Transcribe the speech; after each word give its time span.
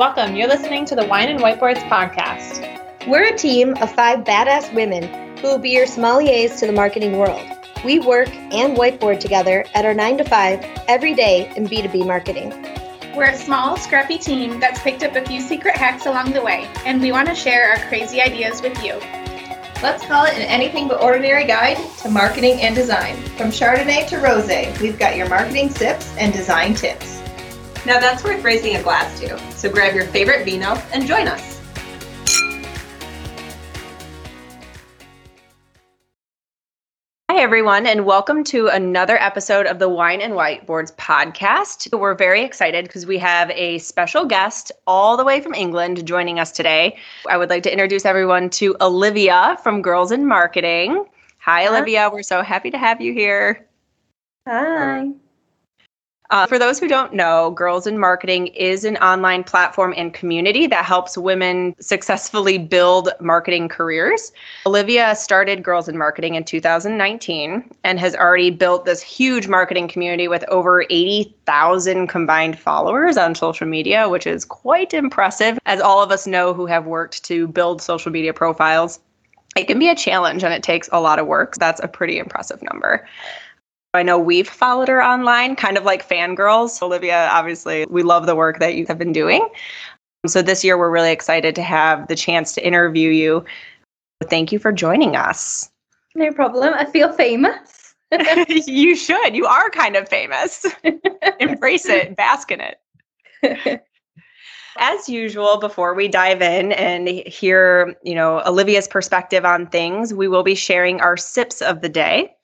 Welcome. 0.00 0.34
You're 0.34 0.48
listening 0.48 0.86
to 0.86 0.94
the 0.94 1.04
Wine 1.04 1.28
and 1.28 1.40
Whiteboards 1.40 1.86
podcast. 1.90 3.06
We're 3.06 3.34
a 3.34 3.36
team 3.36 3.74
of 3.82 3.94
five 3.94 4.20
badass 4.20 4.72
women 4.72 5.36
who 5.36 5.48
will 5.48 5.58
be 5.58 5.72
your 5.72 5.84
sommeliers 5.84 6.58
to 6.60 6.66
the 6.66 6.72
marketing 6.72 7.18
world. 7.18 7.46
We 7.84 7.98
work 7.98 8.30
and 8.30 8.78
whiteboard 8.78 9.20
together 9.20 9.66
at 9.74 9.84
our 9.84 9.92
9 9.92 10.16
to 10.16 10.24
5 10.24 10.66
every 10.88 11.12
day 11.12 11.52
in 11.54 11.66
B2B 11.66 12.06
marketing. 12.06 12.48
We're 13.14 13.24
a 13.24 13.36
small, 13.36 13.76
scrappy 13.76 14.16
team 14.16 14.58
that's 14.58 14.80
picked 14.80 15.02
up 15.02 15.16
a 15.16 15.26
few 15.26 15.42
secret 15.42 15.76
hacks 15.76 16.06
along 16.06 16.32
the 16.32 16.40
way, 16.40 16.66
and 16.86 16.98
we 17.02 17.12
want 17.12 17.28
to 17.28 17.34
share 17.34 17.70
our 17.72 17.86
crazy 17.90 18.22
ideas 18.22 18.62
with 18.62 18.82
you. 18.82 18.94
Let's 19.82 20.06
call 20.06 20.24
it 20.24 20.32
an 20.32 20.40
anything 20.40 20.88
but 20.88 21.02
ordinary 21.02 21.44
guide 21.44 21.76
to 21.98 22.08
marketing 22.08 22.62
and 22.62 22.74
design. 22.74 23.16
From 23.36 23.48
Chardonnay 23.48 24.06
to 24.08 24.16
Rosé, 24.16 24.80
we've 24.80 24.98
got 24.98 25.16
your 25.16 25.28
marketing 25.28 25.68
tips 25.68 26.16
and 26.16 26.32
design 26.32 26.72
tips. 26.72 27.19
Now 27.90 27.98
that's 27.98 28.22
worth 28.22 28.44
raising 28.44 28.76
a 28.76 28.82
glass 28.84 29.18
to. 29.18 29.36
So 29.50 29.68
grab 29.68 29.96
your 29.96 30.04
favorite 30.04 30.44
vino 30.44 30.74
and 30.92 31.04
join 31.08 31.26
us. 31.26 31.60
Hi, 37.28 37.38
everyone, 37.38 37.88
and 37.88 38.06
welcome 38.06 38.44
to 38.44 38.68
another 38.68 39.20
episode 39.20 39.66
of 39.66 39.80
the 39.80 39.88
Wine 39.88 40.20
and 40.20 40.34
Whiteboards 40.34 40.94
podcast. 40.94 41.92
We're 41.98 42.14
very 42.14 42.44
excited 42.44 42.84
because 42.84 43.06
we 43.06 43.18
have 43.18 43.50
a 43.50 43.78
special 43.78 44.24
guest 44.24 44.70
all 44.86 45.16
the 45.16 45.24
way 45.24 45.40
from 45.40 45.54
England 45.54 46.06
joining 46.06 46.38
us 46.38 46.52
today. 46.52 46.96
I 47.28 47.36
would 47.38 47.50
like 47.50 47.64
to 47.64 47.72
introduce 47.72 48.04
everyone 48.04 48.50
to 48.50 48.76
Olivia 48.80 49.58
from 49.64 49.82
Girls 49.82 50.12
in 50.12 50.28
Marketing. 50.28 51.06
Hi, 51.38 51.64
Hi. 51.64 51.66
Olivia. 51.66 52.08
We're 52.08 52.22
so 52.22 52.42
happy 52.42 52.70
to 52.70 52.78
have 52.78 53.00
you 53.00 53.12
here. 53.12 53.66
Hi. 54.46 55.08
Uh, 56.30 56.46
for 56.46 56.60
those 56.60 56.78
who 56.78 56.86
don't 56.86 57.12
know, 57.12 57.50
Girls 57.50 57.88
in 57.88 57.98
Marketing 57.98 58.46
is 58.48 58.84
an 58.84 58.96
online 58.98 59.42
platform 59.42 59.92
and 59.96 60.14
community 60.14 60.68
that 60.68 60.84
helps 60.84 61.18
women 61.18 61.74
successfully 61.80 62.56
build 62.56 63.08
marketing 63.20 63.68
careers. 63.68 64.30
Olivia 64.64 65.16
started 65.16 65.64
Girls 65.64 65.88
in 65.88 65.98
Marketing 65.98 66.36
in 66.36 66.44
2019 66.44 67.68
and 67.82 67.98
has 67.98 68.14
already 68.14 68.50
built 68.50 68.84
this 68.84 69.02
huge 69.02 69.48
marketing 69.48 69.88
community 69.88 70.28
with 70.28 70.44
over 70.44 70.84
80,000 70.88 72.06
combined 72.06 72.56
followers 72.56 73.16
on 73.16 73.34
social 73.34 73.66
media, 73.66 74.08
which 74.08 74.26
is 74.26 74.44
quite 74.44 74.94
impressive. 74.94 75.58
As 75.66 75.80
all 75.80 76.00
of 76.00 76.12
us 76.12 76.28
know 76.28 76.54
who 76.54 76.66
have 76.66 76.86
worked 76.86 77.24
to 77.24 77.48
build 77.48 77.82
social 77.82 78.12
media 78.12 78.32
profiles, 78.32 79.00
it 79.56 79.64
can 79.64 79.80
be 79.80 79.88
a 79.88 79.96
challenge 79.96 80.44
and 80.44 80.54
it 80.54 80.62
takes 80.62 80.88
a 80.92 81.00
lot 81.00 81.18
of 81.18 81.26
work. 81.26 81.56
That's 81.56 81.80
a 81.80 81.88
pretty 81.88 82.18
impressive 82.18 82.62
number. 82.62 83.04
I 83.92 84.02
know 84.04 84.18
we've 84.18 84.48
followed 84.48 84.88
her 84.88 85.02
online, 85.02 85.56
kind 85.56 85.76
of 85.76 85.84
like 85.84 86.08
fangirls. 86.08 86.80
Olivia, 86.80 87.28
obviously, 87.32 87.86
we 87.90 88.02
love 88.02 88.26
the 88.26 88.36
work 88.36 88.60
that 88.60 88.76
you 88.76 88.86
have 88.86 88.98
been 88.98 89.12
doing. 89.12 89.48
So 90.26 90.42
this 90.42 90.62
year, 90.62 90.78
we're 90.78 90.90
really 90.90 91.10
excited 91.10 91.54
to 91.56 91.62
have 91.62 92.06
the 92.06 92.14
chance 92.14 92.52
to 92.52 92.64
interview 92.64 93.10
you. 93.10 93.44
Thank 94.24 94.52
you 94.52 94.58
for 94.58 94.70
joining 94.70 95.16
us. 95.16 95.70
No 96.14 96.32
problem. 96.32 96.74
I 96.74 96.84
feel 96.84 97.12
famous. 97.12 97.94
you 98.48 98.94
should. 98.94 99.34
You 99.34 99.46
are 99.46 99.70
kind 99.70 99.96
of 99.96 100.08
famous. 100.08 100.66
Embrace 101.40 101.86
it, 101.86 102.16
bask 102.16 102.52
in 102.52 102.60
it. 102.60 103.82
As 104.78 105.08
usual, 105.08 105.58
before 105.58 105.94
we 105.94 106.06
dive 106.06 106.42
in 106.42 106.72
and 106.72 107.08
hear, 107.08 107.94
you 108.04 108.14
know, 108.14 108.40
Olivia's 108.46 108.86
perspective 108.86 109.44
on 109.44 109.66
things, 109.66 110.14
we 110.14 110.28
will 110.28 110.42
be 110.42 110.54
sharing 110.54 111.00
our 111.00 111.16
sips 111.16 111.60
of 111.60 111.80
the 111.80 111.88
day. 111.88 112.34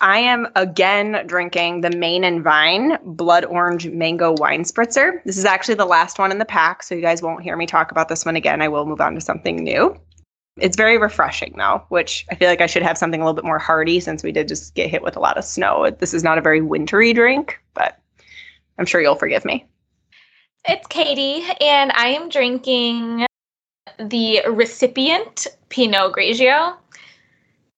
I 0.00 0.18
am 0.18 0.48
again 0.54 1.24
drinking 1.26 1.80
the 1.80 1.90
Main 1.90 2.22
and 2.22 2.42
Vine 2.42 2.98
Blood 3.04 3.44
Orange 3.44 3.88
Mango 3.88 4.32
Wine 4.32 4.62
Spritzer. 4.62 5.22
This 5.24 5.36
is 5.36 5.44
actually 5.44 5.74
the 5.74 5.86
last 5.86 6.18
one 6.18 6.30
in 6.30 6.38
the 6.38 6.44
pack, 6.44 6.82
so 6.82 6.94
you 6.94 7.00
guys 7.00 7.22
won't 7.22 7.42
hear 7.42 7.56
me 7.56 7.66
talk 7.66 7.90
about 7.90 8.08
this 8.08 8.24
one 8.24 8.36
again. 8.36 8.62
I 8.62 8.68
will 8.68 8.86
move 8.86 9.00
on 9.00 9.14
to 9.14 9.20
something 9.20 9.56
new. 9.56 9.98
It's 10.60 10.76
very 10.76 10.98
refreshing 10.98 11.54
though, 11.56 11.82
which 11.88 12.26
I 12.30 12.36
feel 12.36 12.48
like 12.48 12.60
I 12.60 12.66
should 12.66 12.82
have 12.82 12.98
something 12.98 13.20
a 13.20 13.24
little 13.24 13.34
bit 13.34 13.44
more 13.44 13.58
hearty 13.58 14.00
since 14.00 14.22
we 14.22 14.32
did 14.32 14.48
just 14.48 14.74
get 14.74 14.90
hit 14.90 15.02
with 15.02 15.16
a 15.16 15.20
lot 15.20 15.38
of 15.38 15.44
snow. 15.44 15.90
This 15.90 16.14
is 16.14 16.24
not 16.24 16.38
a 16.38 16.42
very 16.42 16.60
wintry 16.60 17.12
drink, 17.12 17.60
but 17.74 18.00
I'm 18.78 18.86
sure 18.86 19.00
you'll 19.00 19.14
forgive 19.14 19.44
me. 19.44 19.66
It's 20.64 20.86
Katie, 20.88 21.44
and 21.60 21.92
I 21.94 22.08
am 22.08 22.28
drinking 22.28 23.26
the 23.98 24.42
recipient 24.48 25.46
Pinot 25.70 26.12
Grigio. 26.12 26.76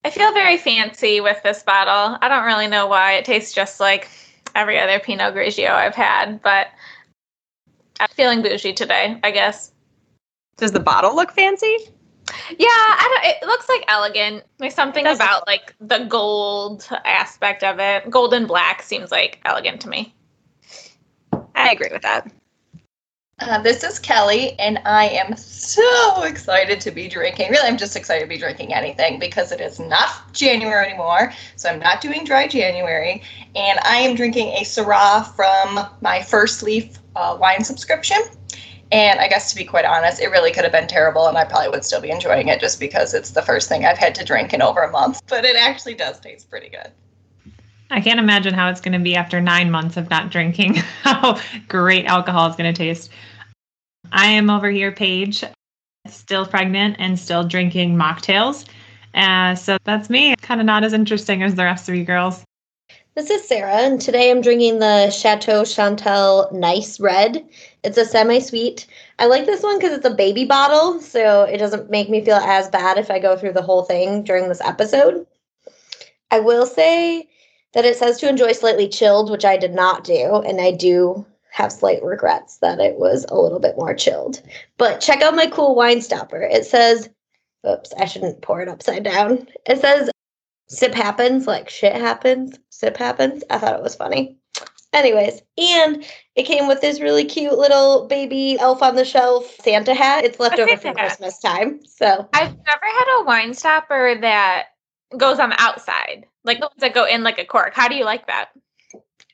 I 0.04 0.10
feel 0.10 0.32
very 0.32 0.56
fancy 0.56 1.20
with 1.20 1.42
this 1.42 1.62
bottle. 1.62 2.18
I 2.22 2.28
don't 2.28 2.46
really 2.46 2.66
know 2.66 2.86
why. 2.86 3.14
It 3.14 3.24
tastes 3.24 3.52
just 3.52 3.80
like 3.80 4.08
every 4.54 4.78
other 4.78 4.98
Pinot 4.98 5.34
Grigio 5.34 5.70
I've 5.70 5.94
had, 5.94 6.40
but 6.42 6.68
I'm 8.00 8.08
feeling 8.08 8.42
bougie 8.42 8.72
today, 8.72 9.18
I 9.22 9.30
guess. 9.30 9.72
Does 10.56 10.72
the 10.72 10.80
bottle 10.80 11.14
look 11.14 11.32
fancy? 11.32 11.76
Yeah, 12.50 12.66
I 12.68 13.20
don't, 13.22 13.34
it 13.34 13.46
looks 13.46 13.68
like 13.68 13.84
elegant. 13.88 14.44
There's 14.58 14.74
something 14.74 15.06
about 15.06 15.46
like 15.46 15.74
the 15.80 16.04
gold 16.04 16.88
aspect 17.04 17.62
of 17.62 17.78
it. 17.78 18.08
Gold 18.08 18.32
and 18.32 18.46
black 18.46 18.82
seems 18.82 19.10
like 19.10 19.40
elegant 19.44 19.80
to 19.82 19.88
me. 19.88 20.14
I 21.54 21.72
agree 21.72 21.88
with 21.92 22.02
that. 22.02 22.30
Uh, 23.40 23.58
this 23.58 23.82
is 23.82 23.98
Kelly, 23.98 24.58
and 24.58 24.78
I 24.84 25.08
am 25.08 25.34
so 25.34 26.24
excited 26.24 26.78
to 26.82 26.90
be 26.90 27.08
drinking. 27.08 27.50
Really, 27.50 27.66
I'm 27.66 27.78
just 27.78 27.96
excited 27.96 28.24
to 28.24 28.28
be 28.28 28.36
drinking 28.36 28.74
anything 28.74 29.18
because 29.18 29.50
it 29.50 29.62
is 29.62 29.80
not 29.80 30.30
January 30.34 30.88
anymore. 30.88 31.32
So 31.56 31.70
I'm 31.70 31.78
not 31.78 32.02
doing 32.02 32.24
dry 32.24 32.46
January. 32.46 33.22
And 33.56 33.78
I 33.82 33.96
am 33.96 34.14
drinking 34.14 34.48
a 34.48 34.60
Syrah 34.60 35.26
from 35.34 35.88
my 36.02 36.22
First 36.22 36.62
Leaf 36.62 36.98
uh, 37.16 37.38
wine 37.40 37.64
subscription. 37.64 38.18
And 38.92 39.20
I 39.20 39.28
guess 39.28 39.50
to 39.50 39.56
be 39.56 39.64
quite 39.64 39.86
honest, 39.86 40.20
it 40.20 40.26
really 40.26 40.52
could 40.52 40.64
have 40.64 40.72
been 40.72 40.88
terrible, 40.88 41.26
and 41.26 41.38
I 41.38 41.46
probably 41.46 41.70
would 41.70 41.84
still 41.84 42.02
be 42.02 42.10
enjoying 42.10 42.48
it 42.48 42.60
just 42.60 42.78
because 42.78 43.14
it's 43.14 43.30
the 43.30 43.42
first 43.42 43.70
thing 43.70 43.86
I've 43.86 43.96
had 43.96 44.14
to 44.16 44.24
drink 44.24 44.52
in 44.52 44.60
over 44.60 44.82
a 44.82 44.90
month. 44.90 45.22
But 45.28 45.46
it 45.46 45.56
actually 45.56 45.94
does 45.94 46.20
taste 46.20 46.50
pretty 46.50 46.68
good. 46.68 46.92
I 47.90 48.00
can't 48.00 48.20
imagine 48.20 48.52
how 48.52 48.68
it's 48.68 48.80
going 48.80 48.92
to 48.92 48.98
be 48.98 49.16
after 49.16 49.40
nine 49.40 49.70
months 49.70 49.96
of 49.96 50.10
not 50.10 50.30
drinking, 50.30 50.74
how 51.02 51.40
great 51.68 52.04
alcohol 52.04 52.50
is 52.50 52.56
going 52.56 52.72
to 52.72 52.76
taste. 52.76 53.10
I 54.12 54.26
am 54.26 54.50
over 54.50 54.70
here, 54.70 54.92
Paige, 54.92 55.44
still 56.06 56.46
pregnant 56.46 56.96
and 56.98 57.18
still 57.18 57.44
drinking 57.44 57.96
mocktails. 57.96 58.66
Uh, 59.14 59.54
so 59.54 59.76
that's 59.84 60.10
me. 60.10 60.34
Kind 60.36 60.60
of 60.60 60.66
not 60.66 60.84
as 60.84 60.92
interesting 60.92 61.42
as 61.42 61.54
the 61.54 61.64
rest 61.64 61.88
of 61.88 61.94
you 61.94 62.04
girls. 62.04 62.44
This 63.16 63.28
is 63.28 63.46
Sarah, 63.46 63.78
and 63.78 64.00
today 64.00 64.30
I'm 64.30 64.40
drinking 64.40 64.78
the 64.78 65.10
Chateau 65.10 65.64
Chantal 65.64 66.48
Nice 66.52 67.00
Red. 67.00 67.44
It's 67.82 67.98
a 67.98 68.04
semi 68.04 68.38
sweet. 68.38 68.86
I 69.18 69.26
like 69.26 69.46
this 69.46 69.62
one 69.62 69.78
because 69.78 69.92
it's 69.92 70.06
a 70.06 70.14
baby 70.14 70.44
bottle, 70.44 71.00
so 71.00 71.42
it 71.42 71.58
doesn't 71.58 71.90
make 71.90 72.08
me 72.08 72.24
feel 72.24 72.36
as 72.36 72.68
bad 72.68 72.98
if 72.98 73.10
I 73.10 73.18
go 73.18 73.36
through 73.36 73.52
the 73.52 73.62
whole 73.62 73.82
thing 73.82 74.22
during 74.22 74.48
this 74.48 74.60
episode. 74.60 75.26
I 76.30 76.38
will 76.38 76.66
say 76.66 77.28
that 77.74 77.84
it 77.84 77.96
says 77.96 78.18
to 78.18 78.28
enjoy 78.28 78.52
slightly 78.52 78.88
chilled, 78.88 79.30
which 79.30 79.44
I 79.44 79.56
did 79.56 79.74
not 79.74 80.04
do, 80.04 80.36
and 80.36 80.60
I 80.60 80.70
do 80.70 81.26
have 81.52 81.72
slight 81.72 82.02
regrets 82.02 82.58
that 82.58 82.80
it 82.80 82.96
was 82.96 83.26
a 83.28 83.38
little 83.38 83.60
bit 83.60 83.76
more 83.76 83.94
chilled. 83.94 84.42
But 84.78 85.00
check 85.00 85.22
out 85.22 85.34
my 85.34 85.46
cool 85.46 85.74
wine 85.74 86.00
stopper. 86.00 86.42
It 86.42 86.64
says, 86.64 87.08
oops, 87.68 87.92
I 87.98 88.04
shouldn't 88.04 88.42
pour 88.42 88.60
it 88.60 88.68
upside 88.68 89.02
down. 89.02 89.46
It 89.66 89.80
says, 89.80 90.10
sip 90.68 90.94
happens, 90.94 91.46
like 91.46 91.68
shit 91.68 91.94
happens, 91.94 92.58
sip 92.70 92.96
happens. 92.96 93.42
I 93.50 93.58
thought 93.58 93.76
it 93.76 93.82
was 93.82 93.96
funny. 93.96 94.36
Anyways, 94.92 95.42
and 95.56 96.04
it 96.34 96.44
came 96.44 96.66
with 96.66 96.80
this 96.80 97.00
really 97.00 97.24
cute 97.24 97.56
little 97.56 98.08
baby 98.08 98.58
elf 98.58 98.82
on 98.82 98.96
the 98.96 99.04
shelf 99.04 99.54
Santa 99.62 99.94
hat. 99.94 100.24
It's 100.24 100.40
left 100.40 100.58
over 100.58 100.76
from 100.76 100.94
Christmas 100.96 101.38
time. 101.38 101.80
So 101.86 102.28
I've 102.32 102.56
never 102.66 102.86
had 102.86 103.20
a 103.20 103.24
wine 103.24 103.54
stopper 103.54 104.18
that 104.20 104.68
goes 105.16 105.38
on 105.38 105.50
the 105.50 105.62
outside, 105.62 106.26
like 106.44 106.58
the 106.58 106.66
ones 106.66 106.80
that 106.80 106.94
go 106.94 107.04
in 107.04 107.22
like 107.22 107.38
a 107.38 107.44
cork. 107.44 107.72
How 107.74 107.86
do 107.86 107.94
you 107.94 108.04
like 108.04 108.26
that? 108.26 108.50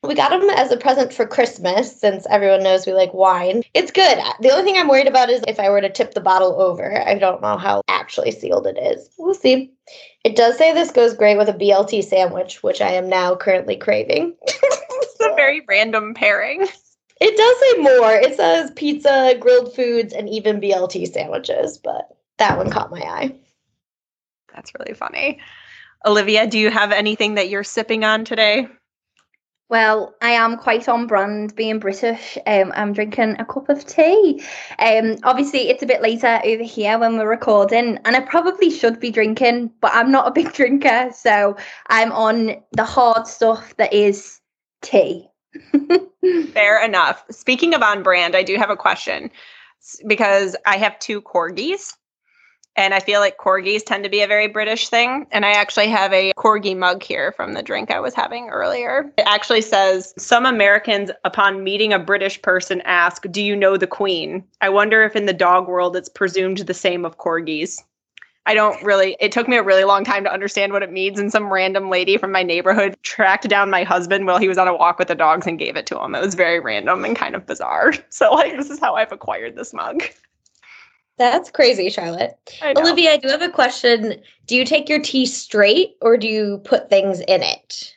We 0.07 0.15
got 0.15 0.31
them 0.31 0.49
as 0.51 0.71
a 0.71 0.77
present 0.77 1.13
for 1.13 1.27
Christmas 1.27 1.99
since 1.99 2.27
everyone 2.31 2.63
knows 2.63 2.87
we 2.87 2.93
like 2.93 3.13
wine. 3.13 3.63
It's 3.75 3.91
good. 3.91 4.19
The 4.41 4.51
only 4.51 4.63
thing 4.63 4.77
I'm 4.77 4.89
worried 4.89 5.09
about 5.09 5.31
is 5.31 5.43
if 5.49 5.59
I 5.59 5.69
were 5.69 5.81
to 5.81 5.91
tip 5.91 6.15
the 6.15 6.21
bottle 6.21 6.61
over. 6.61 7.03
I 7.07 7.19
don't 7.19 7.43
know 7.43 7.57
how 7.57 7.83
actually 7.89 8.31
sealed 8.31 8.67
it 8.67 8.79
is. 8.79 9.11
We'll 9.19 9.35
see. 9.35 9.73
It 10.25 10.37
does 10.37 10.57
say 10.57 10.73
this 10.73 10.93
goes 10.93 11.15
great 11.15 11.37
with 11.37 11.49
a 11.49 11.55
BLT 11.55 12.05
sandwich, 12.05 12.63
which 12.63 12.81
I 12.81 12.91
am 12.91 13.09
now 13.09 13.35
currently 13.35 13.77
craving. 13.77 14.37
it's 14.43 15.21
a 15.21 15.35
very 15.35 15.63
random 15.69 16.15
pairing. 16.15 16.67
It 17.19 17.35
does 17.35 17.61
say 17.61 17.99
more. 17.99 18.13
It 18.13 18.37
says 18.37 18.71
pizza, 18.77 19.37
grilled 19.41 19.75
foods, 19.75 20.13
and 20.13 20.29
even 20.29 20.61
BLT 20.61 21.11
sandwiches, 21.11 21.79
but 21.79 22.15
that 22.37 22.59
one 22.59 22.69
caught 22.69 22.91
my 22.91 23.01
eye. 23.01 23.35
That's 24.55 24.71
really 24.79 24.93
funny. 24.93 25.39
Olivia, 26.05 26.47
do 26.47 26.59
you 26.59 26.71
have 26.71 26.93
anything 26.93 27.37
that 27.37 27.49
you're 27.49 27.65
sipping 27.65 28.05
on 28.05 28.27
today? 28.27 28.69
Well, 29.69 30.15
I 30.23 30.31
am 30.31 30.59
quite 30.59 30.89
on 30.89 31.09
brand 31.09 31.57
being 31.57 31.81
British. 31.81 32.39
Um, 32.47 32.73
I'm 32.77 32.93
drinking 32.93 33.37
a 33.41 33.45
cup 33.45 33.69
of 33.69 33.85
tea. 33.85 34.43
Um, 34.79 35.17
obviously, 35.25 35.69
it's 35.69 35.83
a 35.83 35.87
bit 35.87 36.03
later 36.03 36.41
over 36.45 36.63
here 36.63 36.99
when 36.99 37.17
we're 37.19 37.29
recording, 37.29 37.99
and 38.05 38.15
I 38.17 38.21
probably 38.21 38.71
should 38.71 39.01
be 39.01 39.11
drinking, 39.11 39.73
but 39.81 39.93
I'm 39.93 40.13
not 40.13 40.29
a 40.29 40.31
big 40.31 40.53
drinker. 40.55 41.11
So 41.13 41.57
I'm 41.89 42.13
on 42.13 42.63
the 42.73 42.85
hard 42.85 43.27
stuff 43.27 43.77
that 43.77 43.93
is 43.93 44.41
tea. 44.83 45.27
Fair 46.53 46.85
enough. 46.85 47.25
Speaking 47.31 47.75
of 47.75 47.83
on 47.83 48.05
brand, 48.05 48.37
I 48.37 48.45
do 48.45 48.57
have 48.57 48.71
a 48.71 48.77
question. 48.77 49.31
because 50.07 50.57
I 50.67 50.77
have 50.77 50.99
two 50.99 51.23
corgis. 51.23 51.93
And 52.77 52.93
I 52.93 53.01
feel 53.01 53.21
like 53.21 53.39
corgis 53.39 53.85
tend 53.85 54.05
to 54.05 54.11
be 54.11 54.21
a 54.21 54.27
very 54.27 54.49
British 54.49 54.89
thing. 54.89 55.27
And 55.31 55.45
I 55.45 55.53
actually 55.53 55.89
have 55.89 56.13
a 56.13 56.33
corgi 56.37 56.77
mug 56.77 57.03
here 57.03 57.33
from 57.33 57.55
the 57.55 57.63
drink 57.63 57.91
I 57.91 58.01
was 58.01 58.15
having 58.15 58.49
earlier. 58.49 59.11
It 59.17 59.25
actually 59.27 59.63
says 59.63 60.13
Some 60.19 60.47
Americans, 60.47 61.11
upon 61.25 61.65
meeting 61.65 61.93
a 61.93 61.99
British 61.99 62.41
person, 62.43 62.83
ask, 62.83 63.25
Do 63.31 63.43
you 63.43 63.57
know 63.57 63.77
the 63.77 63.87
Queen? 63.87 64.45
I 64.61 64.69
wonder 64.69 65.03
if 65.03 65.17
in 65.17 65.27
the 65.27 65.33
dog 65.33 65.69
world 65.69 65.97
it's 65.97 66.09
presumed 66.09 66.59
the 66.59 66.75
same 66.75 67.05
of 67.05 67.19
corgis. 67.19 67.83
I 68.49 68.55
don't 68.55 68.81
really, 68.85 69.17
it 69.19 69.33
took 69.33 69.49
me 69.49 69.57
a 69.57 69.63
really 69.63 69.83
long 69.83 70.05
time 70.05 70.23
to 70.23 70.33
understand 70.33 70.73
what 70.73 70.85
it 70.85 70.93
means. 70.93 71.19
And 71.19 71.33
some 71.33 71.53
random 71.53 71.91
lady 71.91 72.17
from 72.17 72.31
my 72.31 72.45
neighborhood 72.45 72.97
tracked 73.03 73.49
down 73.49 73.71
my 73.71 73.83
husband 73.83 74.25
while 74.27 74.39
he 74.39 74.47
was 74.47 74.57
on 74.57 74.69
a 74.69 74.77
walk 74.77 75.01
with 75.01 75.09
the 75.09 75.17
dogs 75.17 75.49
and 75.49 75.59
gave 75.59 75.77
it 75.77 75.87
to 75.87 76.01
him. 76.01 76.15
It 76.15 76.23
was 76.23 76.37
very 76.37 76.61
random 76.61 77.05
and 77.05 77.17
kind 77.17 77.35
of 77.35 77.47
bizarre. 77.47 77.93
So, 78.11 78.33
like, 78.33 78.57
this 78.57 78.71
is 78.71 78.79
how 78.79 78.95
I've 78.95 79.13
acquired 79.13 79.57
this 79.57 79.75
mug. 79.75 80.03
That's 81.19 81.51
crazy, 81.51 81.89
Charlotte. 81.89 82.39
I 82.63 82.73
know. 82.73 82.83
Olivia, 82.83 83.13
I 83.13 83.17
do 83.17 83.29
have 83.29 83.43
a 83.43 83.49
question. 83.49 84.21
Do 84.47 84.57
you 84.57 84.65
take 84.65 84.89
your 84.89 85.01
tea 85.01 85.27
straight 85.27 85.97
or 86.01 86.17
do 86.17 86.29
you 86.29 86.59
put 86.65 86.91
things 86.91 87.21
in 87.21 87.43
it? 87.43 87.95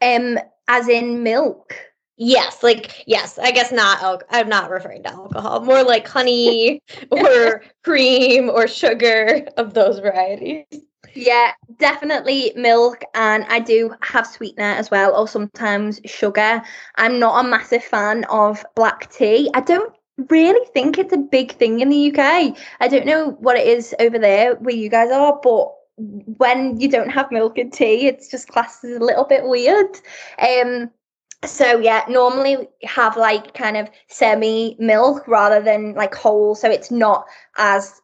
Um, 0.00 0.38
as 0.68 0.88
in 0.88 1.22
milk. 1.22 1.76
Yes, 2.16 2.62
like 2.62 3.04
yes, 3.06 3.38
I 3.38 3.50
guess 3.52 3.72
not. 3.72 4.02
Al- 4.02 4.22
I'm 4.30 4.48
not 4.48 4.70
referring 4.70 5.02
to 5.04 5.12
alcohol. 5.12 5.60
More 5.64 5.82
like 5.82 6.06
honey 6.06 6.82
or 7.10 7.62
cream 7.84 8.50
or 8.50 8.68
sugar 8.68 9.46
of 9.56 9.74
those 9.74 9.98
varieties. 9.98 10.66
Yeah, 11.14 11.52
definitely 11.78 12.52
milk, 12.54 13.02
and 13.14 13.44
I 13.48 13.58
do 13.58 13.94
have 14.02 14.26
sweetener 14.26 14.64
as 14.64 14.90
well, 14.90 15.14
or 15.16 15.26
sometimes 15.26 16.00
sugar. 16.04 16.62
I'm 16.96 17.18
not 17.18 17.44
a 17.44 17.48
massive 17.48 17.84
fan 17.84 18.24
of 18.24 18.64
black 18.76 19.10
tea. 19.10 19.50
I 19.54 19.60
don't 19.60 19.92
really 20.28 20.66
think 20.72 20.98
it's 20.98 21.12
a 21.12 21.18
big 21.18 21.52
thing 21.52 21.80
in 21.80 21.88
the 21.88 22.12
UK. 22.12 22.56
I 22.80 22.88
don't 22.88 23.06
know 23.06 23.30
what 23.40 23.56
it 23.56 23.66
is 23.66 23.94
over 23.98 24.18
there 24.18 24.54
where 24.56 24.74
you 24.74 24.88
guys 24.88 25.10
are, 25.10 25.38
but 25.42 25.72
when 25.96 26.80
you 26.80 26.88
don't 26.88 27.10
have 27.10 27.30
milk 27.30 27.58
and 27.58 27.72
tea, 27.72 28.06
it's 28.06 28.30
just 28.30 28.48
classed 28.48 28.84
as 28.84 28.96
a 28.96 29.04
little 29.04 29.24
bit 29.24 29.44
weird. 29.44 29.98
Um, 30.38 30.90
so 31.44 31.78
yeah, 31.78 32.04
normally 32.08 32.68
have 32.84 33.16
like 33.16 33.54
kind 33.54 33.76
of 33.76 33.88
semi 34.08 34.76
milk 34.78 35.26
rather 35.26 35.60
than 35.60 35.94
like 35.94 36.14
whole, 36.14 36.54
so 36.54 36.70
it's 36.70 36.90
not 36.90 37.26
as 37.58 38.00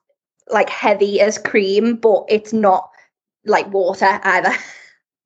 like 0.50 0.70
heavy 0.70 1.20
as 1.20 1.38
cream, 1.38 1.96
but 1.96 2.24
it's 2.28 2.52
not 2.52 2.90
like 3.44 3.72
water 3.72 4.20
either. 4.22 4.52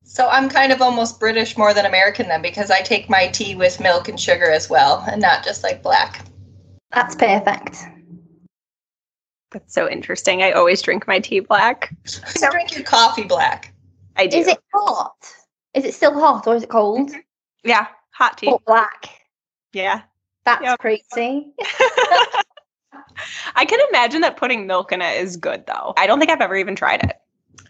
So 0.05 0.28
I'm 0.28 0.50
kind 0.50 0.73
of 0.73 0.82
almost 0.82 1.19
British 1.19 1.56
more 1.56 1.73
than 1.73 1.87
American 1.87 2.28
then 2.28 2.43
because 2.43 2.70
I 2.70 2.82
take 2.82 3.08
my 3.08 3.28
tea 3.28 3.55
with 3.55 3.81
milk 3.81 4.08
and 4.08 4.20
sugar 4.20 4.50
as 4.50 4.69
well 4.69 5.02
and 5.11 5.23
not 5.23 5.43
just 5.43 5.62
like 5.62 5.82
black. 5.82 6.26
That's 6.94 7.15
perfect. 7.15 7.79
That's 9.50 9.75
so 9.75 9.89
interesting. 9.89 10.43
I 10.43 10.53
always 10.53 10.81
drink 10.83 11.06
my 11.06 11.19
tea 11.19 11.41
black. 11.41 11.94
So 12.05 12.50
drink 12.50 12.75
your 12.75 12.85
coffee 12.85 13.25
black. 13.25 13.75
I 14.17 14.27
do. 14.27 14.39
Is 14.39 14.49
it 14.49 14.59
hot? 14.75 15.15
Is 15.75 15.85
it 15.85 15.94
still 15.94 16.19
hot 16.19 16.47
or 16.47 16.55
is 16.56 16.62
it 16.62 16.69
cold? 16.69 17.11
Mm-hmm. 17.11 17.19
Yeah, 17.65 17.87
hot 18.11 18.39
tea. 18.39 18.49
Or 18.49 18.61
black? 18.67 19.09
Yeah. 19.73 20.03
That's 20.44 20.62
Yep. 20.62 20.79
crazy. 20.81 21.53
I 23.55 23.65
can 23.65 23.79
imagine 23.91 24.21
that 24.23 24.37
putting 24.37 24.67
milk 24.67 24.93
in 24.93 25.00
it 25.03 25.21
is 25.23 25.37
good 25.37 25.65
though. 25.67 25.95
I 25.97 26.06
don't 26.06 26.19
think 26.19 26.31
I've 26.31 26.41
ever 26.41 26.56
even 26.56 26.75
tried 26.75 27.03
it. 27.05 27.17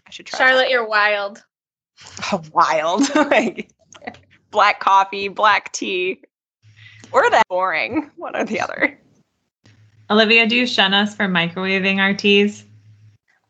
I 0.07 0.09
should 0.09 0.25
try. 0.25 0.39
Charlotte, 0.39 0.69
you're 0.69 0.87
wild. 0.87 1.43
Oh, 2.31 2.41
wild. 2.51 3.13
like 3.15 3.69
black 4.51 4.79
coffee, 4.79 5.27
black 5.27 5.71
tea. 5.73 6.21
Or 7.11 7.29
that 7.29 7.47
boring. 7.47 8.09
One 8.15 8.35
or 8.35 8.43
the 8.43 8.59
other. 8.59 8.99
Olivia, 10.09 10.47
do 10.47 10.55
you 10.55 10.67
shun 10.67 10.93
us 10.93 11.15
for 11.15 11.27
microwaving 11.27 11.99
our 11.99 12.13
teas? 12.13 12.65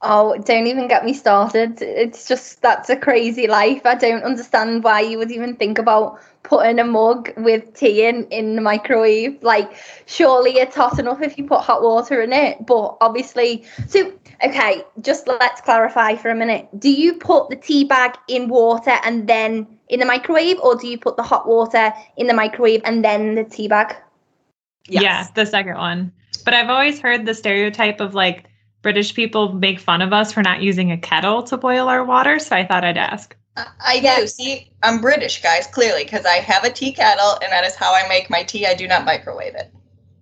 Oh, 0.06 0.38
don't 0.38 0.68
even 0.68 0.90
get 0.90 1.06
me 1.06 1.14
started. 1.14 1.82
It's 1.82 2.28
just 2.28 2.62
that's 2.62 2.90
a 2.90 2.96
crazy 2.96 3.48
life. 3.48 3.86
I 3.86 3.96
don't 3.96 4.24
understand 4.24 4.84
why 4.84 5.00
you 5.00 5.18
would 5.18 5.32
even 5.32 5.56
think 5.56 5.78
about 5.78 6.20
putting 6.44 6.78
a 6.78 6.84
mug 6.84 7.32
with 7.38 7.74
tea 7.74 8.06
in 8.06 8.26
in 8.26 8.58
the 8.58 8.62
microwave. 8.62 9.42
Like, 9.42 9.72
surely 10.06 10.58
it's 10.58 10.76
hot 10.76 11.00
enough 11.00 11.22
if 11.22 11.38
you 11.38 11.48
put 11.48 11.62
hot 11.62 11.82
water 11.82 12.22
in 12.22 12.34
it. 12.34 12.66
But 12.66 12.98
obviously, 13.00 13.64
so 13.88 14.12
okay, 14.44 14.84
just 15.00 15.26
let's 15.26 15.62
clarify 15.62 16.18
for 16.18 16.30
a 16.30 16.36
minute. 16.36 16.68
Do 16.78 16.92
you 16.92 17.14
put 17.14 17.50
the 17.50 17.56
tea 17.56 17.86
bag 17.86 18.18
in 18.28 18.50
water 18.50 18.98
and 19.06 19.26
then 19.26 19.66
in 19.88 20.02
the 20.02 20.06
microwave, 20.06 20.60
or 20.60 20.76
do 20.76 20.88
you 20.88 20.98
put 20.98 21.16
the 21.16 21.24
hot 21.24 21.48
water 21.48 21.94
in 22.18 22.28
the 22.28 22.34
microwave 22.34 22.82
and 22.84 23.06
then 23.06 23.36
the 23.36 23.46
tea 23.46 23.70
bag? 23.70 23.96
Yeah, 24.90 25.28
the 25.34 25.46
second 25.46 25.78
one. 25.78 26.12
But 26.44 26.54
I've 26.54 26.70
always 26.70 27.00
heard 27.00 27.26
the 27.26 27.34
stereotype 27.34 28.00
of 28.00 28.14
like 28.14 28.46
British 28.82 29.14
people 29.14 29.54
make 29.54 29.80
fun 29.80 30.02
of 30.02 30.14
us 30.14 30.34
for 30.34 30.42
not 30.42 30.62
using 30.62 30.92
a 30.92 30.98
kettle 30.98 31.44
to 31.44 31.58
boil 31.58 31.88
our 31.88 32.04
water. 32.04 32.40
So 32.40 32.56
I 32.56 32.66
thought 32.66 32.84
I'd 32.84 32.98
ask. 32.98 33.36
I, 33.56 33.68
I 33.80 33.94
Yeah. 33.96 34.20
do. 34.20 34.28
See, 34.28 34.72
I'm 34.84 35.00
British, 35.00 35.42
guys, 35.42 35.68
clearly, 35.68 36.04
because 36.04 36.26
I 36.26 36.36
have 36.38 36.64
a 36.64 36.70
tea 36.70 36.92
kettle 36.92 37.38
and 37.42 37.52
that 37.52 37.64
is 37.66 37.76
how 37.76 37.94
I 37.94 38.08
make 38.08 38.30
my 38.30 38.44
tea. 38.44 38.66
I 38.66 38.74
do 38.74 38.88
not 38.88 39.06
microwave 39.06 39.56
it. 39.56 39.72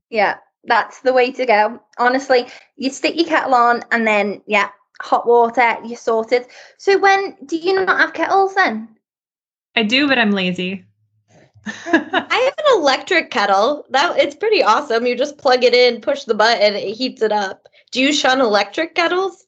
Yeah, 0.09 0.37
that's 0.65 0.99
the 1.01 1.13
way 1.13 1.31
to 1.31 1.45
go. 1.45 1.81
Honestly, 1.97 2.47
you 2.75 2.89
stick 2.89 3.15
your 3.15 3.25
kettle 3.25 3.55
on 3.55 3.83
and 3.91 4.05
then, 4.05 4.41
yeah, 4.45 4.69
hot 5.01 5.25
water, 5.25 5.77
you're 5.83 5.97
sorted. 5.97 6.45
So, 6.77 6.99
when 6.99 7.35
do 7.45 7.57
you 7.57 7.83
not 7.85 7.99
have 7.99 8.13
kettles 8.13 8.53
then? 8.55 8.89
I 9.75 9.83
do, 9.83 10.07
but 10.07 10.19
I'm 10.19 10.31
lazy. 10.31 10.85
I 11.65 12.51
have 12.55 12.65
an 12.65 12.79
electric 12.79 13.31
kettle. 13.31 13.85
That 13.89 14.17
it's 14.17 14.35
pretty 14.35 14.63
awesome. 14.63 15.05
You 15.05 15.15
just 15.15 15.37
plug 15.37 15.63
it 15.63 15.73
in, 15.73 16.01
push 16.01 16.23
the 16.23 16.33
button, 16.33 16.75
it 16.75 16.95
heats 16.95 17.21
it 17.21 17.31
up. 17.31 17.67
Do 17.91 18.01
you 18.01 18.13
shun 18.13 18.41
electric 18.41 18.95
kettles? 18.95 19.45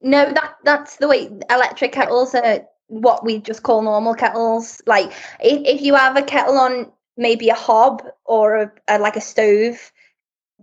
No, 0.00 0.32
that 0.32 0.54
that's 0.64 0.96
the 0.96 1.08
way 1.08 1.30
electric 1.50 1.92
kettles 1.92 2.34
are 2.34 2.66
what 2.88 3.24
we 3.24 3.38
just 3.38 3.62
call 3.62 3.82
normal 3.82 4.14
kettles. 4.14 4.82
Like, 4.86 5.12
if, 5.40 5.76
if 5.76 5.82
you 5.82 5.94
have 5.94 6.16
a 6.16 6.22
kettle 6.22 6.58
on 6.58 6.90
maybe 7.16 7.48
a 7.48 7.54
hob 7.54 8.02
or 8.24 8.56
a, 8.56 8.72
a, 8.88 8.98
like 8.98 9.16
a 9.16 9.20
stove, 9.20 9.92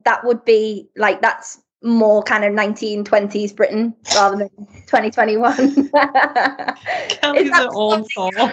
that 0.06 0.24
would 0.25 0.44
be 0.45 0.89
like 0.95 1.21
that's 1.21 1.62
more 1.81 2.21
kind 2.24 2.44
of 2.44 2.53
1920s 2.53 3.56
Britain 3.56 3.95
rather 4.15 4.38
than 4.38 4.50
2021. 4.88 5.89
Kelly's 7.09 7.51
an 7.51 7.69
old 7.71 8.09
soul. 8.12 8.31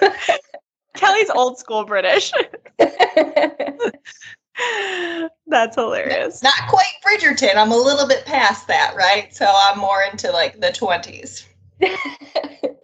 Kelly's 0.94 1.30
old 1.30 1.58
school 1.58 1.84
British. 1.84 2.32
That's 5.46 5.76
hilarious. 5.76 6.42
Not 6.42 6.54
quite 6.68 6.92
Bridgerton. 7.06 7.56
I'm 7.56 7.72
a 7.72 7.76
little 7.76 8.06
bit 8.06 8.24
past 8.24 8.66
that, 8.68 8.94
right? 8.96 9.34
So 9.34 9.46
I'm 9.48 9.78
more 9.78 10.02
into 10.10 10.30
like 10.30 10.60
the 10.60 10.68
20s. 10.68 11.46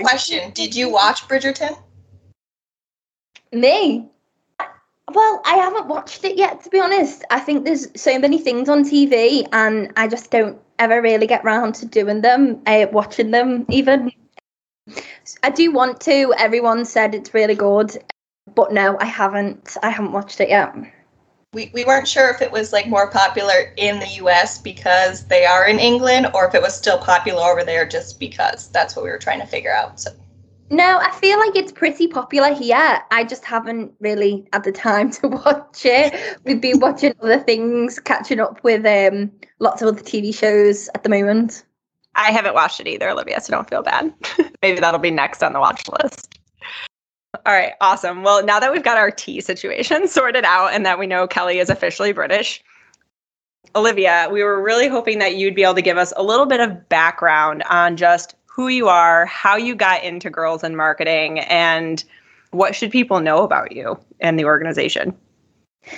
Question 0.00 0.50
Did 0.52 0.74
you 0.74 0.88
watch 0.88 1.28
Bridgerton? 1.28 1.76
Me? 3.52 4.08
Well, 5.12 5.42
I 5.44 5.56
haven't 5.56 5.88
watched 5.88 6.24
it 6.24 6.38
yet, 6.38 6.62
to 6.64 6.70
be 6.70 6.80
honest. 6.80 7.24
I 7.30 7.40
think 7.40 7.64
there's 7.64 7.88
so 8.00 8.18
many 8.18 8.38
things 8.38 8.68
on 8.68 8.84
TV, 8.84 9.46
and 9.52 9.92
I 9.96 10.08
just 10.08 10.30
don't 10.30 10.58
ever 10.78 11.02
really 11.02 11.26
get 11.26 11.44
round 11.44 11.74
to 11.76 11.86
doing 11.86 12.22
them, 12.22 12.62
uh, 12.66 12.86
watching 12.92 13.30
them 13.30 13.66
even. 13.68 14.10
I 15.42 15.50
do 15.50 15.72
want 15.72 16.00
to. 16.02 16.34
Everyone 16.38 16.84
said 16.84 17.14
it's 17.14 17.34
really 17.34 17.54
good, 17.54 17.96
but 18.54 18.72
no, 18.72 18.96
I 18.98 19.04
haven't. 19.04 19.76
I 19.82 19.90
haven't 19.90 20.12
watched 20.12 20.40
it 20.40 20.48
yet. 20.48 20.74
We, 21.52 21.70
we 21.74 21.84
weren't 21.84 22.08
sure 22.08 22.30
if 22.30 22.40
it 22.40 22.50
was 22.50 22.72
like 22.72 22.88
more 22.88 23.10
popular 23.10 23.74
in 23.76 24.00
the 24.00 24.08
US 24.22 24.58
because 24.58 25.26
they 25.26 25.44
are 25.44 25.66
in 25.66 25.78
England 25.78 26.28
or 26.32 26.46
if 26.46 26.54
it 26.54 26.62
was 26.62 26.74
still 26.74 26.98
popular 26.98 27.42
over 27.42 27.62
there 27.62 27.86
just 27.86 28.18
because. 28.18 28.70
That's 28.70 28.96
what 28.96 29.04
we 29.04 29.10
were 29.10 29.18
trying 29.18 29.40
to 29.40 29.46
figure 29.46 29.72
out. 29.72 30.00
So 30.00 30.10
No, 30.70 30.98
I 30.98 31.10
feel 31.10 31.38
like 31.38 31.54
it's 31.54 31.70
pretty 31.70 32.08
popular 32.08 32.54
here. 32.54 33.00
I 33.10 33.24
just 33.24 33.44
haven't 33.44 33.92
really 34.00 34.48
had 34.52 34.64
the 34.64 34.72
time 34.72 35.10
to 35.12 35.28
watch 35.44 35.84
it. 35.84 36.38
We've 36.44 36.60
been 36.60 36.80
watching 36.80 37.12
other 37.20 37.38
things, 37.38 37.98
catching 37.98 38.40
up 38.40 38.64
with 38.64 38.86
um, 38.86 39.30
lots 39.58 39.82
of 39.82 39.88
other 39.88 40.02
TV 40.02 40.34
shows 40.34 40.88
at 40.94 41.02
the 41.02 41.10
moment. 41.10 41.64
I 42.14 42.30
haven't 42.30 42.54
watched 42.54 42.80
it 42.80 42.86
either, 42.86 43.08
Olivia, 43.08 43.40
so 43.40 43.52
don't 43.52 43.68
feel 43.68 43.82
bad. 43.82 44.12
Maybe 44.62 44.80
that'll 44.80 45.00
be 45.00 45.10
next 45.10 45.42
on 45.42 45.52
the 45.52 45.60
watch 45.60 45.84
list. 45.88 46.38
All 47.46 47.54
right, 47.54 47.72
awesome. 47.80 48.22
Well, 48.22 48.44
now 48.44 48.60
that 48.60 48.70
we've 48.70 48.82
got 48.82 48.98
our 48.98 49.10
tea 49.10 49.40
situation 49.40 50.06
sorted 50.08 50.44
out 50.44 50.74
and 50.74 50.84
that 50.84 50.98
we 50.98 51.06
know 51.06 51.26
Kelly 51.26 51.58
is 51.58 51.70
officially 51.70 52.12
British, 52.12 52.62
Olivia, 53.74 54.28
we 54.30 54.42
were 54.42 54.62
really 54.62 54.88
hoping 54.88 55.18
that 55.18 55.36
you'd 55.36 55.54
be 55.54 55.62
able 55.62 55.74
to 55.74 55.82
give 55.82 55.96
us 55.96 56.12
a 56.16 56.22
little 56.22 56.44
bit 56.44 56.60
of 56.60 56.88
background 56.88 57.62
on 57.70 57.96
just 57.96 58.34
who 58.44 58.68
you 58.68 58.88
are, 58.88 59.24
how 59.26 59.56
you 59.56 59.74
got 59.74 60.04
into 60.04 60.28
girls 60.28 60.62
in 60.62 60.76
marketing, 60.76 61.40
and 61.40 62.04
what 62.50 62.74
should 62.74 62.90
people 62.90 63.20
know 63.20 63.42
about 63.42 63.72
you 63.72 63.98
and 64.20 64.38
the 64.38 64.44
organization. 64.44 65.16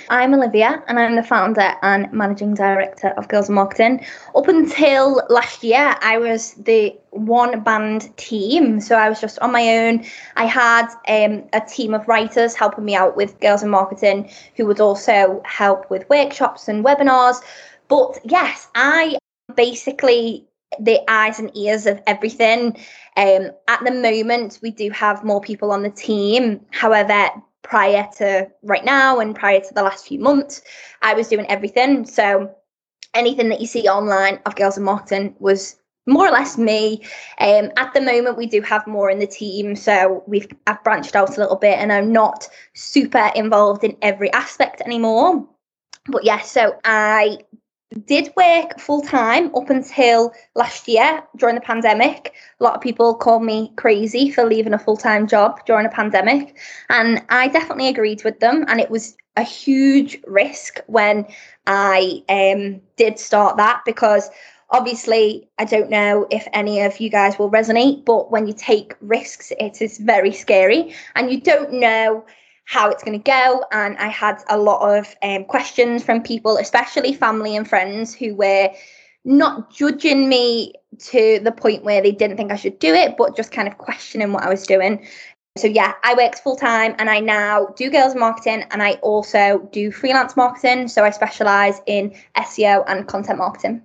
I'm 0.09 0.33
Olivia, 0.33 0.83
and 0.87 0.99
I'm 0.99 1.15
the 1.15 1.23
founder 1.23 1.73
and 1.81 2.11
managing 2.11 2.53
director 2.55 3.09
of 3.17 3.27
Girls 3.27 3.49
in 3.49 3.55
Marketing. 3.55 4.05
Up 4.35 4.47
until 4.47 5.21
last 5.29 5.63
year, 5.63 5.95
I 6.01 6.17
was 6.17 6.53
the 6.53 6.95
one 7.11 7.59
band 7.61 8.15
team, 8.17 8.79
so 8.81 8.95
I 8.95 9.09
was 9.09 9.21
just 9.21 9.37
on 9.39 9.51
my 9.51 9.77
own. 9.77 10.05
I 10.35 10.45
had 10.45 10.87
um, 11.07 11.43
a 11.53 11.61
team 11.61 11.93
of 11.93 12.07
writers 12.07 12.55
helping 12.55 12.85
me 12.85 12.95
out 12.95 13.15
with 13.15 13.39
Girls 13.39 13.63
in 13.63 13.69
Marketing, 13.69 14.29
who 14.55 14.65
would 14.65 14.79
also 14.79 15.41
help 15.45 15.89
with 15.89 16.09
workshops 16.09 16.67
and 16.67 16.83
webinars. 16.83 17.41
But 17.87 18.19
yes, 18.23 18.67
I 18.75 19.17
basically 19.55 20.45
the 20.79 20.99
eyes 21.07 21.39
and 21.39 21.55
ears 21.55 21.85
of 21.85 22.01
everything. 22.07 22.75
Um, 23.17 23.51
at 23.67 23.83
the 23.83 23.91
moment, 23.91 24.59
we 24.61 24.71
do 24.71 24.89
have 24.89 25.23
more 25.23 25.41
people 25.41 25.71
on 25.71 25.83
the 25.83 25.89
team. 25.89 26.65
However, 26.71 27.29
prior 27.65 28.07
to 28.17 28.49
right 28.63 28.85
now 28.85 29.19
and 29.19 29.35
prior 29.35 29.59
to 29.59 29.73
the 29.73 29.83
last 29.83 30.07
few 30.07 30.19
months, 30.19 30.61
I 31.01 31.13
was 31.13 31.27
doing 31.27 31.45
everything. 31.49 32.05
So 32.05 32.55
anything 33.13 33.49
that 33.49 33.59
you 33.59 33.67
see 33.67 33.87
online 33.87 34.39
of 34.45 34.55
Girls 34.55 34.77
in 34.77 34.83
Marketing 34.83 35.35
was 35.39 35.75
more 36.07 36.27
or 36.27 36.31
less 36.31 36.57
me. 36.57 37.03
Um, 37.39 37.71
at 37.77 37.93
the 37.93 38.01
moment, 38.01 38.37
we 38.37 38.45
do 38.45 38.61
have 38.61 38.85
more 38.85 39.09
in 39.09 39.19
the 39.19 39.27
team, 39.27 39.75
so 39.75 40.23
we've 40.27 40.47
I've 40.67 40.83
branched 40.83 41.15
out 41.15 41.35
a 41.35 41.39
little 41.39 41.55
bit, 41.55 41.79
and 41.79 41.91
I'm 41.91 42.11
not 42.11 42.47
super 42.73 43.31
involved 43.35 43.83
in 43.83 43.97
every 44.01 44.31
aspect 44.33 44.81
anymore. 44.81 45.47
But 46.07 46.23
yes, 46.23 46.53
yeah, 46.55 46.69
so 46.69 46.79
I 46.85 47.39
did 48.05 48.33
work 48.35 48.79
full 48.79 49.01
time 49.01 49.53
up 49.55 49.69
until 49.69 50.33
last 50.55 50.87
year 50.87 51.23
during 51.37 51.55
the 51.55 51.61
pandemic. 51.61 52.33
A 52.59 52.63
lot 52.63 52.75
of 52.75 52.81
people 52.81 53.13
called 53.15 53.43
me 53.43 53.71
crazy 53.75 54.31
for 54.31 54.43
leaving 54.43 54.73
a 54.73 54.79
full 54.79 54.97
time 54.97 55.27
job 55.27 55.65
during 55.65 55.85
a 55.85 55.89
pandemic. 55.89 56.57
And 56.89 57.23
I 57.29 57.47
definitely 57.47 57.87
agreed 57.87 58.23
with 58.23 58.39
them. 58.39 58.65
And 58.67 58.79
it 58.79 58.89
was 58.89 59.15
a 59.37 59.43
huge 59.43 60.17
risk 60.27 60.79
when 60.87 61.25
I 61.67 62.23
um, 62.29 62.81
did 62.95 63.19
start 63.19 63.57
that 63.57 63.81
because 63.85 64.29
obviously 64.69 65.47
I 65.57 65.65
don't 65.65 65.89
know 65.89 66.25
if 66.31 66.47
any 66.53 66.81
of 66.81 66.99
you 66.99 67.09
guys 67.09 67.37
will 67.37 67.51
resonate, 67.51 68.05
but 68.05 68.31
when 68.31 68.47
you 68.47 68.53
take 68.53 68.95
risks, 69.01 69.51
it 69.59 69.81
is 69.81 69.97
very 69.99 70.31
scary 70.31 70.95
and 71.15 71.31
you 71.31 71.39
don't 71.39 71.73
know 71.73 72.25
how 72.65 72.89
it's 72.89 73.03
going 73.03 73.19
to 73.19 73.23
go. 73.23 73.63
And 73.71 73.97
I 73.97 74.07
had 74.07 74.43
a 74.49 74.57
lot 74.57 74.97
of 74.97 75.15
um, 75.21 75.45
questions 75.45 76.03
from 76.03 76.21
people, 76.21 76.57
especially 76.57 77.13
family 77.13 77.55
and 77.55 77.67
friends, 77.67 78.13
who 78.13 78.35
were 78.35 78.69
not 79.23 79.73
judging 79.73 80.29
me 80.29 80.73
to 80.99 81.39
the 81.43 81.51
point 81.51 81.83
where 81.83 82.01
they 82.01 82.11
didn't 82.11 82.37
think 82.37 82.51
I 82.51 82.55
should 82.55 82.79
do 82.79 82.93
it, 82.93 83.15
but 83.17 83.35
just 83.35 83.51
kind 83.51 83.67
of 83.67 83.77
questioning 83.77 84.31
what 84.33 84.43
I 84.43 84.49
was 84.49 84.65
doing. 84.65 85.05
So 85.57 85.67
yeah, 85.67 85.93
I 86.03 86.13
worked 86.15 86.39
full 86.39 86.57
time 86.57 86.95
and 86.99 87.09
I 87.09 87.21
now 87.21 87.67
do 87.77 87.89
girls 87.89 88.13
marketing 88.13 88.65
and 88.71 88.83
I 88.83 88.93
also 88.95 89.69
do 89.71 89.89
freelance 89.89 90.35
marketing. 90.35 90.89
So 90.89 91.05
I 91.05 91.11
specialize 91.11 91.81
in 91.87 92.13
SEO 92.35 92.83
and 92.87 93.07
content 93.07 93.39
marketing. 93.39 93.81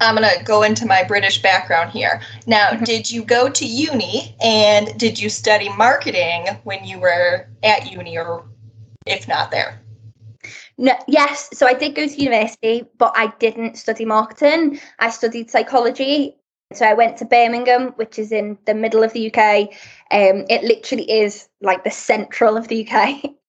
I'm 0.00 0.16
going 0.16 0.28
to 0.28 0.44
go 0.44 0.62
into 0.62 0.86
my 0.86 1.04
British 1.04 1.40
background 1.42 1.90
here. 1.90 2.20
Now, 2.46 2.70
mm-hmm. 2.70 2.84
did 2.84 3.10
you 3.10 3.24
go 3.24 3.48
to 3.48 3.64
uni 3.64 4.36
and 4.42 4.96
did 4.98 5.20
you 5.20 5.28
study 5.28 5.68
marketing 5.70 6.48
when 6.64 6.84
you 6.84 6.98
were 6.98 7.48
at 7.62 7.90
uni 7.90 8.18
or 8.18 8.46
if 9.06 9.28
not 9.28 9.50
there? 9.50 9.80
No, 10.78 10.94
yes, 11.06 11.50
so 11.52 11.66
I 11.66 11.74
did 11.74 11.94
go 11.94 12.06
to 12.06 12.14
university, 12.14 12.84
but 12.98 13.12
I 13.14 13.32
didn't 13.38 13.76
study 13.76 14.04
marketing. 14.04 14.80
I 14.98 15.10
studied 15.10 15.50
psychology. 15.50 16.36
So 16.72 16.86
I 16.86 16.94
went 16.94 17.18
to 17.18 17.24
Birmingham, 17.24 17.88
which 17.96 18.18
is 18.18 18.32
in 18.32 18.58
the 18.64 18.74
middle 18.74 19.02
of 19.02 19.12
the 19.12 19.32
UK. 19.32 19.68
Um, 20.10 20.46
it 20.48 20.64
literally 20.64 21.10
is 21.10 21.48
like 21.60 21.84
the 21.84 21.90
central 21.90 22.56
of 22.56 22.68
the 22.68 22.88
UK. 22.88 23.30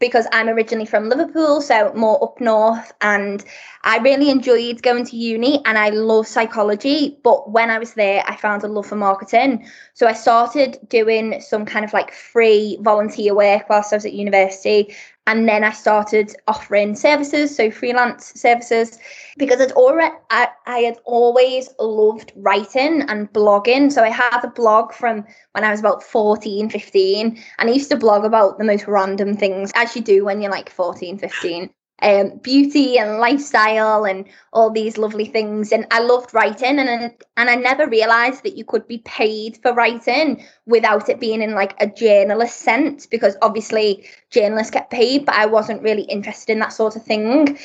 because 0.00 0.26
I'm 0.32 0.48
originally 0.48 0.86
from 0.86 1.08
Liverpool, 1.08 1.60
so 1.60 1.92
more 1.94 2.22
up 2.22 2.40
north. 2.40 2.92
And 3.00 3.44
I 3.84 3.98
really 3.98 4.30
enjoyed 4.30 4.82
going 4.82 5.06
to 5.06 5.16
uni 5.16 5.62
and 5.64 5.78
I 5.78 5.90
love 5.90 6.26
psychology. 6.26 7.18
But 7.22 7.50
when 7.50 7.70
I 7.70 7.78
was 7.78 7.94
there, 7.94 8.24
I 8.26 8.36
found 8.36 8.64
a 8.64 8.68
love 8.68 8.86
for 8.86 8.96
marketing. 8.96 9.66
So 9.94 10.06
I 10.06 10.12
started 10.12 10.78
doing 10.88 11.40
some 11.40 11.64
kind 11.64 11.84
of 11.84 11.92
like 11.92 12.12
free 12.12 12.78
volunteer 12.80 13.34
work 13.34 13.68
whilst 13.68 13.92
I 13.92 13.96
was 13.96 14.04
at 14.04 14.12
university. 14.12 14.94
And 15.26 15.48
then 15.48 15.64
I 15.64 15.72
started 15.72 16.36
offering 16.46 16.94
services, 16.94 17.56
so 17.56 17.70
freelance 17.70 18.32
services, 18.38 18.98
because 19.38 19.60
I'd 19.60 19.72
already 19.72 20.14
I, 20.30 20.48
I 20.66 20.78
had 20.80 20.98
always 21.04 21.70
loved 21.78 22.32
writing 22.36 23.02
and 23.08 23.32
blogging. 23.32 23.90
So 23.90 24.02
I 24.02 24.10
had 24.10 24.44
a 24.44 24.48
blog 24.48 24.92
from 24.92 25.24
when 25.52 25.64
I 25.64 25.70
was 25.70 25.80
about 25.80 26.02
14, 26.02 26.68
15, 26.68 27.42
and 27.58 27.70
I 27.70 27.72
used 27.72 27.90
to 27.90 27.96
blog 27.96 28.24
about 28.24 28.58
the 28.58 28.64
most 28.64 28.86
random 28.86 29.34
things, 29.36 29.72
as 29.74 29.96
you 29.96 30.02
do 30.02 30.24
when 30.24 30.42
you're 30.42 30.50
like 30.50 30.68
14, 30.68 31.18
15 31.18 31.70
um, 32.02 32.38
beauty 32.38 32.98
and 32.98 33.18
lifestyle 33.18 34.04
and 34.04 34.26
all 34.52 34.70
these 34.70 34.98
lovely 34.98 35.24
things. 35.26 35.72
And 35.72 35.86
I 35.90 36.00
loved 36.00 36.34
writing, 36.34 36.78
and 36.78 37.12
and 37.36 37.50
I 37.50 37.54
never 37.54 37.88
realized 37.88 38.42
that 38.42 38.56
you 38.56 38.64
could 38.64 38.86
be 38.88 38.98
paid 38.98 39.58
for 39.62 39.72
writing 39.72 40.44
without 40.66 41.08
it 41.08 41.20
being 41.20 41.42
in 41.42 41.54
like 41.54 41.74
a 41.80 41.86
journalist 41.86 42.56
sense, 42.56 43.06
because 43.06 43.36
obviously 43.42 44.06
journalists 44.30 44.70
get 44.70 44.90
paid, 44.90 45.24
but 45.24 45.34
I 45.34 45.46
wasn't 45.46 45.82
really 45.82 46.02
interested 46.02 46.52
in 46.52 46.58
that 46.60 46.72
sort 46.72 46.96
of 46.96 47.04
thing. 47.04 47.58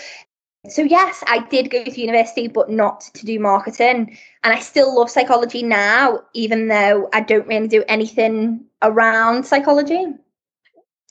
So 0.67 0.81
yes, 0.81 1.23
I 1.25 1.39
did 1.47 1.69
go 1.69 1.83
to 1.85 2.01
university, 2.01 2.49
but 2.49 2.69
not 2.69 3.01
to 3.13 3.25
do 3.25 3.39
marketing. 3.39 4.17
And 4.43 4.53
I 4.53 4.59
still 4.59 4.93
love 4.93 5.09
psychology 5.09 5.63
now, 5.63 6.19
even 6.33 6.67
though 6.67 7.09
I 7.13 7.21
don't 7.21 7.47
really 7.47 7.69
do 7.69 7.83
anything 7.87 8.65
around 8.81 9.45
psychology 9.45 10.05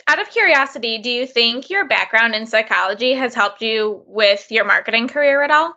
out 0.06 0.20
of 0.20 0.30
curiosity, 0.30 0.98
do 0.98 1.10
you 1.10 1.26
think 1.26 1.70
your 1.70 1.86
background 1.86 2.34
in 2.34 2.46
psychology 2.46 3.14
has 3.14 3.34
helped 3.34 3.62
you 3.62 4.02
with 4.06 4.46
your 4.50 4.64
marketing 4.64 5.08
career 5.08 5.42
at 5.42 5.50
all? 5.50 5.74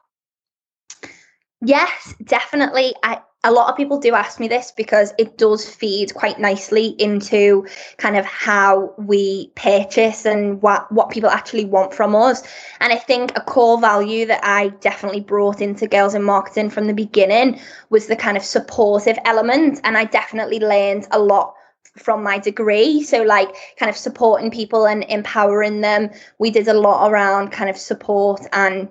Yes, 1.61 2.15
definitely. 2.23 2.93
I, 3.03 3.21
a 3.43 3.51
lot 3.51 3.69
of 3.69 3.75
people 3.75 3.99
do 3.99 4.13
ask 4.13 4.39
me 4.39 4.47
this 4.47 4.71
because 4.71 5.13
it 5.17 5.37
does 5.37 5.67
feed 5.67 6.13
quite 6.13 6.39
nicely 6.39 6.89
into 6.99 7.65
kind 7.97 8.15
of 8.15 8.25
how 8.25 8.93
we 8.97 9.51
purchase 9.55 10.25
and 10.25 10.61
what 10.61 10.91
what 10.91 11.09
people 11.09 11.29
actually 11.29 11.65
want 11.65 11.93
from 11.93 12.15
us. 12.15 12.43
And 12.79 12.93
I 12.93 12.97
think 12.97 13.31
a 13.35 13.41
core 13.41 13.79
value 13.79 14.25
that 14.27 14.41
I 14.43 14.69
definitely 14.81 15.21
brought 15.21 15.61
into 15.61 15.87
girls 15.87 16.13
in 16.13 16.23
marketing 16.23 16.69
from 16.69 16.85
the 16.85 16.93
beginning 16.93 17.59
was 17.89 18.07
the 18.07 18.15
kind 18.15 18.37
of 18.37 18.43
supportive 18.43 19.17
element 19.25 19.81
and 19.83 19.97
I 19.97 20.05
definitely 20.05 20.59
learned 20.59 21.07
a 21.11 21.19
lot 21.19 21.55
from 21.97 22.23
my 22.23 22.39
degree. 22.39 23.03
So, 23.03 23.23
like, 23.23 23.49
kind 23.77 23.89
of 23.89 23.97
supporting 23.97 24.51
people 24.51 24.85
and 24.85 25.03
empowering 25.09 25.81
them. 25.81 26.09
We 26.39 26.51
did 26.51 26.67
a 26.67 26.73
lot 26.73 27.09
around 27.09 27.51
kind 27.51 27.69
of 27.69 27.77
support 27.77 28.41
and 28.53 28.87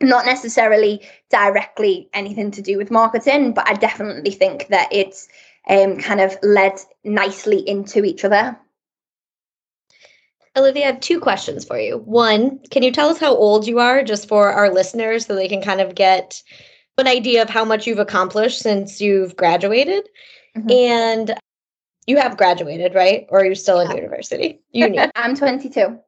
not 0.00 0.26
necessarily 0.26 1.06
directly 1.30 2.08
anything 2.12 2.50
to 2.52 2.62
do 2.62 2.76
with 2.76 2.90
marketing, 2.90 3.52
but 3.52 3.68
I 3.68 3.74
definitely 3.74 4.32
think 4.32 4.68
that 4.68 4.88
it's 4.90 5.28
um, 5.68 5.98
kind 5.98 6.20
of 6.20 6.36
led 6.42 6.80
nicely 7.04 7.66
into 7.68 8.04
each 8.04 8.24
other. 8.24 8.58
Olivia, 10.54 10.84
I 10.84 10.86
have 10.86 11.00
two 11.00 11.18
questions 11.18 11.64
for 11.64 11.78
you. 11.78 11.98
One, 11.98 12.58
can 12.70 12.82
you 12.82 12.92
tell 12.92 13.08
us 13.08 13.18
how 13.18 13.34
old 13.34 13.66
you 13.66 13.78
are 13.78 14.02
just 14.02 14.28
for 14.28 14.52
our 14.52 14.72
listeners 14.72 15.24
so 15.24 15.34
they 15.34 15.48
can 15.48 15.62
kind 15.62 15.80
of 15.80 15.94
get 15.94 16.42
an 16.98 17.06
idea 17.06 17.40
of 17.40 17.48
how 17.48 17.64
much 17.64 17.86
you've 17.86 17.98
accomplished 17.98 18.58
since 18.58 19.00
you've 19.00 19.34
graduated? 19.36 20.08
Mm-hmm. 20.56 20.70
And 20.70 21.34
you 22.06 22.16
have 22.18 22.36
graduated, 22.36 22.94
right? 22.94 23.26
Or 23.28 23.40
are 23.40 23.44
you 23.44 23.54
still 23.54 23.82
yeah. 23.82 23.90
in 23.90 23.96
university? 23.96 24.60
Uni. 24.72 24.98
I'm 25.14 25.36
22. 25.36 25.98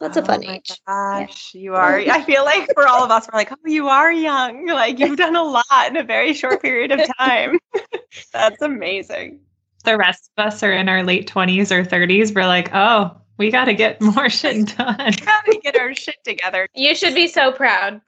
That's 0.00 0.16
a 0.16 0.24
fun 0.24 0.42
oh 0.44 0.50
age. 0.50 0.80
Gosh, 0.86 1.54
you 1.54 1.74
are. 1.74 1.98
I 1.98 2.22
feel 2.24 2.44
like 2.44 2.68
for 2.74 2.88
all 2.88 3.04
of 3.04 3.10
us, 3.12 3.28
we're 3.32 3.38
like, 3.38 3.52
oh, 3.52 3.56
you 3.64 3.86
are 3.88 4.12
young. 4.12 4.66
Like 4.66 4.98
you've 4.98 5.16
done 5.16 5.36
a 5.36 5.42
lot 5.44 5.64
in 5.88 5.96
a 5.96 6.02
very 6.02 6.34
short 6.34 6.60
period 6.60 6.90
of 6.90 7.00
time. 7.18 7.58
That's 8.32 8.60
amazing. 8.60 9.38
The 9.84 9.96
rest 9.96 10.30
of 10.36 10.46
us 10.46 10.62
are 10.64 10.72
in 10.72 10.88
our 10.88 11.04
late 11.04 11.30
20s 11.32 11.70
or 11.70 11.84
30s. 11.84 12.34
We're 12.34 12.46
like, 12.46 12.70
oh, 12.74 13.16
we 13.38 13.52
got 13.52 13.66
to 13.66 13.74
get 13.74 14.00
more 14.00 14.28
shit 14.30 14.76
done. 14.76 14.96
got 14.96 15.44
to 15.44 15.60
get 15.62 15.78
our 15.78 15.94
shit 15.94 16.16
together. 16.24 16.66
You 16.74 16.96
should 16.96 17.14
be 17.14 17.28
so 17.28 17.52
proud. 17.52 18.00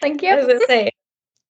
Thank 0.00 0.22
you. 0.22 0.30
I 0.30 0.36
was 0.36 0.46
going 0.46 0.60
to 0.60 0.66
say, 0.66 0.90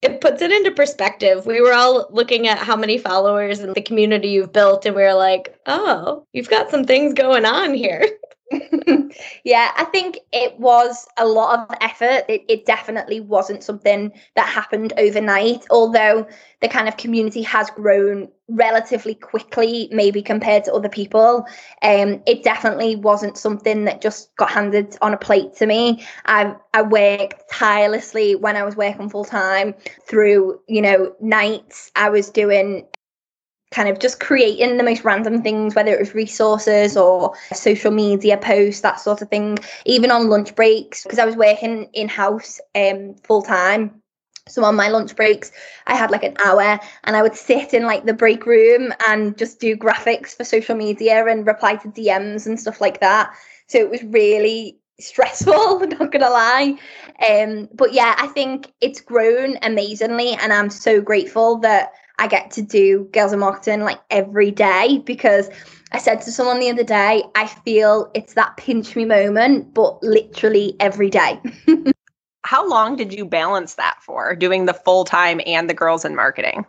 it 0.02 0.20
puts 0.20 0.40
it 0.40 0.50
into 0.50 0.70
perspective. 0.70 1.46
We 1.46 1.60
were 1.60 1.74
all 1.74 2.08
looking 2.10 2.48
at 2.48 2.58
how 2.58 2.76
many 2.76 2.96
followers 2.96 3.60
and 3.60 3.74
the 3.74 3.82
community 3.82 4.28
you've 4.28 4.52
built, 4.52 4.86
and 4.86 4.96
we 4.96 5.02
were 5.02 5.14
like, 5.14 5.58
oh, 5.66 6.26
you've 6.32 6.48
got 6.48 6.70
some 6.70 6.84
things 6.84 7.12
going 7.12 7.44
on 7.44 7.74
here. 7.74 8.06
yeah, 9.44 9.70
I 9.76 9.84
think 9.92 10.18
it 10.32 10.58
was 10.58 11.06
a 11.18 11.26
lot 11.26 11.60
of 11.60 11.76
effort. 11.80 12.24
It, 12.28 12.42
it, 12.48 12.66
definitely 12.66 13.20
wasn't 13.20 13.62
something 13.62 14.12
that 14.34 14.48
happened 14.48 14.92
overnight, 14.96 15.66
although 15.70 16.26
the 16.60 16.68
kind 16.68 16.88
of 16.88 16.96
community 16.96 17.42
has 17.42 17.70
grown 17.70 18.28
relatively 18.50 19.14
quickly, 19.14 19.88
maybe 19.92 20.22
compared 20.22 20.64
to 20.64 20.74
other 20.74 20.88
people. 20.88 21.46
Um, 21.82 22.22
it 22.26 22.42
definitely 22.42 22.96
wasn't 22.96 23.38
something 23.38 23.84
that 23.84 24.00
just 24.00 24.34
got 24.36 24.50
handed 24.50 24.96
on 25.00 25.14
a 25.14 25.18
plate 25.18 25.54
to 25.56 25.66
me. 25.66 26.04
I 26.26 26.54
I 26.74 26.82
worked 26.82 27.50
tirelessly 27.50 28.34
when 28.34 28.56
I 28.56 28.64
was 28.64 28.76
working 28.76 29.08
full 29.08 29.24
time 29.24 29.74
through, 30.08 30.60
you 30.68 30.82
know, 30.82 31.14
nights. 31.20 31.90
I 31.96 32.10
was 32.10 32.30
doing 32.30 32.86
kind 33.70 33.88
of 33.88 34.00
just 34.00 34.18
creating 34.18 34.76
the 34.76 34.82
most 34.82 35.04
random 35.04 35.42
things, 35.42 35.74
whether 35.74 35.92
it 35.92 36.00
was 36.00 36.14
resources 36.14 36.96
or 36.96 37.34
social 37.52 37.92
media 37.92 38.36
posts, 38.36 38.80
that 38.80 38.98
sort 38.98 39.22
of 39.22 39.28
thing, 39.28 39.58
even 39.86 40.10
on 40.10 40.28
lunch 40.28 40.54
breaks, 40.56 41.04
because 41.04 41.20
I 41.20 41.24
was 41.24 41.36
working 41.36 41.88
in 41.92 42.08
house 42.08 42.60
um, 42.74 43.14
full 43.22 43.42
time. 43.42 43.99
So 44.50 44.64
on 44.64 44.76
my 44.76 44.88
lunch 44.88 45.16
breaks, 45.16 45.52
I 45.86 45.96
had 45.96 46.10
like 46.10 46.24
an 46.24 46.36
hour 46.44 46.78
and 47.04 47.16
I 47.16 47.22
would 47.22 47.36
sit 47.36 47.72
in 47.74 47.84
like 47.84 48.04
the 48.04 48.12
break 48.14 48.46
room 48.46 48.92
and 49.08 49.36
just 49.38 49.60
do 49.60 49.76
graphics 49.76 50.36
for 50.36 50.44
social 50.44 50.76
media 50.76 51.26
and 51.26 51.46
reply 51.46 51.76
to 51.76 51.88
DMs 51.88 52.46
and 52.46 52.58
stuff 52.58 52.80
like 52.80 53.00
that. 53.00 53.32
So 53.66 53.78
it 53.78 53.90
was 53.90 54.02
really 54.04 54.78
stressful, 54.98 55.80
not 55.98 56.12
gonna 56.12 56.30
lie. 56.30 56.76
Um, 57.28 57.68
but 57.74 57.92
yeah, 57.92 58.14
I 58.18 58.26
think 58.28 58.72
it's 58.80 59.00
grown 59.00 59.56
amazingly 59.62 60.32
and 60.34 60.52
I'm 60.52 60.70
so 60.70 61.00
grateful 61.00 61.58
that 61.58 61.92
I 62.18 62.26
get 62.26 62.50
to 62.52 62.62
do 62.62 63.08
girls 63.12 63.32
in 63.32 63.38
marketing 63.38 63.80
like 63.80 64.00
every 64.10 64.50
day 64.50 65.02
because 65.06 65.48
I 65.92 65.98
said 65.98 66.20
to 66.22 66.30
someone 66.32 66.60
the 66.60 66.70
other 66.70 66.84
day, 66.84 67.24
I 67.34 67.46
feel 67.46 68.10
it's 68.14 68.34
that 68.34 68.56
pinch 68.58 68.94
me 68.94 69.06
moment, 69.06 69.72
but 69.72 70.02
literally 70.02 70.76
every 70.78 71.10
day. 71.10 71.40
How 72.42 72.66
long 72.66 72.96
did 72.96 73.12
you 73.12 73.24
balance 73.24 73.74
that 73.74 73.98
for 74.02 74.34
doing 74.34 74.66
the 74.66 74.74
full 74.74 75.04
time 75.04 75.40
and 75.46 75.68
the 75.68 75.74
girls 75.74 76.04
in 76.04 76.14
marketing? 76.14 76.64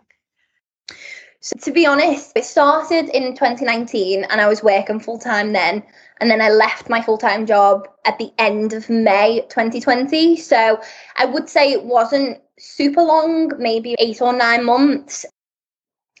So 1.40 1.56
to 1.62 1.72
be 1.72 1.86
honest, 1.86 2.32
it 2.36 2.44
started 2.44 3.08
in 3.08 3.34
2019 3.34 4.24
and 4.24 4.40
I 4.40 4.46
was 4.46 4.62
working 4.62 5.00
full 5.00 5.18
time 5.18 5.52
then. 5.52 5.82
And 6.20 6.30
then 6.30 6.40
I 6.40 6.50
left 6.50 6.88
my 6.88 7.02
full 7.02 7.18
time 7.18 7.46
job 7.46 7.88
at 8.04 8.16
the 8.18 8.30
end 8.38 8.74
of 8.74 8.88
May 8.88 9.40
2020. 9.48 10.36
So 10.36 10.80
I 11.16 11.24
would 11.24 11.48
say 11.48 11.72
it 11.72 11.84
wasn't 11.84 12.38
super 12.60 13.02
long, 13.02 13.50
maybe 13.58 13.96
eight 13.98 14.22
or 14.22 14.32
nine 14.32 14.64
months. 14.64 15.26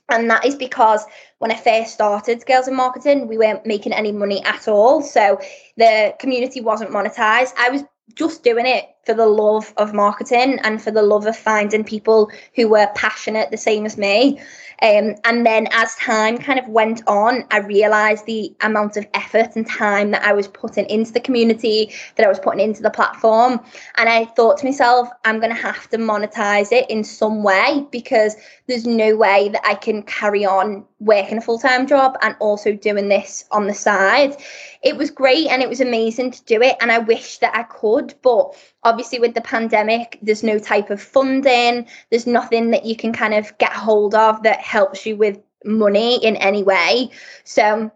And 0.08 0.28
that 0.28 0.44
is 0.44 0.56
because 0.56 1.04
when 1.38 1.52
I 1.52 1.56
first 1.56 1.94
started 1.94 2.44
Girls 2.44 2.66
in 2.66 2.74
Marketing, 2.74 3.28
we 3.28 3.38
weren't 3.38 3.64
making 3.64 3.92
any 3.92 4.10
money 4.10 4.42
at 4.44 4.66
all. 4.66 5.02
So 5.02 5.38
the 5.76 6.16
community 6.18 6.60
wasn't 6.60 6.90
monetized. 6.90 7.52
I 7.56 7.70
was 7.70 7.84
just 8.14 8.42
doing 8.42 8.66
it 8.66 8.84
for 9.04 9.14
the 9.14 9.26
love 9.26 9.72
of 9.76 9.92
marketing 9.92 10.58
and 10.62 10.80
for 10.80 10.90
the 10.90 11.02
love 11.02 11.26
of 11.26 11.36
finding 11.36 11.82
people 11.82 12.30
who 12.54 12.68
were 12.68 12.88
passionate 12.94 13.50
the 13.50 13.56
same 13.56 13.84
as 13.84 13.98
me. 13.98 14.40
Um, 14.80 15.14
and 15.24 15.46
then 15.46 15.68
as 15.70 15.94
time 15.94 16.38
kind 16.38 16.58
of 16.58 16.66
went 16.66 17.02
on, 17.06 17.44
I 17.52 17.58
realized 17.58 18.26
the 18.26 18.52
amount 18.62 18.96
of 18.96 19.06
effort 19.14 19.54
and 19.54 19.66
time 19.66 20.10
that 20.10 20.24
I 20.24 20.32
was 20.32 20.48
putting 20.48 20.86
into 20.86 21.12
the 21.12 21.20
community, 21.20 21.92
that 22.16 22.26
I 22.26 22.28
was 22.28 22.40
putting 22.40 22.60
into 22.60 22.82
the 22.82 22.90
platform. 22.90 23.60
And 23.96 24.08
I 24.08 24.24
thought 24.24 24.58
to 24.58 24.64
myself, 24.64 25.08
I'm 25.24 25.38
going 25.38 25.54
to 25.54 25.62
have 25.62 25.88
to 25.90 25.98
monetize 25.98 26.72
it 26.72 26.90
in 26.90 27.04
some 27.04 27.44
way 27.44 27.86
because 27.92 28.34
there's 28.66 28.86
no 28.86 29.14
way 29.16 29.50
that 29.50 29.64
I 29.64 29.76
can 29.76 30.02
carry 30.02 30.44
on 30.44 30.84
working 30.98 31.38
a 31.38 31.40
full 31.40 31.58
time 31.58 31.86
job 31.86 32.16
and 32.22 32.34
also 32.40 32.72
doing 32.72 33.08
this 33.08 33.44
on 33.52 33.68
the 33.68 33.74
side. 33.74 34.36
It 34.82 34.96
was 34.96 35.10
great 35.10 35.48
and 35.48 35.62
it 35.62 35.68
was 35.68 35.80
amazing 35.80 36.32
to 36.32 36.44
do 36.44 36.60
it. 36.62 36.76
And 36.80 36.90
I 36.90 36.98
wish 36.98 37.38
that 37.38 37.56
I 37.56 37.62
could, 37.62 38.14
but 38.22 38.54
obviously 38.84 39.18
with 39.18 39.34
the 39.34 39.40
pandemic 39.40 40.18
there's 40.22 40.42
no 40.42 40.58
type 40.58 40.90
of 40.90 41.00
funding 41.00 41.86
there's 42.10 42.26
nothing 42.26 42.70
that 42.70 42.84
you 42.84 42.96
can 42.96 43.12
kind 43.12 43.34
of 43.34 43.56
get 43.58 43.72
hold 43.72 44.14
of 44.14 44.42
that 44.42 44.60
helps 44.60 45.06
you 45.06 45.16
with 45.16 45.38
money 45.64 46.24
in 46.24 46.36
any 46.36 46.62
way 46.62 47.08
so 47.44 47.90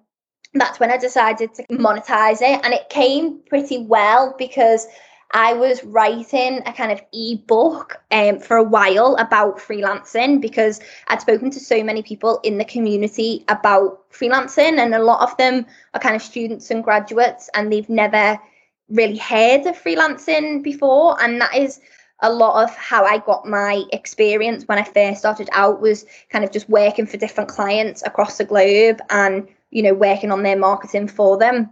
that's 0.54 0.78
when 0.78 0.90
i 0.90 0.96
decided 0.96 1.52
to 1.54 1.64
monetize 1.66 2.40
it 2.40 2.60
and 2.64 2.72
it 2.72 2.88
came 2.88 3.40
pretty 3.48 3.78
well 3.78 4.34
because 4.38 4.86
I 5.32 5.52
was 5.52 5.82
writing 5.84 6.62
a 6.66 6.72
kind 6.72 6.92
of 6.92 7.00
ebook 7.12 8.00
um, 8.10 8.38
for 8.38 8.56
a 8.56 8.62
while 8.62 9.16
about 9.16 9.58
freelancing 9.58 10.40
because 10.40 10.80
I'd 11.08 11.20
spoken 11.20 11.50
to 11.50 11.60
so 11.60 11.82
many 11.82 12.02
people 12.02 12.40
in 12.42 12.58
the 12.58 12.64
community 12.64 13.44
about 13.48 14.10
freelancing, 14.10 14.78
and 14.78 14.94
a 14.94 15.02
lot 15.02 15.22
of 15.22 15.36
them 15.36 15.66
are 15.94 16.00
kind 16.00 16.16
of 16.16 16.22
students 16.22 16.70
and 16.70 16.84
graduates, 16.84 17.50
and 17.54 17.72
they've 17.72 17.88
never 17.88 18.38
really 18.88 19.18
heard 19.18 19.66
of 19.66 19.82
freelancing 19.82 20.62
before. 20.62 21.20
And 21.20 21.40
that 21.40 21.54
is 21.54 21.80
a 22.20 22.32
lot 22.32 22.62
of 22.62 22.74
how 22.76 23.04
I 23.04 23.18
got 23.18 23.46
my 23.46 23.84
experience 23.92 24.66
when 24.66 24.78
I 24.78 24.84
first 24.84 25.18
started 25.20 25.48
out 25.52 25.80
was 25.80 26.06
kind 26.30 26.44
of 26.44 26.52
just 26.52 26.68
working 26.68 27.06
for 27.06 27.16
different 27.16 27.50
clients 27.50 28.02
across 28.06 28.38
the 28.38 28.44
globe 28.44 29.00
and 29.10 29.46
you 29.70 29.82
know 29.82 29.92
working 29.92 30.32
on 30.32 30.42
their 30.42 30.56
marketing 30.56 31.08
for 31.08 31.36
them 31.36 31.70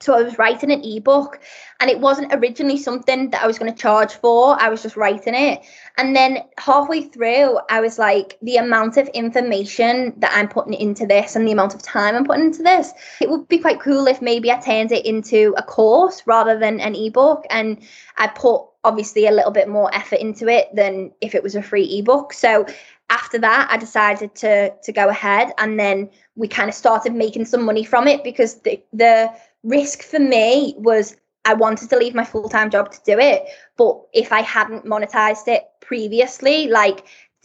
so 0.00 0.14
I 0.14 0.22
was 0.22 0.38
writing 0.38 0.70
an 0.70 0.82
ebook 0.84 1.40
and 1.80 1.88
it 1.88 1.98
wasn't 1.98 2.34
originally 2.34 2.76
something 2.76 3.30
that 3.30 3.42
I 3.42 3.46
was 3.46 3.58
going 3.58 3.72
to 3.72 3.78
charge 3.78 4.12
for. 4.12 4.60
I 4.60 4.68
was 4.68 4.82
just 4.82 4.96
writing 4.96 5.34
it. 5.34 5.62
And 5.96 6.14
then 6.14 6.38
halfway 6.58 7.02
through, 7.02 7.58
I 7.70 7.80
was 7.80 7.98
like, 7.98 8.36
the 8.42 8.56
amount 8.56 8.96
of 8.96 9.08
information 9.08 10.12
that 10.18 10.32
I'm 10.34 10.48
putting 10.48 10.74
into 10.74 11.06
this 11.06 11.36
and 11.36 11.46
the 11.46 11.52
amount 11.52 11.74
of 11.74 11.82
time 11.82 12.16
I'm 12.16 12.24
putting 12.24 12.46
into 12.46 12.62
this, 12.62 12.92
it 13.20 13.30
would 13.30 13.48
be 13.48 13.58
quite 13.58 13.80
cool 13.80 14.06
if 14.06 14.20
maybe 14.20 14.50
I 14.50 14.60
turned 14.60 14.92
it 14.92 15.06
into 15.06 15.54
a 15.56 15.62
course 15.62 16.22
rather 16.26 16.58
than 16.58 16.80
an 16.80 16.94
ebook. 16.94 17.44
And 17.48 17.80
I 18.18 18.26
put 18.26 18.62
obviously 18.82 19.26
a 19.26 19.32
little 19.32 19.52
bit 19.52 19.68
more 19.68 19.94
effort 19.94 20.18
into 20.18 20.48
it 20.48 20.68
than 20.74 21.12
if 21.20 21.34
it 21.34 21.42
was 21.42 21.54
a 21.54 21.62
free 21.62 21.98
ebook. 21.98 22.32
So 22.32 22.66
after 23.10 23.38
that, 23.38 23.68
I 23.70 23.76
decided 23.76 24.34
to 24.36 24.70
to 24.70 24.92
go 24.92 25.08
ahead 25.08 25.52
and 25.58 25.78
then 25.78 26.10
we 26.36 26.48
kind 26.48 26.68
of 26.68 26.74
started 26.74 27.14
making 27.14 27.44
some 27.44 27.64
money 27.64 27.84
from 27.84 28.08
it 28.08 28.24
because 28.24 28.60
the 28.60 28.82
the 28.92 29.30
risk 29.64 30.02
for 30.02 30.20
me 30.20 30.74
was 30.78 31.16
I 31.44 31.54
wanted 31.54 31.90
to 31.90 31.96
leave 31.96 32.14
my 32.14 32.24
full 32.24 32.48
time 32.48 32.70
job 32.70 32.92
to 32.92 33.00
do 33.04 33.18
it. 33.18 33.44
But 33.76 34.00
if 34.12 34.32
I 34.32 34.40
hadn't 34.40 34.84
monetized 34.84 35.48
it 35.48 35.64
previously, 35.80 36.68
like, 36.68 37.04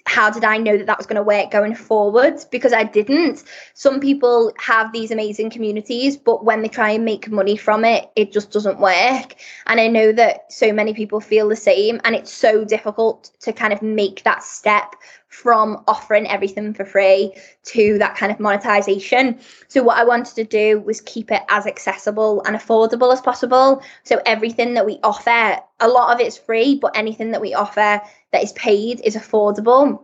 how 0.10 0.28
did 0.32 0.43
I 0.43 0.58
know 0.58 0.76
that 0.76 0.88
that 0.88 0.98
was 0.98 1.06
going 1.06 1.17
to 1.17 1.24
work 1.24 1.52
going 1.52 1.76
forward? 1.76 2.43
Because 2.50 2.74
I 2.74 2.84
didn't. 2.84 3.43
Some 3.76 4.00
people 4.00 4.52
have 4.58 4.91
these 4.91 5.12
amazing 5.12 5.52
communities, 5.52 6.17
but 6.17 6.43
when 6.43 6.63
they 6.63 6.67
try 6.67 6.89
and 6.89 7.06
make 7.06 7.30
money 7.30 7.56
from 7.56 7.86
it, 7.86 8.10
it 8.15 8.32
just 8.32 8.52
doesn't 8.52 8.80
work. 8.80 9.36
And 9.67 9.80
I 9.80 9.88
know 9.88 10.12
that 10.13 10.52
so 10.52 10.74
many 10.74 10.95
people 10.95 11.22
feel 11.22 11.48
the 11.48 11.56
same. 11.56 12.02
And 12.04 12.15
it's 12.15 12.34
so 12.34 12.65
difficult 12.65 13.30
to 13.41 13.54
kind 13.54 13.72
of 13.72 13.84
make 13.84 14.24
that 14.24 14.41
step 14.41 14.95
from 15.30 15.84
offering 15.88 16.28
everything 16.28 16.74
for 16.74 16.84
free 16.84 17.32
to 17.63 18.00
that 18.00 18.15
kind 18.15 18.32
of 18.32 18.39
monetization. 18.39 19.39
So, 19.67 19.84
what 19.84 19.98
I 19.98 20.04
wanted 20.04 20.36
to 20.36 20.43
do 20.43 20.80
was 20.82 21.02
keep 21.02 21.32
it 21.32 21.43
as 21.50 21.67
accessible 21.67 22.41
and 22.45 22.56
affordable 22.56 23.13
as 23.13 23.22
possible. 23.22 23.84
So, 24.04 24.19
everything 24.26 24.74
that 24.74 24.88
we 24.88 25.00
offer, 25.04 25.60
a 25.80 25.88
lot 25.88 26.13
of 26.13 26.19
it's 26.19 26.38
free, 26.38 26.76
but 26.76 26.98
anything 26.98 27.32
that 27.32 27.41
we 27.41 27.54
offer 27.54 28.02
that 28.31 28.43
is 28.43 28.53
paid 28.53 29.01
is 29.03 29.15
affordable. 29.15 30.01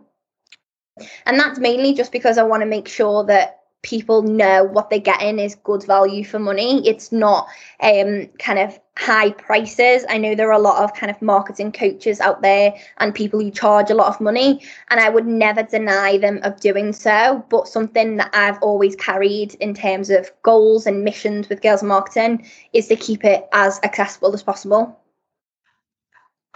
And 1.26 1.38
that's 1.38 1.58
mainly 1.58 1.94
just 1.94 2.12
because 2.12 2.38
I 2.38 2.42
want 2.42 2.62
to 2.62 2.66
make 2.66 2.88
sure 2.88 3.24
that 3.24 3.56
people 3.86 4.22
know 4.22 4.64
what 4.64 4.90
they're 4.90 4.98
getting 4.98 5.38
is 5.38 5.54
good 5.54 5.84
value 5.84 6.24
for 6.24 6.40
money. 6.40 6.86
It's 6.86 7.12
not 7.12 7.46
um, 7.80 8.26
kind 8.38 8.58
of 8.58 8.78
high 8.96 9.30
prices. 9.30 10.04
I 10.08 10.18
know 10.18 10.34
there 10.34 10.48
are 10.48 10.58
a 10.58 10.58
lot 10.58 10.82
of 10.82 10.92
kind 10.94 11.08
of 11.10 11.22
marketing 11.22 11.70
coaches 11.70 12.18
out 12.20 12.42
there 12.42 12.74
and 12.98 13.14
people 13.14 13.40
who 13.40 13.50
charge 13.50 13.90
a 13.90 13.94
lot 13.94 14.08
of 14.08 14.20
money, 14.20 14.62
and 14.90 14.98
I 14.98 15.08
would 15.08 15.26
never 15.26 15.62
deny 15.62 16.18
them 16.18 16.40
of 16.42 16.58
doing 16.60 16.92
so. 16.92 17.44
But 17.48 17.68
something 17.68 18.16
that 18.16 18.30
I've 18.34 18.60
always 18.60 18.96
carried 18.96 19.54
in 19.56 19.72
terms 19.72 20.10
of 20.10 20.32
goals 20.42 20.86
and 20.86 21.04
missions 21.04 21.48
with 21.48 21.62
Girls 21.62 21.82
Marketing 21.82 22.44
is 22.72 22.88
to 22.88 22.96
keep 22.96 23.24
it 23.24 23.46
as 23.52 23.78
accessible 23.84 24.34
as 24.34 24.42
possible. 24.42 24.98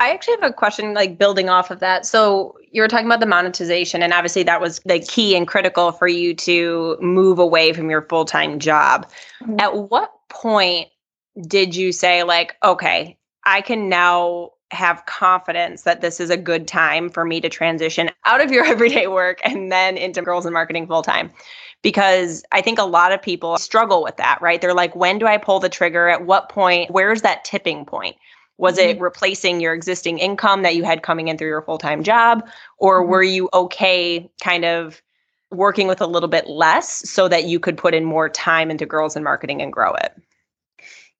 I 0.00 0.12
actually 0.12 0.36
have 0.40 0.50
a 0.50 0.52
question 0.52 0.94
like 0.94 1.18
building 1.18 1.50
off 1.50 1.70
of 1.70 1.78
that. 1.80 2.06
So 2.06 2.56
you 2.72 2.80
were 2.80 2.88
talking 2.88 3.04
about 3.04 3.20
the 3.20 3.26
monetization, 3.26 4.02
and 4.02 4.14
obviously 4.14 4.42
that 4.44 4.58
was 4.58 4.80
the 4.86 4.98
key 4.98 5.36
and 5.36 5.46
critical 5.46 5.92
for 5.92 6.08
you 6.08 6.34
to 6.36 6.96
move 7.02 7.38
away 7.38 7.74
from 7.74 7.90
your 7.90 8.02
full 8.02 8.24
time 8.24 8.58
job. 8.58 9.08
Mm-hmm. 9.42 9.60
At 9.60 9.90
what 9.90 10.10
point 10.30 10.88
did 11.46 11.76
you 11.76 11.92
say, 11.92 12.22
like, 12.22 12.56
okay, 12.64 13.18
I 13.44 13.60
can 13.60 13.90
now 13.90 14.52
have 14.70 15.04
confidence 15.04 15.82
that 15.82 16.00
this 16.00 16.18
is 16.18 16.30
a 16.30 16.36
good 16.36 16.66
time 16.66 17.10
for 17.10 17.24
me 17.26 17.40
to 17.42 17.50
transition 17.50 18.10
out 18.24 18.40
of 18.40 18.50
your 18.50 18.64
everyday 18.66 19.06
work 19.06 19.38
and 19.44 19.70
then 19.70 19.98
into 19.98 20.22
girls 20.22 20.46
in 20.46 20.54
marketing 20.54 20.86
full 20.86 21.02
time? 21.02 21.30
Because 21.82 22.42
I 22.52 22.62
think 22.62 22.78
a 22.78 22.84
lot 22.84 23.12
of 23.12 23.20
people 23.20 23.58
struggle 23.58 24.02
with 24.02 24.16
that, 24.16 24.40
right? 24.40 24.62
They're 24.62 24.74
like, 24.74 24.96
when 24.96 25.18
do 25.18 25.26
I 25.26 25.36
pull 25.36 25.60
the 25.60 25.68
trigger? 25.68 26.08
At 26.08 26.24
what 26.24 26.48
point? 26.48 26.90
Where's 26.90 27.20
that 27.20 27.44
tipping 27.44 27.84
point? 27.84 28.16
Was 28.60 28.76
mm-hmm. 28.76 28.90
it 28.90 29.00
replacing 29.00 29.60
your 29.60 29.72
existing 29.72 30.18
income 30.18 30.62
that 30.62 30.76
you 30.76 30.84
had 30.84 31.02
coming 31.02 31.28
in 31.28 31.38
through 31.38 31.48
your 31.48 31.62
full 31.62 31.78
time 31.78 32.02
job? 32.02 32.46
Or 32.76 33.00
mm-hmm. 33.00 33.10
were 33.10 33.22
you 33.22 33.48
okay 33.54 34.30
kind 34.42 34.66
of 34.66 35.00
working 35.50 35.88
with 35.88 36.00
a 36.00 36.06
little 36.06 36.28
bit 36.28 36.46
less 36.46 37.08
so 37.08 37.26
that 37.26 37.44
you 37.44 37.58
could 37.58 37.76
put 37.76 37.94
in 37.94 38.04
more 38.04 38.28
time 38.28 38.70
into 38.70 38.84
girls 38.84 39.16
and 39.16 39.24
marketing 39.24 39.62
and 39.62 39.72
grow 39.72 39.94
it? 39.94 40.14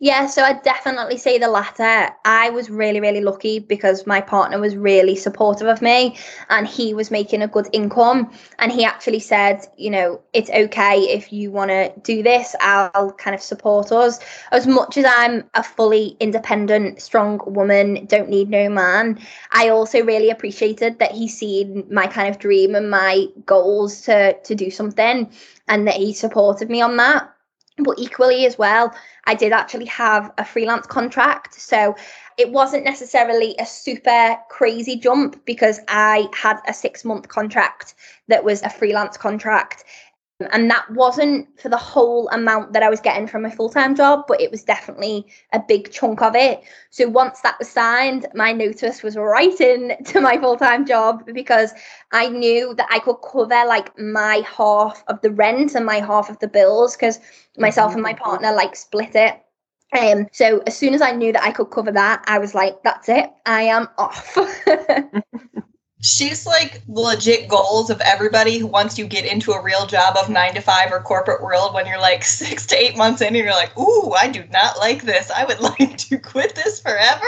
Yeah, 0.03 0.29
so 0.29 0.43
I'd 0.43 0.63
definitely 0.63 1.19
say 1.19 1.37
the 1.37 1.49
latter. 1.49 2.09
I 2.25 2.49
was 2.49 2.71
really, 2.71 3.01
really 3.01 3.21
lucky 3.21 3.59
because 3.59 4.07
my 4.07 4.23
partner 4.23 4.59
was 4.59 4.75
really 4.75 5.15
supportive 5.15 5.69
of 5.69 5.83
me 5.83 6.17
and 6.49 6.67
he 6.67 6.95
was 6.95 7.11
making 7.11 7.43
a 7.43 7.47
good 7.47 7.69
income. 7.75 8.33
And 8.59 8.73
he 8.73 8.83
actually 8.83 9.21
said, 9.21 9.67
you 9.77 9.91
know, 9.91 10.23
it's 10.33 10.49
okay 10.49 11.01
if 11.01 11.35
you 11.35 11.51
want 11.51 11.71
to 11.71 11.93
do 12.03 12.23
this, 12.23 12.57
I'll 12.63 13.13
kind 13.13 13.35
of 13.35 13.43
support 13.43 13.93
us. 13.93 14.19
As 14.53 14.67
much 14.67 14.97
as 14.97 15.05
I'm 15.07 15.45
a 15.53 15.63
fully 15.63 16.17
independent, 16.19 17.03
strong 17.03 17.39
woman, 17.45 18.07
don't 18.07 18.31
need 18.31 18.49
no 18.49 18.71
man, 18.71 19.19
I 19.53 19.69
also 19.69 20.03
really 20.03 20.31
appreciated 20.31 20.99
that 21.01 21.13
he 21.13 21.29
seen 21.29 21.87
my 21.91 22.07
kind 22.07 22.31
of 22.31 22.39
dream 22.39 22.75
and 22.75 22.91
my 22.91 23.27
goals 23.45 24.01
to, 24.03 24.33
to 24.45 24.55
do 24.55 24.71
something 24.71 25.31
and 25.69 25.87
that 25.87 25.97
he 25.97 26.15
supported 26.15 26.71
me 26.71 26.81
on 26.81 26.97
that. 26.97 27.31
But 27.79 27.99
equally 27.99 28.47
as 28.47 28.59
well, 28.59 28.95
I 29.25 29.35
did 29.35 29.53
actually 29.53 29.87
have 29.87 30.33
a 30.39 30.45
freelance 30.45 30.87
contract. 30.87 31.55
So 31.55 31.97
it 32.37 32.51
wasn't 32.51 32.85
necessarily 32.85 33.55
a 33.59 33.67
super 33.67 34.37
crazy 34.49 34.97
jump 34.97 35.45
because 35.45 35.81
I 35.89 36.29
had 36.35 36.59
a 36.67 36.75
six 36.75 37.05
month 37.05 37.29
contract 37.29 37.95
that 38.29 38.45
was 38.45 38.63
a 38.63 38.71
freelance 38.71 39.17
contract. 39.17 39.85
And 40.53 40.71
that 40.71 40.91
wasn't 40.91 41.49
for 41.61 41.69
the 41.69 41.77
whole 41.77 42.29
amount 42.31 42.73
that 42.73 42.83
I 42.83 42.89
was 42.89 43.01
getting 43.01 43.27
from 43.27 43.43
my 43.43 43.51
full 43.51 43.69
time 43.69 43.95
job, 43.95 44.25
but 44.27 44.41
it 44.41 44.51
was 44.51 44.63
definitely 44.63 45.27
a 45.53 45.61
big 45.61 45.91
chunk 45.93 46.23
of 46.23 46.35
it. 46.35 46.63
So 46.91 47.09
once 47.09 47.41
that 47.43 47.59
was 47.59 47.69
signed, 47.69 48.27
my 48.35 48.53
notice 48.53 49.03
was 49.03 49.17
right 49.17 49.61
in 49.61 49.97
to 50.07 50.21
my 50.21 50.39
full 50.39 50.57
time 50.57 50.87
job 50.87 51.25
because 51.33 51.73
I 52.13 52.29
knew 52.29 52.75
that 52.75 52.89
I 52.91 52.99
could 53.01 53.17
cover 53.17 53.65
like 53.67 53.97
my 53.99 54.43
half 54.47 55.05
of 55.09 55.21
the 55.21 55.31
rent 55.31 55.75
and 55.75 55.85
my 55.85 56.01
half 56.01 56.31
of 56.31 56.39
the 56.39 56.49
bills 56.49 56.97
because 56.97 57.19
myself 57.59 57.93
and 57.93 58.03
my 58.03 58.15
mm-hmm. 58.15 58.25
partner 58.25 58.53
like 58.53 58.77
split 58.77 59.15
it. 59.15 59.41
Um, 59.93 60.29
so 60.33 60.63
as 60.67 60.77
soon 60.77 60.95
as 60.95 61.03
I 61.03 61.11
knew 61.11 61.33
that 61.33 61.43
I 61.43 61.51
could 61.51 61.71
cover 61.71 61.91
that, 61.91 62.25
I 62.27 62.39
was 62.39 62.55
like, 62.55 62.83
that's 62.85 63.09
it, 63.09 63.29
I 63.45 63.63
am 63.63 63.89
off. 63.99 64.39
she's 66.01 66.47
like 66.47 66.81
legit 66.89 67.47
goals 67.47 67.91
of 67.91 68.01
everybody 68.01 68.59
who 68.59 68.67
once 68.67 68.99
you 68.99 69.07
get 69.07 69.25
into 69.25 69.53
a 69.53 69.63
real 69.63 69.87
job 69.87 70.17
of 70.17 70.31
nine 70.31 70.55
to 70.55 70.61
five 70.61 70.91
or 70.91 71.01
corporate 71.01 71.43
world 71.43 71.75
when 71.75 71.87
you're 71.87 72.01
like 72.01 72.25
six 72.41 72.67
to 72.67 72.77
eight 72.77 72.97
months 72.97 73.21
in 73.21 73.29
and 73.29 73.37
you're 73.37 73.51
like 73.51 73.77
ooh 73.79 74.13
i 74.13 74.29
do 74.29 74.43
not 74.51 74.79
like 74.79 75.03
this. 75.03 75.31
I 75.31 75.45
would 75.45 75.61
like 75.79 75.99
to 75.99 76.19
quit 76.19 76.55
this 76.55 76.81
forever 76.81 77.27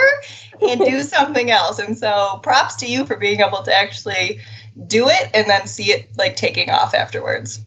and 0.62 0.80
do 0.80 1.02
something 1.02 1.50
else. 1.50 1.78
And 1.78 1.96
so 1.96 2.40
props 2.42 2.76
to 2.76 2.86
you 2.86 3.04
for 3.04 3.16
being 3.16 3.40
able 3.40 3.62
to 3.62 3.74
actually 3.74 4.40
do 4.86 5.08
it 5.08 5.30
and 5.34 5.48
then 5.48 5.66
see 5.66 5.92
it 5.92 6.08
like 6.16 6.36
taking 6.36 6.70
off 6.70 6.94
afterwards 6.94 7.60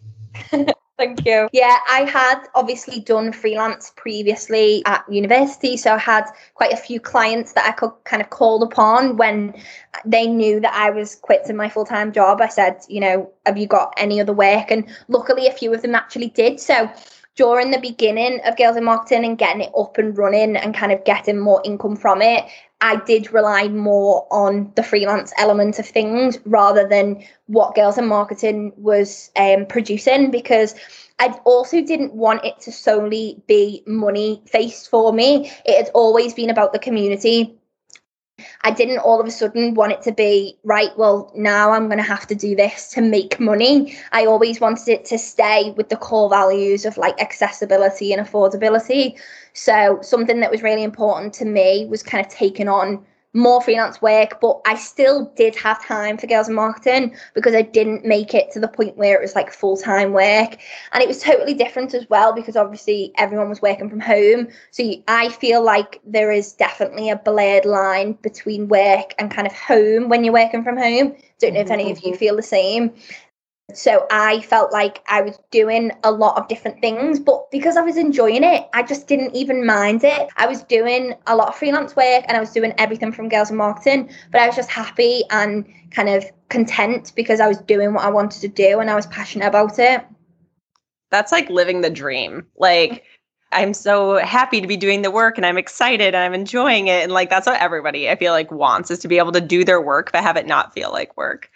Thank 0.98 1.26
you. 1.26 1.50
Yeah, 1.52 1.78
I 1.90 2.02
had 2.02 2.46
obviously 2.56 3.02
done 3.02 3.34
freelance 3.34 3.92
previously 3.98 4.82
at 4.86 5.04
university. 5.12 5.76
So 5.76 5.96
I 5.96 5.98
had 5.98 6.26
quite 6.54 6.72
a 6.72 6.78
few 6.78 7.02
clients 7.02 7.52
that 7.54 7.68
I 7.68 7.74
could 7.74 7.92
kind 8.06 8.22
of 8.22 8.30
call 8.30 8.64
upon 8.64 9.18
when 9.18 9.54
they 10.06 10.26
knew 10.26 10.62
that 10.62 10.74
I 10.74 10.92
was 10.92 11.16
quitting 11.16 11.58
my 11.58 11.68
full 11.68 11.86
time 11.86 12.14
job. 12.14 12.40
I 12.40 12.48
said, 12.48 12.86
you 12.88 13.02
know, 13.02 13.30
have 13.46 13.58
you 13.58 13.68
got 13.68 13.94
any 13.98 14.22
other 14.22 14.32
work? 14.32 14.72
And 14.72 14.88
luckily, 15.10 15.48
a 15.48 15.52
few 15.52 15.74
of 15.74 15.82
them 15.82 15.96
actually 15.96 16.30
did. 16.30 16.62
So 16.62 16.90
during 17.36 17.72
the 17.72 17.80
beginning 17.80 18.40
of 18.46 18.56
Girls 18.56 18.78
in 18.78 18.86
Marketing 18.86 19.26
and 19.26 19.38
getting 19.38 19.64
it 19.64 19.74
up 19.78 19.98
and 19.98 20.18
running 20.18 20.56
and 20.56 20.74
kind 20.74 20.94
of 20.94 21.04
getting 21.04 21.38
more 21.38 21.62
income 21.66 21.98
from 21.98 22.22
it, 22.22 22.46
I 22.82 22.98
did 22.98 23.34
rely 23.34 23.68
more 23.70 24.28
on 24.32 24.72
the 24.76 24.84
freelance 24.84 25.34
element 25.38 25.80
of 25.80 25.88
things 25.88 26.38
rather 26.46 26.88
than 26.88 27.24
what 27.48 27.76
Girls 27.76 27.98
in 27.98 28.08
Marketing 28.08 28.74
was 28.78 29.32
um, 29.36 29.66
producing 29.66 30.30
because 30.30 30.76
I 31.20 31.30
also 31.46 31.82
didn't 31.82 32.14
want 32.14 32.44
it 32.44 32.60
to 32.62 32.72
solely 32.72 33.42
be 33.48 33.84
money 33.88 34.42
faced 34.46 34.90
for 34.90 35.14
me. 35.14 35.52
It 35.66 35.86
had 35.86 35.92
always 35.94 36.34
been 36.34 36.50
about 36.50 36.74
the 36.74 36.80
community 36.80 37.58
I 38.66 38.72
didn't 38.72 38.98
all 38.98 39.22
of 39.22 39.28
a 39.28 39.32
sudden 39.32 39.76
want 39.76 39.92
it 39.92 40.02
to 40.02 40.12
be 40.12 40.58
right. 40.64 40.90
Well, 40.98 41.32
now 41.36 41.72
I'm 41.72 41.86
going 41.86 42.00
to 42.00 42.04
have 42.04 42.26
to 42.26 42.36
do 42.36 42.56
this 42.56 42.90
to 42.94 43.02
make 43.02 43.40
money. 43.40 43.96
I 44.12 44.26
always 44.26 44.60
wanted 44.60 44.88
it 44.88 45.06
to 45.06 45.20
stay 45.20 45.70
with 45.78 45.90
the 45.90 45.96
core 45.96 46.32
values 46.32 46.84
of 46.84 46.98
like 46.98 47.22
accessibility 47.22 48.12
and 48.12 48.26
affordability. 48.26 49.20
So, 49.54 50.00
something 50.02 50.40
that 50.40 50.50
was 50.50 50.64
really 50.64 50.84
important 50.84 51.32
to 51.36 51.46
me 51.46 51.86
was 51.86 52.02
kind 52.02 52.26
of 52.26 52.32
taking 52.32 52.68
on 52.68 53.06
more 53.36 53.62
freelance 53.62 54.02
work, 54.02 54.40
but 54.40 54.62
I 54.66 54.76
still 54.76 55.26
did 55.36 55.56
have 55.58 55.86
time 55.86 56.18
for 56.18 56.26
girls 56.26 56.48
in 56.48 56.56
marketing 56.56 57.16
because 57.34 57.54
I 57.54 57.62
didn't 57.62 58.06
make 58.06 58.34
it 58.34 58.50
to 58.54 58.60
the 58.60 58.68
point 58.68 58.96
where 58.96 59.16
it 59.16 59.22
was 59.22 59.36
like 59.36 59.52
full 59.52 59.76
time 59.76 60.14
work. 60.14 60.58
And 60.94 61.04
it 61.04 61.08
was 61.08 61.22
totally 61.22 61.54
different 61.54 61.94
as 61.94 62.10
well 62.10 62.34
because 62.34 62.56
obviously 62.56 63.12
everyone 63.18 63.50
was 63.50 63.62
working 63.62 63.90
from 63.90 64.00
home. 64.00 64.48
So 64.72 64.90
I 65.10 65.30
feel 65.30 65.62
like 65.62 66.00
there 66.06 66.32
is 66.32 66.54
definitely 66.54 67.10
a 67.10 67.18
blurred 67.18 67.66
line 67.66 68.14
between 68.14 68.70
work 68.70 69.14
and 69.20 69.30
kind 69.30 69.46
of 69.46 69.54
home 69.54 70.08
when 70.08 70.24
you're 70.24 70.34
working 70.34 70.64
from 70.64 70.78
home. 70.78 71.16
Don't 71.40 71.54
know 71.54 71.60
if 71.60 71.70
any 71.70 71.92
of 71.92 72.00
you 72.00 72.12
mm-hmm. 72.12 72.18
feel 72.18 72.36
the 72.38 72.42
same. 72.42 72.94
So 73.74 74.06
I 74.12 74.42
felt 74.42 74.72
like 74.72 75.04
I 75.08 75.22
was 75.22 75.40
doing 75.50 75.92
a 76.04 76.12
lot 76.12 76.38
of 76.38 76.48
different 76.48 76.82
things, 76.82 77.20
but 77.20 77.50
because 77.50 77.78
I 77.78 77.82
was 77.82 77.98
enjoying 77.98 78.44
it, 78.44 78.70
I 78.74 78.84
just 78.84 79.08
didn't 79.08 79.36
even 79.36 79.66
mind 79.66 80.04
it. 80.04 80.30
I 80.38 80.46
was 80.46 80.64
doing 80.64 81.16
a 81.26 81.36
lot 81.36 81.48
of 81.48 81.56
freelance 81.56 81.96
work 81.96 82.24
and 82.28 82.38
I 82.38 82.40
was 82.40 82.52
doing 82.52 82.74
everything 82.78 83.12
from 83.12 83.28
girls 83.28 83.50
in 83.50 83.58
marketing, 83.58 84.12
but 84.32 84.40
I 84.40 84.48
was 84.48 84.56
just 84.56 84.70
happy 84.70 85.24
and 85.32 85.66
kind 85.90 86.10
of 86.10 86.26
content 86.50 87.12
because 87.16 87.40
I 87.40 87.48
was 87.48 87.58
doing 87.58 87.94
what 87.94 88.04
I 88.04 88.10
wanted 88.10 88.42
to 88.42 88.48
do 88.48 88.80
and 88.80 88.90
I 88.90 88.96
was 88.96 89.08
passionate 89.08 89.48
about 89.48 89.80
it. 89.80 90.06
That's 91.10 91.32
like 91.32 91.50
living 91.50 91.82
the 91.82 91.90
dream. 91.90 92.46
Like, 92.58 93.04
I'm 93.52 93.74
so 93.74 94.18
happy 94.18 94.62
to 94.62 94.68
be 94.68 94.78
doing 94.78 95.02
the 95.02 95.12
work 95.12 95.38
and 95.38 95.46
I'm 95.46 95.58
excited 95.58 96.14
and 96.14 96.18
I'm 96.18 96.34
enjoying 96.36 96.88
it. 96.88 97.04
And 97.04 97.12
like, 97.12 97.32
that's 97.32 97.48
what 97.48 97.60
everybody 97.60 98.10
I 98.12 98.16
feel 98.16 98.34
like 98.34 98.52
wants 98.52 98.92
is 98.92 99.00
to 99.00 99.08
be 99.08 99.18
able 99.18 99.32
to 99.32 99.42
do 99.42 99.64
their 99.64 99.82
work, 99.82 100.12
but 100.12 100.22
have 100.22 100.38
it 100.38 100.46
not 100.46 100.74
feel 100.74 100.92
like 100.92 101.18
work. 101.18 101.50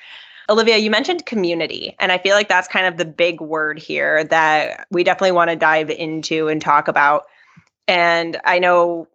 Olivia, 0.49 0.77
you 0.77 0.89
mentioned 0.89 1.25
community, 1.27 1.95
and 1.99 2.11
I 2.11 2.17
feel 2.17 2.35
like 2.35 2.49
that's 2.49 2.67
kind 2.67 2.87
of 2.87 2.97
the 2.97 3.05
big 3.05 3.39
word 3.39 3.77
here 3.77 4.23
that 4.25 4.87
we 4.89 5.03
definitely 5.03 5.33
want 5.33 5.51
to 5.51 5.55
dive 5.55 5.91
into 5.91 6.47
and 6.47 6.59
talk 6.59 6.87
about. 6.87 7.25
And 7.87 8.39
I 8.45 8.57
know 8.57 9.07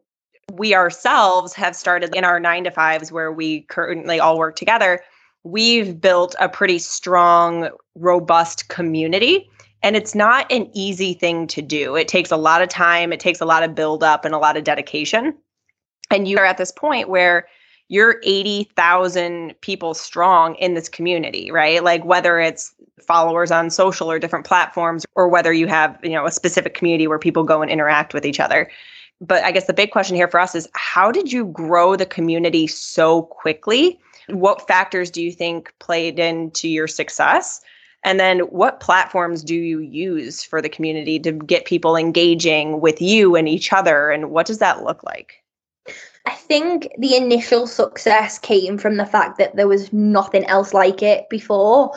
we 0.52 0.74
ourselves 0.74 1.52
have 1.54 1.74
started 1.74 2.14
in 2.14 2.24
our 2.24 2.38
nine 2.38 2.64
to 2.64 2.70
fives 2.70 3.10
where 3.10 3.32
we 3.32 3.62
currently 3.62 4.20
all 4.20 4.38
work 4.38 4.56
together. 4.56 5.00
We've 5.42 6.00
built 6.00 6.36
a 6.38 6.48
pretty 6.48 6.78
strong, 6.78 7.70
robust 7.96 8.68
community. 8.68 9.50
And 9.82 9.96
it's 9.96 10.14
not 10.14 10.50
an 10.50 10.70
easy 10.72 11.14
thing 11.14 11.46
to 11.48 11.60
do. 11.60 11.96
It 11.96 12.08
takes 12.08 12.30
a 12.30 12.36
lot 12.36 12.62
of 12.62 12.68
time, 12.68 13.12
it 13.12 13.20
takes 13.20 13.40
a 13.40 13.44
lot 13.44 13.62
of 13.62 13.74
build 13.74 14.02
up 14.02 14.24
and 14.24 14.34
a 14.34 14.38
lot 14.38 14.56
of 14.56 14.64
dedication. 14.64 15.34
And 16.10 16.26
you 16.28 16.38
are 16.38 16.44
at 16.44 16.58
this 16.58 16.72
point 16.72 17.08
where 17.08 17.46
you're 17.88 18.20
80,000 18.22 19.54
people 19.60 19.94
strong 19.94 20.54
in 20.56 20.74
this 20.74 20.88
community, 20.88 21.50
right? 21.50 21.84
Like 21.84 22.04
whether 22.04 22.40
it's 22.40 22.74
followers 23.00 23.50
on 23.50 23.70
social 23.70 24.10
or 24.10 24.18
different 24.18 24.46
platforms 24.46 25.04
or 25.14 25.28
whether 25.28 25.52
you 25.52 25.66
have, 25.66 25.98
you 26.02 26.12
know, 26.12 26.26
a 26.26 26.30
specific 26.30 26.74
community 26.74 27.06
where 27.06 27.18
people 27.18 27.44
go 27.44 27.60
and 27.60 27.70
interact 27.70 28.14
with 28.14 28.24
each 28.24 28.40
other. 28.40 28.70
But 29.20 29.44
I 29.44 29.52
guess 29.52 29.66
the 29.66 29.74
big 29.74 29.90
question 29.90 30.16
here 30.16 30.28
for 30.28 30.40
us 30.40 30.54
is 30.54 30.68
how 30.74 31.12
did 31.12 31.32
you 31.32 31.46
grow 31.46 31.96
the 31.96 32.06
community 32.06 32.66
so 32.66 33.22
quickly? 33.22 33.98
What 34.28 34.66
factors 34.66 35.10
do 35.10 35.22
you 35.22 35.30
think 35.30 35.72
played 35.78 36.18
into 36.18 36.68
your 36.68 36.88
success? 36.88 37.60
And 38.02 38.18
then 38.20 38.40
what 38.40 38.80
platforms 38.80 39.42
do 39.42 39.54
you 39.54 39.80
use 39.80 40.42
for 40.42 40.60
the 40.60 40.68
community 40.68 41.18
to 41.20 41.32
get 41.32 41.64
people 41.64 41.96
engaging 41.96 42.80
with 42.80 43.00
you 43.00 43.36
and 43.36 43.48
each 43.48 43.72
other? 43.72 44.10
And 44.10 44.30
what 44.30 44.46
does 44.46 44.58
that 44.58 44.84
look 44.84 45.02
like? 45.04 45.43
I 46.26 46.34
think 46.34 46.88
the 46.98 47.16
initial 47.16 47.66
success 47.66 48.38
came 48.38 48.78
from 48.78 48.96
the 48.96 49.06
fact 49.06 49.38
that 49.38 49.56
there 49.56 49.68
was 49.68 49.92
nothing 49.92 50.44
else 50.46 50.72
like 50.72 51.02
it 51.02 51.28
before. 51.28 51.92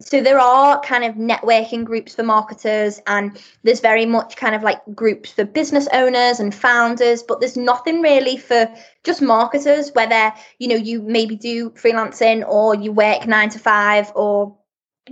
So 0.00 0.20
there 0.20 0.38
are 0.38 0.80
kind 0.82 1.02
of 1.02 1.14
networking 1.16 1.84
groups 1.84 2.14
for 2.14 2.22
marketers, 2.22 3.00
and 3.06 3.42
there's 3.64 3.80
very 3.80 4.06
much 4.06 4.36
kind 4.36 4.54
of 4.54 4.62
like 4.62 4.80
groups 4.94 5.32
for 5.32 5.44
business 5.44 5.88
owners 5.92 6.38
and 6.38 6.54
founders, 6.54 7.22
but 7.22 7.40
there's 7.40 7.56
nothing 7.56 8.00
really 8.00 8.36
for 8.36 8.72
just 9.02 9.22
marketers, 9.22 9.90
whether 9.94 10.32
you 10.58 10.68
know 10.68 10.76
you 10.76 11.02
maybe 11.02 11.34
do 11.34 11.70
freelancing 11.70 12.46
or 12.46 12.76
you 12.76 12.92
work 12.92 13.26
nine 13.26 13.48
to 13.48 13.58
five 13.58 14.12
or 14.14 14.56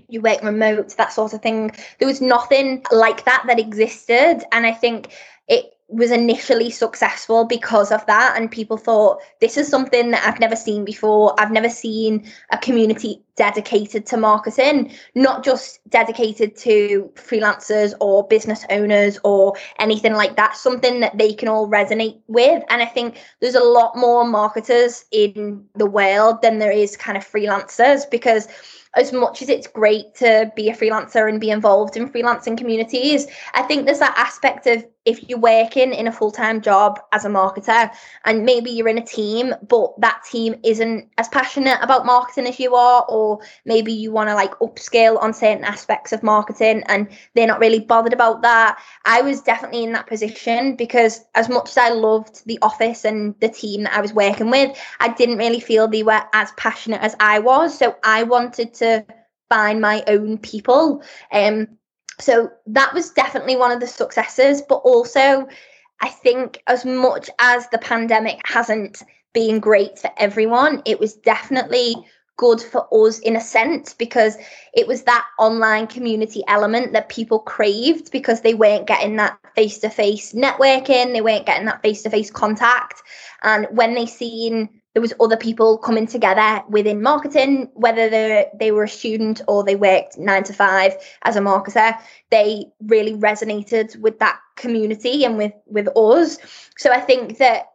you 0.09 0.21
work 0.21 0.43
remote, 0.43 0.95
that 0.97 1.13
sort 1.13 1.33
of 1.33 1.43
thing. 1.43 1.73
There 1.99 2.09
was 2.09 2.21
nothing 2.21 2.85
like 2.93 3.25
that 3.25 3.45
that 3.47 3.59
existed. 3.59 4.45
And 4.53 4.67
I 4.67 4.73
think 4.73 5.13
it 5.49 5.73
was 5.89 6.11
initially 6.11 6.69
successful 6.69 7.45
because 7.45 7.93
of 7.93 8.05
that 8.07 8.35
and 8.37 8.51
people 8.51 8.77
thought 8.77 9.21
this 9.41 9.57
is 9.57 9.69
something 9.69 10.11
that 10.11 10.27
I've 10.27 10.41
never 10.41 10.57
seen 10.57 10.85
before. 10.85 11.39
I've 11.39 11.53
never 11.53 11.69
seen 11.69 12.27
a 12.51 12.59
community 12.59 13.23
dedicated 13.37 14.05
to 14.07 14.17
marketing 14.17 14.93
not 15.15 15.45
just 15.45 15.79
dedicated 15.89 16.57
to 16.57 17.11
freelancers 17.15 17.95
or 18.01 18.27
business 18.27 18.65
owners 18.71 19.19
or 19.23 19.55
anything 19.79 20.15
like 20.15 20.35
that. 20.37 20.57
Something 20.57 21.01
that 21.01 21.19
they 21.19 21.33
can 21.33 21.49
all 21.49 21.69
resonate 21.69 22.19
with 22.27 22.65
and 22.69 22.83
I 22.83 22.87
think 22.87 23.23
there's 23.41 23.55
a 23.55 23.61
lot 23.63 23.97
more 23.97 24.27
marketers 24.27 25.05
in 25.13 25.65
the 25.77 25.87
world 25.87 26.43
than 26.43 26.59
there 26.59 26.73
is 26.73 26.97
kind 26.97 27.17
of 27.17 27.25
freelancers 27.25 28.11
because 28.11 28.49
as 28.97 29.13
much 29.13 29.43
as 29.43 29.49
it's 29.49 29.67
great 29.67 30.15
to 30.17 30.51
be 30.57 30.69
a 30.69 30.75
freelancer 30.75 31.29
and 31.29 31.41
be 31.41 31.51
involved 31.51 31.97
in 31.97 32.09
freelancing 32.09 32.57
communities, 32.57 33.27
I 33.55 33.63
think 33.63 33.85
there's 33.85 33.99
that 33.99 34.17
aspect 34.17 34.67
of 34.67 34.85
if 35.07 35.29
you're 35.29 35.39
working 35.39 35.95
in 35.95 36.09
a 36.09 36.13
full-time 36.13 36.61
job 36.61 37.01
as 37.13 37.25
a 37.25 37.29
marketer 37.29 37.91
and 38.25 38.45
maybe 38.45 38.71
you're 38.71 38.89
in 38.89 38.99
a 38.99 39.07
team 39.07 39.55
but 39.69 39.99
that 40.01 40.21
team 40.29 40.57
isn't 40.65 41.09
as 41.17 41.29
passionate 41.29 41.79
about 41.81 42.05
marketing 42.05 42.47
as 42.47 42.59
you 42.59 42.75
are 42.75 43.07
or 43.09 43.39
maybe 43.65 43.93
you 43.93 44.11
want 44.11 44.29
to 44.29 44.35
like 44.35 44.51
upskill 44.59 45.23
on 45.23 45.33
certain 45.33 45.65
aspects 45.65 46.13
of 46.13 46.23
marketing 46.23 46.83
and 46.89 47.09
they're 47.35 47.47
not 47.47 47.61
really 47.61 47.79
bothered 47.79 48.13
about 48.13 48.43
that 48.43 48.79
i 49.05 49.23
was 49.23 49.41
definitely 49.41 49.85
in 49.85 49.93
that 49.93 50.07
position 50.09 50.75
because 50.75 51.25
as 51.37 51.49
much 51.49 51.71
as 51.71 51.79
i 51.79 51.89
loved 51.89 52.45
the 52.47 52.59
office 52.61 53.05
and 53.05 53.35
the 53.41 53.49
team 53.49 53.85
that 53.85 53.95
i 53.95 54.01
was 54.01 54.13
working 54.13 54.51
with 54.51 54.77
i 54.99 55.09
didn't 55.09 55.39
really 55.39 55.61
feel 55.61 55.87
they 55.87 56.03
were 56.03 56.23
as 56.33 56.51
passionate 56.57 57.01
as 57.01 57.15
i 57.21 57.39
was. 57.39 57.79
So 57.79 57.97
i 58.03 58.25
wanted 58.25 58.75
to 58.75 59.07
find 59.49 59.81
my 59.81 60.03
own 60.09 60.39
people 60.39 61.03
um 61.31 61.69
so 62.19 62.51
that 62.67 62.93
was 62.95 63.11
definitely 63.11 63.57
one 63.57 63.71
of 63.71 63.81
the 63.81 63.87
successes 63.87 64.63
but 64.69 64.77
also 64.77 65.47
i 66.01 66.09
think 66.09 66.63
as 66.67 66.85
much 66.85 67.31
as 67.39 67.69
the 67.69 67.79
pandemic 67.79 68.41
hasn't 68.45 69.03
been 69.33 69.61
great 69.61 69.99
for 69.99 70.11
everyone 70.17 70.83
it 70.85 70.99
was 70.99 71.15
definitely 71.15 71.95
good 72.37 72.61
for 72.61 72.87
us 72.93 73.19
in 73.21 73.37
a 73.37 73.41
sense 73.41 73.95
because 73.95 74.37
it 74.75 74.87
was 74.87 75.05
that 75.05 75.25
online 75.39 75.87
community 75.87 76.43
element 76.49 76.93
that 76.93 77.09
people 77.09 77.39
craved 77.39 78.11
because 78.13 78.43
they 78.43 78.55
weren't 78.55 78.87
getting 78.87 79.17
that 79.17 79.39
face-to-face 79.55 80.35
networking 80.35 81.13
they 81.13 81.23
weren't 81.23 81.47
getting 81.47 81.67
that 81.67 81.83
face-to-face 81.83 82.31
contact. 82.31 83.03
And 83.43 83.67
when 83.71 83.95
they 83.95 84.07
seen 84.07 84.69
there 84.97 85.03
was 85.03 85.13
other 85.21 85.37
people 85.37 85.77
coming 85.77 86.07
together 86.07 86.65
within 86.71 87.03
marketing, 87.03 87.69
whether 87.75 88.09
they 88.09 88.47
they 88.59 88.73
were 88.73 88.85
a 88.85 88.89
student 88.89 89.43
or 89.47 89.63
they 89.63 89.77
worked 89.77 90.17
nine 90.17 90.43
to 90.45 90.55
five 90.55 90.97
as 91.25 91.37
a 91.37 91.41
marketer. 91.41 91.95
They 92.31 92.65
really 92.81 93.13
resonated 93.13 93.95
with 94.01 94.19
that 94.21 94.39
community 94.57 95.27
and 95.27 95.37
with 95.37 95.53
with 95.67 95.89
us. 95.95 96.39
So 96.79 96.93
I 96.93 97.01
think 97.01 97.37
that 97.37 97.73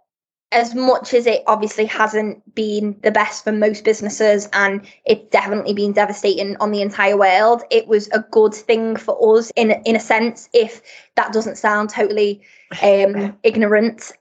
as 0.52 0.74
much 0.74 1.14
as 1.14 1.28
it 1.28 1.44
obviously 1.46 1.86
hasn't 1.86 2.56
been 2.56 3.00
the 3.04 3.12
best 3.12 3.44
for 3.44 3.52
most 3.52 3.84
businesses 3.84 4.50
and 4.52 4.82
it's 5.06 5.30
definitely 5.30 5.76
been 5.76 5.94
devastating 5.94 6.58
on 6.58 6.72
the 6.72 6.82
entire 6.82 7.18
world, 7.18 7.62
it 7.70 7.88
was 7.88 8.08
a 8.14 8.26
good 8.32 8.56
thing 8.56 8.96
for 8.96 9.38
us 9.38 9.52
in 9.56 9.70
in 9.86 9.96
a 9.96 10.00
sense. 10.00 10.50
If 10.54 10.82
that 11.18 11.34
doesn't 11.34 11.60
sound 11.60 11.92
totally 11.92 12.42
um, 12.82 13.38
ignorant, 13.44 14.12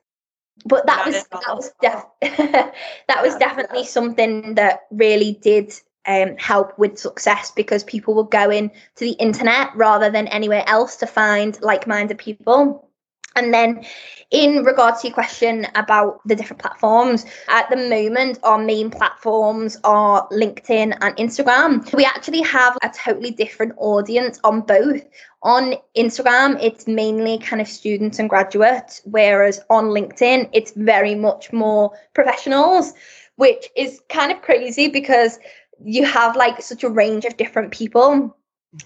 but 0.64 0.86
that 0.86 1.06
was 1.06 1.24
that 1.32 1.54
was 1.54 1.72
def- 1.80 2.74
that 3.08 3.22
was 3.22 3.36
definitely 3.36 3.84
something 3.84 4.54
that 4.54 4.86
really 4.90 5.38
did 5.42 5.72
um, 6.06 6.36
help 6.38 6.78
with 6.78 6.98
success 6.98 7.50
because 7.50 7.84
people 7.84 8.14
were 8.14 8.24
going 8.24 8.70
to 8.96 9.04
the 9.04 9.12
internet 9.12 9.74
rather 9.76 10.10
than 10.10 10.28
anywhere 10.28 10.64
else 10.66 10.96
to 10.96 11.06
find 11.06 11.60
like-minded 11.60 12.18
people. 12.18 12.89
And 13.36 13.54
then, 13.54 13.84
in 14.30 14.64
regards 14.64 15.02
to 15.02 15.08
your 15.08 15.14
question 15.14 15.66
about 15.74 16.20
the 16.26 16.34
different 16.34 16.60
platforms, 16.60 17.24
at 17.48 17.68
the 17.70 17.76
moment, 17.76 18.38
our 18.42 18.58
main 18.58 18.90
platforms 18.90 19.78
are 19.84 20.28
LinkedIn 20.28 20.96
and 21.00 21.16
Instagram. 21.16 21.92
We 21.94 22.04
actually 22.04 22.42
have 22.42 22.76
a 22.82 22.90
totally 22.90 23.30
different 23.30 23.74
audience 23.76 24.40
on 24.44 24.62
both. 24.62 25.02
On 25.42 25.74
Instagram, 25.96 26.62
it's 26.62 26.86
mainly 26.86 27.38
kind 27.38 27.62
of 27.62 27.68
students 27.68 28.18
and 28.18 28.28
graduates, 28.28 29.00
whereas 29.04 29.60
on 29.70 29.86
LinkedIn, 29.86 30.50
it's 30.52 30.72
very 30.72 31.14
much 31.14 31.52
more 31.52 31.92
professionals, 32.14 32.92
which 33.36 33.68
is 33.76 34.00
kind 34.08 34.32
of 34.32 34.42
crazy 34.42 34.88
because 34.88 35.38
you 35.82 36.04
have 36.04 36.36
like 36.36 36.60
such 36.60 36.84
a 36.84 36.90
range 36.90 37.24
of 37.24 37.36
different 37.36 37.70
people 37.70 38.36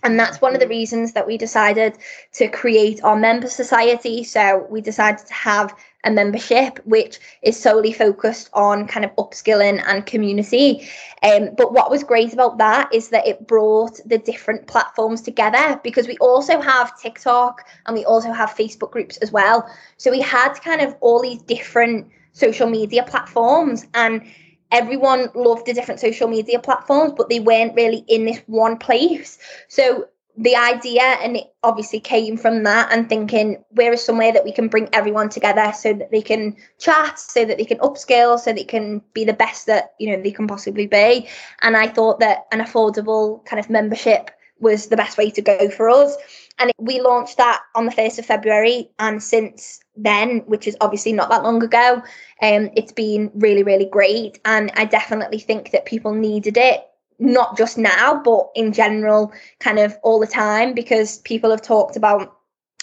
and 0.02 0.18
that's 0.18 0.40
one 0.40 0.54
of 0.54 0.60
the 0.60 0.68
reasons 0.68 1.12
that 1.12 1.26
we 1.26 1.36
decided 1.36 1.98
to 2.32 2.48
create 2.48 3.04
our 3.04 3.16
member 3.16 3.48
society. 3.48 4.24
So 4.24 4.66
we 4.70 4.80
decided 4.80 5.26
to 5.26 5.34
have 5.34 5.74
a 6.04 6.10
membership 6.10 6.78
which 6.84 7.18
is 7.42 7.58
solely 7.60 7.92
focused 7.92 8.48
on 8.54 8.86
kind 8.86 9.04
of 9.04 9.14
upskilling 9.16 9.82
and 9.86 10.06
community. 10.06 10.88
Um, 11.22 11.50
but 11.56 11.72
what 11.72 11.90
was 11.90 12.02
great 12.02 12.32
about 12.32 12.56
that 12.58 12.94
is 12.94 13.10
that 13.10 13.26
it 13.26 13.46
brought 13.46 14.00
the 14.06 14.18
different 14.18 14.66
platforms 14.66 15.20
together 15.20 15.78
because 15.84 16.06
we 16.06 16.16
also 16.18 16.60
have 16.60 16.98
TikTok 16.98 17.66
and 17.86 17.94
we 17.94 18.04
also 18.06 18.32
have 18.32 18.50
Facebook 18.50 18.90
groups 18.90 19.18
as 19.18 19.32
well. 19.32 19.68
So 19.98 20.10
we 20.10 20.20
had 20.20 20.54
kind 20.54 20.80
of 20.80 20.96
all 21.00 21.20
these 21.20 21.42
different 21.42 22.10
social 22.32 22.68
media 22.68 23.02
platforms 23.02 23.86
and 23.94 24.22
everyone 24.70 25.28
loved 25.34 25.66
the 25.66 25.74
different 25.74 26.00
social 26.00 26.28
media 26.28 26.58
platforms, 26.58 27.12
but 27.16 27.28
they 27.28 27.40
weren't 27.40 27.74
really 27.74 28.04
in 28.08 28.24
this 28.24 28.40
one 28.46 28.76
place. 28.78 29.38
So 29.68 30.08
the 30.36 30.56
idea 30.56 31.02
and 31.02 31.36
it 31.36 31.54
obviously 31.62 32.00
came 32.00 32.36
from 32.36 32.64
that 32.64 32.90
and 32.92 33.08
thinking 33.08 33.62
where 33.70 33.92
is 33.92 34.04
somewhere 34.04 34.32
that 34.32 34.44
we 34.44 34.50
can 34.50 34.66
bring 34.66 34.88
everyone 34.92 35.28
together 35.28 35.72
so 35.72 35.92
that 35.92 36.10
they 36.10 36.22
can 36.22 36.56
chat 36.78 37.18
so 37.18 37.44
that 37.44 37.56
they 37.56 37.64
can 37.64 37.78
upskill 37.78 38.38
so 38.38 38.52
they 38.52 38.64
can 38.64 39.00
be 39.12 39.24
the 39.24 39.32
best 39.32 39.66
that 39.66 39.94
you 40.00 40.10
know 40.10 40.20
they 40.20 40.32
can 40.32 40.48
possibly 40.48 40.88
be 40.88 41.28
and 41.62 41.76
i 41.76 41.86
thought 41.86 42.18
that 42.18 42.46
an 42.50 42.58
affordable 42.58 43.44
kind 43.46 43.60
of 43.60 43.70
membership 43.70 44.32
was 44.58 44.88
the 44.88 44.96
best 44.96 45.16
way 45.16 45.30
to 45.30 45.40
go 45.40 45.70
for 45.70 45.88
us 45.88 46.16
and 46.58 46.72
we 46.78 47.00
launched 47.00 47.36
that 47.36 47.62
on 47.74 47.86
the 47.86 47.92
1st 47.92 48.18
of 48.18 48.26
february 48.26 48.90
and 48.98 49.22
since 49.22 49.80
then 49.96 50.38
which 50.46 50.66
is 50.66 50.76
obviously 50.80 51.12
not 51.12 51.30
that 51.30 51.42
long 51.42 51.62
ago 51.62 52.02
um, 52.42 52.70
it's 52.76 52.92
been 52.92 53.30
really, 53.34 53.62
really 53.62 53.86
great. 53.86 54.40
And 54.44 54.70
I 54.76 54.84
definitely 54.84 55.38
think 55.38 55.70
that 55.70 55.86
people 55.86 56.12
needed 56.12 56.56
it, 56.56 56.86
not 57.18 57.56
just 57.56 57.78
now, 57.78 58.20
but 58.22 58.50
in 58.54 58.72
general, 58.72 59.32
kind 59.60 59.78
of 59.78 59.96
all 60.02 60.20
the 60.20 60.26
time, 60.26 60.74
because 60.74 61.18
people 61.20 61.50
have 61.50 61.62
talked 61.62 61.96
about 61.96 62.36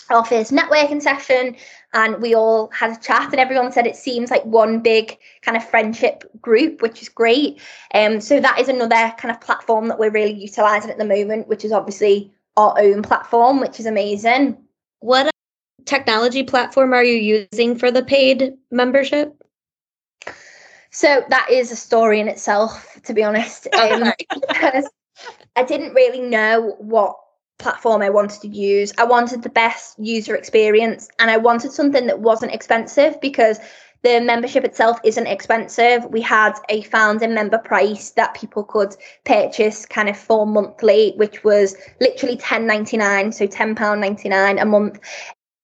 our 0.09 0.25
first 0.25 0.51
networking 0.51 1.01
session 1.01 1.55
and 1.93 2.21
we 2.21 2.33
all 2.35 2.69
had 2.71 2.91
a 2.91 2.99
chat 2.99 3.31
and 3.31 3.39
everyone 3.39 3.71
said 3.71 3.87
it 3.87 3.95
seems 3.95 4.29
like 4.29 4.43
one 4.43 4.81
big 4.81 5.17
kind 5.41 5.55
of 5.55 5.63
friendship 5.69 6.29
group 6.41 6.81
which 6.81 7.01
is 7.01 7.07
great 7.07 7.61
um 7.93 8.19
so 8.19 8.37
that 8.37 8.59
is 8.59 8.67
another 8.67 9.13
kind 9.17 9.33
of 9.33 9.39
platform 9.39 9.87
that 9.87 9.97
we're 9.97 10.11
really 10.11 10.33
utilizing 10.33 10.91
at 10.91 10.97
the 10.97 11.05
moment 11.05 11.47
which 11.47 11.63
is 11.63 11.71
obviously 11.71 12.29
our 12.57 12.79
own 12.79 13.01
platform 13.01 13.59
which 13.59 13.79
is 13.79 13.85
amazing 13.85 14.57
what 14.99 15.31
technology 15.85 16.43
platform 16.43 16.93
are 16.93 17.03
you 17.03 17.45
using 17.51 17.77
for 17.77 17.91
the 17.91 18.03
paid 18.03 18.53
membership 18.69 19.41
so 20.91 21.23
that 21.29 21.49
is 21.49 21.71
a 21.71 21.75
story 21.75 22.19
in 22.19 22.27
itself, 22.27 22.99
to 23.03 23.13
be 23.13 23.23
honest. 23.23 23.67
Um, 23.81 24.11
because 24.47 24.89
I 25.55 25.63
didn't 25.63 25.93
really 25.93 26.19
know 26.19 26.75
what 26.79 27.17
platform 27.57 28.01
I 28.01 28.09
wanted 28.09 28.41
to 28.41 28.47
use. 28.47 28.91
I 28.97 29.05
wanted 29.05 29.43
the 29.43 29.49
best 29.49 29.97
user 29.97 30.35
experience 30.35 31.07
and 31.19 31.31
I 31.31 31.37
wanted 31.37 31.71
something 31.71 32.07
that 32.07 32.19
wasn't 32.19 32.53
expensive 32.53 33.19
because 33.21 33.59
the 34.03 34.19
membership 34.19 34.63
itself 34.63 34.99
isn't 35.03 35.27
expensive. 35.27 36.05
We 36.05 36.21
had 36.21 36.53
a 36.69 36.81
founding 36.83 37.33
member 37.33 37.59
price 37.59 38.11
that 38.11 38.33
people 38.33 38.63
could 38.63 38.95
purchase 39.25 39.85
kind 39.85 40.09
of 40.09 40.17
for 40.17 40.47
monthly, 40.47 41.13
which 41.17 41.43
was 41.43 41.75
literally 41.99 42.37
ten 42.37 42.65
ninety 42.65 42.97
nine, 42.97 43.31
so 43.31 43.45
ten 43.45 43.75
pound 43.75 44.01
ninety 44.01 44.29
nine 44.29 44.57
a 44.59 44.65
month 44.65 44.99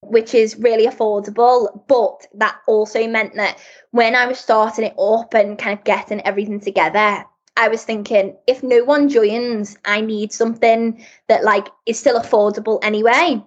which 0.02 0.34
is 0.34 0.58
really 0.58 0.88
affordable. 0.88 1.84
But 1.88 2.28
that 2.36 2.58
also 2.68 3.08
meant 3.08 3.36
that 3.36 3.58
when 3.92 4.16
I 4.16 4.28
was 4.28 4.40
starting 4.40 4.86
it 4.86 4.96
up 5.00 5.34
and 5.34 5.58
kind 5.58 5.78
of 5.78 5.84
getting 5.86 6.22
everything 6.22 6.60
together, 6.60 7.26
I 7.58 7.68
was 7.68 7.84
thinking 7.84 8.38
if 8.46 8.62
no 8.62 8.84
one 8.84 9.10
joins, 9.10 9.78
I 9.84 10.02
need 10.02 10.32
something 10.32 11.04
that 11.28 11.44
like 11.44 11.68
is 11.86 12.00
still 12.00 12.20
affordable 12.20 12.80
anyway. 12.84 13.44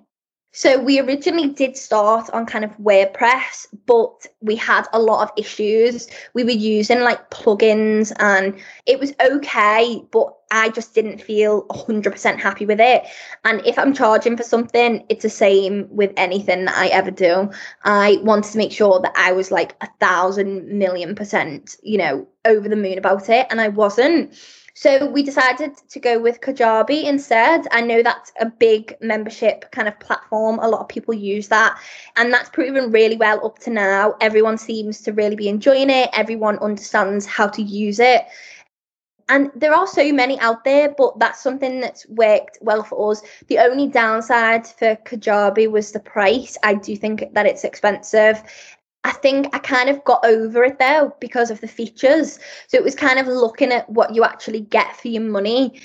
So 0.53 0.81
we 0.81 0.99
originally 0.99 1.49
did 1.49 1.77
start 1.77 2.29
on 2.31 2.45
kind 2.45 2.65
of 2.65 2.77
WordPress, 2.79 3.67
but 3.87 4.27
we 4.41 4.57
had 4.57 4.87
a 4.93 4.99
lot 4.99 5.23
of 5.23 5.31
issues. 5.37 6.09
We 6.35 6.43
were 6.43 6.51
using 6.51 7.01
like 7.01 7.31
plugins 7.31 8.13
and 8.19 8.59
it 8.85 8.99
was 8.99 9.15
okay, 9.25 10.03
but 10.11 10.37
I 10.51 10.71
just 10.71 10.93
didn't 10.93 11.23
feel 11.23 11.67
100% 11.69 12.41
happy 12.41 12.67
with 12.67 12.81
it. 12.81 13.05
And 13.45 13.65
if 13.65 13.79
I'm 13.79 13.95
charging 13.95 14.37
for 14.37 14.43
something, 14.43 15.05
it's 15.09 15.23
the 15.23 15.31
same 15.31 15.87
with 15.89 16.13
anything 16.17 16.65
that 16.65 16.77
I 16.77 16.89
ever 16.89 17.13
do. 17.13 17.51
I 17.85 18.19
wanted 18.23 18.51
to 18.51 18.59
make 18.59 18.73
sure 18.73 18.99
that 19.01 19.13
I 19.17 19.31
was 19.31 19.53
like 19.53 19.77
a 19.81 19.89
thousand 20.01 20.67
million 20.67 21.15
percent, 21.15 21.77
you 21.85 21.99
know, 21.99 22.27
over 22.45 22.69
the 22.69 22.75
moon 22.75 22.99
about 22.99 23.29
it. 23.29 23.47
And 23.51 23.61
I 23.61 23.69
wasn't. 23.69 24.35
So 24.81 25.05
we 25.05 25.23
decided 25.23 25.77
to 25.91 26.01
go 26.01 26.19
with 26.19 26.41
Kajabi 26.41 27.05
instead. 27.05 27.69
I 27.71 27.83
know 27.83 28.03
that's 28.03 28.33
a 28.41 28.47
big 28.47 28.97
membership 29.03 29.71
kind 29.73 29.87
of 29.87 30.01
platform. 30.01 30.59
A 30.59 30.67
lot 30.67 30.81
of 30.81 30.89
people 30.89 31.13
use 31.13 31.49
that. 31.49 31.79
And 32.17 32.33
that's 32.33 32.49
proven 32.49 32.91
really 32.91 33.19
well 33.19 33.45
up 33.45 33.59
to 33.59 33.71
now. 33.71 34.15
Everyone 34.23 34.57
seems 34.57 35.03
to 35.03 35.13
really 35.13 35.37
be 35.37 35.51
enjoying 35.51 35.91
it. 35.91 36.09
Everyone 36.15 36.59
understands 36.61 37.27
how 37.27 37.47
to 37.49 37.61
use 37.61 38.01
it. 38.01 38.25
And 39.29 39.51
there 39.55 39.75
are 39.75 39.87
so 39.87 40.15
many 40.15 40.41
out 40.41 40.65
there, 40.65 40.95
but 40.97 41.19
that's 41.19 41.43
something 41.43 41.81
that's 41.81 42.09
worked 42.09 42.57
well 42.63 42.83
for 42.83 43.13
us. 43.13 43.21
The 43.49 43.59
only 43.59 43.87
downside 43.87 44.67
for 44.67 44.97
Kajabi 45.05 45.71
was 45.71 45.93
the 45.93 46.01
price. 46.01 46.57
I 46.65 46.73
do 46.73 46.97
think 46.97 47.35
that 47.35 47.45
it's 47.45 47.65
expensive. 47.65 48.43
I 49.05 49.13
think 49.13 49.49
I 49.55 49.59
kind 49.59 49.89
of 49.89 50.05
got 50.05 50.25
over 50.25 50.65
it 50.65 50.79
though 50.79 51.15
because 51.21 51.51
of 51.51 51.61
the 51.61 51.69
features. 51.69 52.39
So 52.69 52.77
it 52.77 52.85
was 52.85 52.95
kind 52.95 53.19
of 53.19 53.27
looking 53.27 53.73
at 53.73 53.89
what 53.89 54.15
you 54.15 54.25
actually 54.25 54.61
get 54.61 54.97
for 54.97 55.09
your 55.09 55.23
money. 55.23 55.81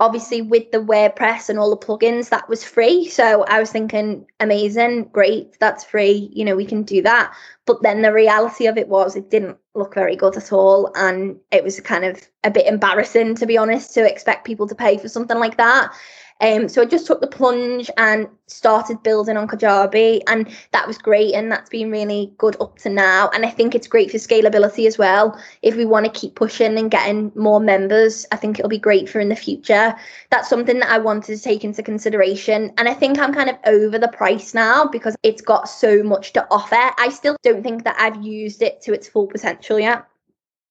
obviously 0.00 0.42
with 0.42 0.70
the 0.70 0.78
WordPress 0.78 1.48
and 1.48 1.58
all 1.58 1.70
the 1.70 1.76
plugins, 1.86 2.30
that 2.30 2.48
was 2.48 2.64
free. 2.64 3.08
So 3.08 3.44
I 3.44 3.60
was 3.60 3.70
thinking, 3.70 4.26
amazing, 4.40 5.04
great, 5.12 5.58
that's 5.60 5.84
free. 5.84 6.30
You 6.32 6.44
know, 6.44 6.56
we 6.56 6.64
can 6.64 6.82
do 6.82 7.02
that. 7.02 7.34
But 7.66 7.82
then 7.82 8.02
the 8.02 8.12
reality 8.12 8.66
of 8.66 8.78
it 8.78 8.88
was 8.88 9.16
it 9.16 9.30
didn't 9.30 9.58
look 9.74 9.94
very 9.94 10.16
good 10.16 10.36
at 10.36 10.52
all. 10.52 10.90
And 10.94 11.36
it 11.50 11.62
was 11.62 11.80
kind 11.80 12.04
of 12.04 12.26
a 12.44 12.50
bit 12.50 12.66
embarrassing, 12.66 13.34
to 13.36 13.46
be 13.46 13.58
honest, 13.58 13.92
to 13.94 14.10
expect 14.10 14.46
people 14.46 14.66
to 14.68 14.74
pay 14.74 14.98
for 14.98 15.08
something 15.08 15.38
like 15.38 15.56
that. 15.58 15.92
Um, 16.40 16.68
so 16.68 16.82
I 16.82 16.84
just 16.84 17.06
took 17.06 17.22
the 17.22 17.26
plunge 17.26 17.90
and 17.96 18.28
started 18.46 19.02
building 19.02 19.38
on 19.38 19.48
Kajabi, 19.48 20.20
and 20.26 20.48
that 20.72 20.86
was 20.86 20.98
great, 20.98 21.34
and 21.34 21.50
that's 21.50 21.70
been 21.70 21.90
really 21.90 22.32
good 22.36 22.56
up 22.60 22.78
to 22.80 22.90
now. 22.90 23.30
And 23.32 23.46
I 23.46 23.50
think 23.50 23.74
it's 23.74 23.86
great 23.86 24.10
for 24.10 24.18
scalability 24.18 24.86
as 24.86 24.98
well. 24.98 25.40
If 25.62 25.76
we 25.76 25.86
want 25.86 26.04
to 26.04 26.20
keep 26.20 26.34
pushing 26.34 26.78
and 26.78 26.90
getting 26.90 27.32
more 27.34 27.58
members, 27.58 28.26
I 28.32 28.36
think 28.36 28.58
it'll 28.58 28.68
be 28.68 28.78
great 28.78 29.08
for 29.08 29.18
in 29.18 29.30
the 29.30 29.36
future. 29.36 29.94
That's 30.30 30.48
something 30.48 30.78
that 30.80 30.90
I 30.90 30.98
wanted 30.98 31.36
to 31.36 31.42
take 31.42 31.64
into 31.64 31.82
consideration, 31.82 32.70
and 32.76 32.88
I 32.88 32.92
think 32.92 33.18
I'm 33.18 33.32
kind 33.32 33.48
of 33.48 33.56
over 33.64 33.98
the 33.98 34.08
price 34.08 34.52
now 34.52 34.86
because 34.86 35.16
it's 35.22 35.42
got 35.42 35.70
so 35.70 36.02
much 36.02 36.34
to 36.34 36.46
offer. 36.50 36.92
I 36.98 37.08
still 37.08 37.36
don't 37.42 37.62
think 37.62 37.84
that 37.84 37.96
I've 37.98 38.22
used 38.22 38.60
it 38.60 38.82
to 38.82 38.92
its 38.92 39.08
full 39.08 39.26
potential 39.26 39.80
yet. 39.80 40.04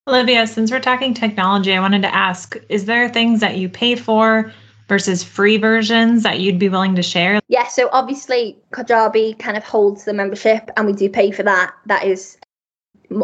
Olivia, 0.08 0.46
since 0.46 0.70
we're 0.70 0.80
talking 0.80 1.16
technology, 1.16 1.74
I 1.74 1.80
wanted 1.80 2.04
to 2.04 2.14
ask 2.14 2.56
is 2.70 2.86
there 2.86 3.10
things 3.10 3.40
that 3.40 3.58
you 3.58 3.68
pay 3.68 3.96
for 3.96 4.54
versus 4.88 5.24
free 5.24 5.58
versions 5.58 6.24
that 6.24 6.40
you'd 6.40 6.60
be 6.60 6.70
willing 6.70 6.96
to 6.96 7.04
share? 7.04 7.40
Yeah, 7.48 7.68
so 7.68 7.90
obviously 7.92 8.58
Kajabi 8.72 9.38
kind 9.40 9.58
of 9.58 9.64
holds 9.64 10.06
the 10.06 10.14
membership 10.14 10.70
and 10.78 10.86
we 10.86 10.94
do 10.94 11.10
pay 11.10 11.32
for 11.32 11.44
that. 11.44 11.74
That 11.86 12.06
is 12.06 12.38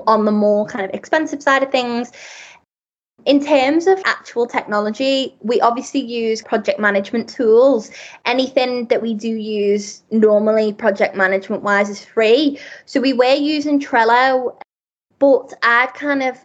on 0.07 0.25
the 0.25 0.31
more 0.31 0.65
kind 0.65 0.85
of 0.85 0.91
expensive 0.91 1.41
side 1.41 1.63
of 1.63 1.71
things. 1.71 2.11
In 3.25 3.43
terms 3.43 3.85
of 3.85 4.01
actual 4.05 4.47
technology, 4.47 5.35
we 5.41 5.61
obviously 5.61 5.99
use 5.99 6.41
project 6.41 6.79
management 6.79 7.29
tools. 7.29 7.91
Anything 8.25 8.87
that 8.87 9.01
we 9.01 9.13
do 9.13 9.29
use 9.29 10.01
normally, 10.09 10.73
project 10.73 11.15
management 11.15 11.61
wise, 11.61 11.89
is 11.89 12.03
free. 12.03 12.59
So 12.85 12.99
we 12.99 13.13
were 13.13 13.35
using 13.35 13.79
Trello, 13.79 14.59
but 15.19 15.53
I've 15.61 15.93
kind 15.93 16.23
of 16.23 16.39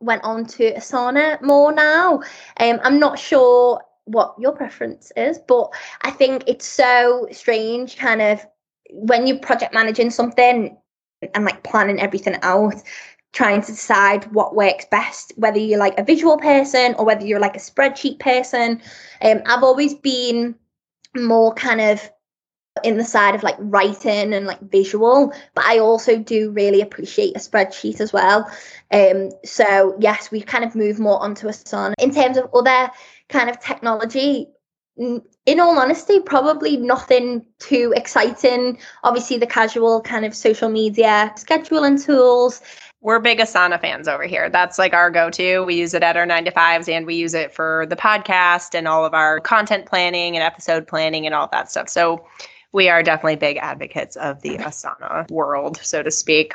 went 0.00 0.24
on 0.24 0.46
to 0.46 0.72
Asana 0.74 1.40
more 1.42 1.72
now. 1.72 2.22
Um, 2.58 2.80
I'm 2.82 2.98
not 2.98 3.18
sure 3.18 3.82
what 4.06 4.34
your 4.38 4.52
preference 4.52 5.12
is, 5.16 5.38
but 5.38 5.72
I 6.02 6.10
think 6.10 6.44
it's 6.46 6.66
so 6.66 7.26
strange 7.32 7.96
kind 7.96 8.20
of 8.20 8.44
when 8.90 9.26
you're 9.26 9.38
project 9.38 9.74
managing 9.74 10.10
something 10.10 10.76
and 11.34 11.44
like 11.44 11.62
planning 11.62 12.00
everything 12.00 12.36
out, 12.42 12.74
trying 13.32 13.62
to 13.62 13.72
decide 13.72 14.32
what 14.32 14.54
works 14.54 14.86
best, 14.90 15.32
whether 15.36 15.58
you're 15.58 15.78
like 15.78 15.98
a 15.98 16.04
visual 16.04 16.38
person 16.38 16.94
or 16.94 17.04
whether 17.04 17.26
you're 17.26 17.40
like 17.40 17.56
a 17.56 17.60
spreadsheet 17.60 18.18
person. 18.20 18.80
Um, 19.22 19.42
I've 19.46 19.64
always 19.64 19.94
been 19.94 20.54
more 21.16 21.54
kind 21.54 21.80
of 21.80 22.10
in 22.82 22.98
the 22.98 23.04
side 23.04 23.34
of 23.34 23.42
like 23.42 23.56
writing 23.58 24.34
and 24.34 24.46
like 24.46 24.60
visual, 24.60 25.32
but 25.54 25.64
I 25.64 25.78
also 25.78 26.18
do 26.18 26.50
really 26.50 26.80
appreciate 26.80 27.36
a 27.36 27.38
spreadsheet 27.38 28.00
as 28.00 28.12
well. 28.12 28.50
Um, 28.90 29.30
so 29.44 29.96
yes, 30.00 30.30
we 30.30 30.40
kind 30.40 30.64
of 30.64 30.74
move 30.74 30.98
more 30.98 31.22
onto 31.22 31.46
Asana. 31.46 31.94
In 31.98 32.12
terms 32.12 32.36
of 32.36 32.50
other 32.52 32.90
kind 33.28 33.50
of 33.50 33.60
technology 33.60 34.48
in 34.96 35.60
all 35.60 35.78
honesty, 35.78 36.20
probably 36.20 36.76
nothing 36.76 37.44
too 37.58 37.92
exciting. 37.96 38.78
Obviously, 39.02 39.38
the 39.38 39.46
casual 39.46 40.00
kind 40.00 40.24
of 40.24 40.34
social 40.34 40.68
media 40.68 41.32
scheduling 41.36 42.02
tools. 42.02 42.60
We're 43.00 43.18
big 43.18 43.38
Asana 43.38 43.80
fans 43.80 44.08
over 44.08 44.24
here. 44.24 44.48
That's 44.48 44.78
like 44.78 44.94
our 44.94 45.10
go 45.10 45.28
to. 45.30 45.60
We 45.64 45.74
use 45.74 45.94
it 45.94 46.02
at 46.02 46.16
our 46.16 46.24
nine 46.24 46.44
to 46.46 46.50
fives 46.50 46.88
and 46.88 47.04
we 47.04 47.16
use 47.16 47.34
it 47.34 47.52
for 47.52 47.86
the 47.90 47.96
podcast 47.96 48.74
and 48.74 48.88
all 48.88 49.04
of 49.04 49.12
our 49.12 49.40
content 49.40 49.86
planning 49.86 50.36
and 50.36 50.42
episode 50.42 50.86
planning 50.86 51.26
and 51.26 51.34
all 51.34 51.48
that 51.52 51.70
stuff. 51.70 51.88
So 51.88 52.24
we 52.72 52.88
are 52.88 53.02
definitely 53.02 53.36
big 53.36 53.58
advocates 53.58 54.16
of 54.16 54.40
the 54.42 54.56
Asana 54.58 55.30
world, 55.30 55.78
so 55.82 56.02
to 56.02 56.10
speak. 56.10 56.54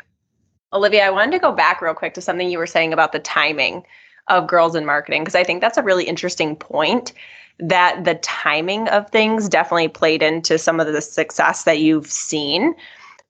Olivia, 0.73 1.05
I 1.05 1.09
wanted 1.11 1.31
to 1.31 1.39
go 1.39 1.51
back 1.51 1.81
real 1.81 1.93
quick 1.93 2.13
to 2.15 2.21
something 2.21 2.49
you 2.49 2.57
were 2.57 2.67
saying 2.67 2.93
about 2.93 3.11
the 3.11 3.19
timing 3.19 3.83
of 4.29 4.47
girls 4.47 4.75
in 4.75 4.85
marketing 4.85 5.23
because 5.23 5.35
I 5.35 5.43
think 5.43 5.61
that's 5.61 5.77
a 5.77 5.83
really 5.83 6.05
interesting 6.05 6.55
point 6.55 7.13
that 7.59 8.05
the 8.05 8.15
timing 8.15 8.87
of 8.89 9.09
things 9.09 9.49
definitely 9.49 9.89
played 9.89 10.23
into 10.23 10.57
some 10.57 10.79
of 10.79 10.87
the 10.87 11.01
success 11.01 11.63
that 11.63 11.79
you've 11.79 12.09
seen. 12.09 12.73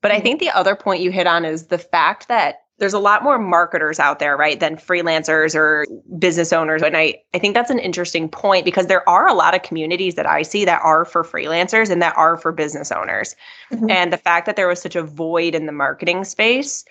But 0.00 0.12
I 0.12 0.14
mm-hmm. 0.14 0.22
think 0.22 0.40
the 0.40 0.50
other 0.50 0.76
point 0.76 1.02
you 1.02 1.10
hit 1.10 1.26
on 1.26 1.44
is 1.44 1.66
the 1.66 1.78
fact 1.78 2.28
that 2.28 2.62
there's 2.78 2.94
a 2.94 2.98
lot 2.98 3.22
more 3.22 3.38
marketers 3.38 4.00
out 4.00 4.20
there, 4.20 4.38
right, 4.38 4.58
than 4.58 4.76
freelancers 4.76 5.54
or 5.54 5.86
business 6.18 6.50
owners. 6.50 6.80
And 6.80 6.96
I, 6.96 7.20
I 7.34 7.38
think 7.38 7.54
that's 7.54 7.70
an 7.70 7.78
interesting 7.78 8.26
point 8.26 8.64
because 8.64 8.86
there 8.86 9.06
are 9.06 9.28
a 9.28 9.34
lot 9.34 9.54
of 9.54 9.62
communities 9.62 10.14
that 10.14 10.26
I 10.26 10.40
see 10.40 10.64
that 10.64 10.80
are 10.82 11.04
for 11.04 11.22
freelancers 11.22 11.90
and 11.90 12.00
that 12.00 12.16
are 12.16 12.38
for 12.38 12.52
business 12.52 12.90
owners. 12.90 13.36
Mm-hmm. 13.70 13.90
And 13.90 14.12
the 14.12 14.16
fact 14.16 14.46
that 14.46 14.56
there 14.56 14.66
was 14.66 14.80
such 14.80 14.96
a 14.96 15.02
void 15.02 15.54
in 15.54 15.66
the 15.66 15.72
marketing 15.72 16.24
space 16.24 16.84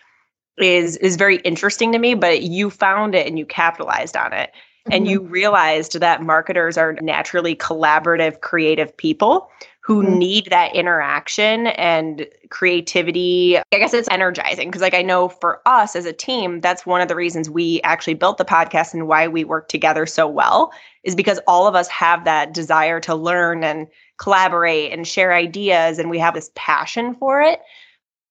is 0.58 0.98
is 0.98 1.16
very 1.16 1.38
interesting 1.38 1.92
to 1.92 2.00
me 2.00 2.14
but 2.14 2.42
you 2.44 2.70
found 2.70 3.16
it 3.16 3.28
and 3.28 3.40
you 3.40 3.46
capitalized 3.46 4.16
on 4.16 4.34
it 4.34 4.50
mm-hmm. 4.52 4.94
and 4.94 5.08
you 5.08 5.22
realized 5.22 6.00
that 6.00 6.22
marketers 6.22 6.78
are 6.78 6.94
naturally 7.02 7.56
collaborative 7.56 8.42
creative 8.42 8.96
people 8.96 9.50
who 9.82 10.04
mm-hmm. 10.04 10.18
need 10.18 10.46
that 10.50 10.76
interaction 10.76 11.68
and 11.68 12.28
creativity 12.50 13.58
i 13.58 13.64
guess 13.72 13.94
it's 13.94 14.10
energizing 14.10 14.68
because 14.68 14.82
like 14.82 14.94
i 14.94 15.02
know 15.02 15.30
for 15.30 15.62
us 15.66 15.96
as 15.96 16.06
a 16.06 16.14
team 16.14 16.60
that's 16.60 16.86
one 16.86 17.02
of 17.02 17.08
the 17.08 17.16
reasons 17.16 17.50
we 17.50 17.82
actually 17.84 18.14
built 18.14 18.38
the 18.38 18.46
podcast 18.46 18.94
and 18.94 19.08
why 19.08 19.28
we 19.28 19.44
work 19.44 19.70
together 19.70 20.06
so 20.06 20.28
well 20.28 20.72
is 21.04 21.16
because 21.16 21.40
all 21.48 21.68
of 21.68 21.76
us 21.76 21.88
have 21.88 22.26
that 22.26 22.54
desire 22.54 23.00
to 23.00 23.16
learn 23.16 23.64
and 23.64 23.88
collaborate 24.18 24.92
and 24.92 25.08
share 25.08 25.34
ideas 25.34 25.98
and 25.98 26.10
we 26.10 26.20
have 26.20 26.34
this 26.34 26.52
passion 26.56 27.16
for 27.16 27.42
it 27.42 27.62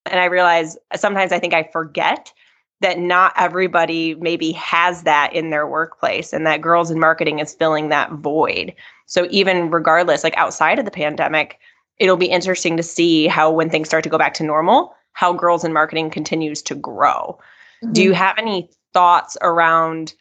and 0.09 0.19
I 0.19 0.25
realize 0.25 0.77
sometimes 0.95 1.31
I 1.31 1.39
think 1.39 1.53
I 1.53 1.63
forget 1.71 2.33
that 2.81 2.97
not 2.97 3.33
everybody 3.35 4.15
maybe 4.15 4.51
has 4.53 5.03
that 5.03 5.33
in 5.33 5.49
their 5.49 5.67
workplace 5.67 6.31
and 6.31 6.45
that 6.45 6.61
girls 6.61 6.89
in 6.89 6.99
marketing 6.99 7.39
is 7.39 7.53
filling 7.53 7.89
that 7.89 8.11
void. 8.13 8.73
So 9.05 9.27
even 9.29 9.69
regardless, 9.69 10.23
like 10.23 10.37
outside 10.37 10.79
of 10.79 10.85
the 10.85 10.91
pandemic, 10.91 11.59
it'll 11.97 12.17
be 12.17 12.27
interesting 12.27 12.77
to 12.77 12.83
see 12.83 13.27
how 13.27 13.51
when 13.51 13.69
things 13.69 13.87
start 13.87 14.03
to 14.03 14.09
go 14.09 14.17
back 14.17 14.33
to 14.35 14.43
normal, 14.43 14.95
how 15.13 15.33
girls 15.33 15.63
in 15.65 15.73
marketing 15.73 16.09
continues 16.09 16.61
to 16.63 16.75
grow. 16.75 17.37
Mm-hmm. 17.83 17.93
Do 17.93 18.03
you 18.03 18.13
have 18.13 18.37
any 18.37 18.69
thoughts 18.93 19.35
around 19.41 20.13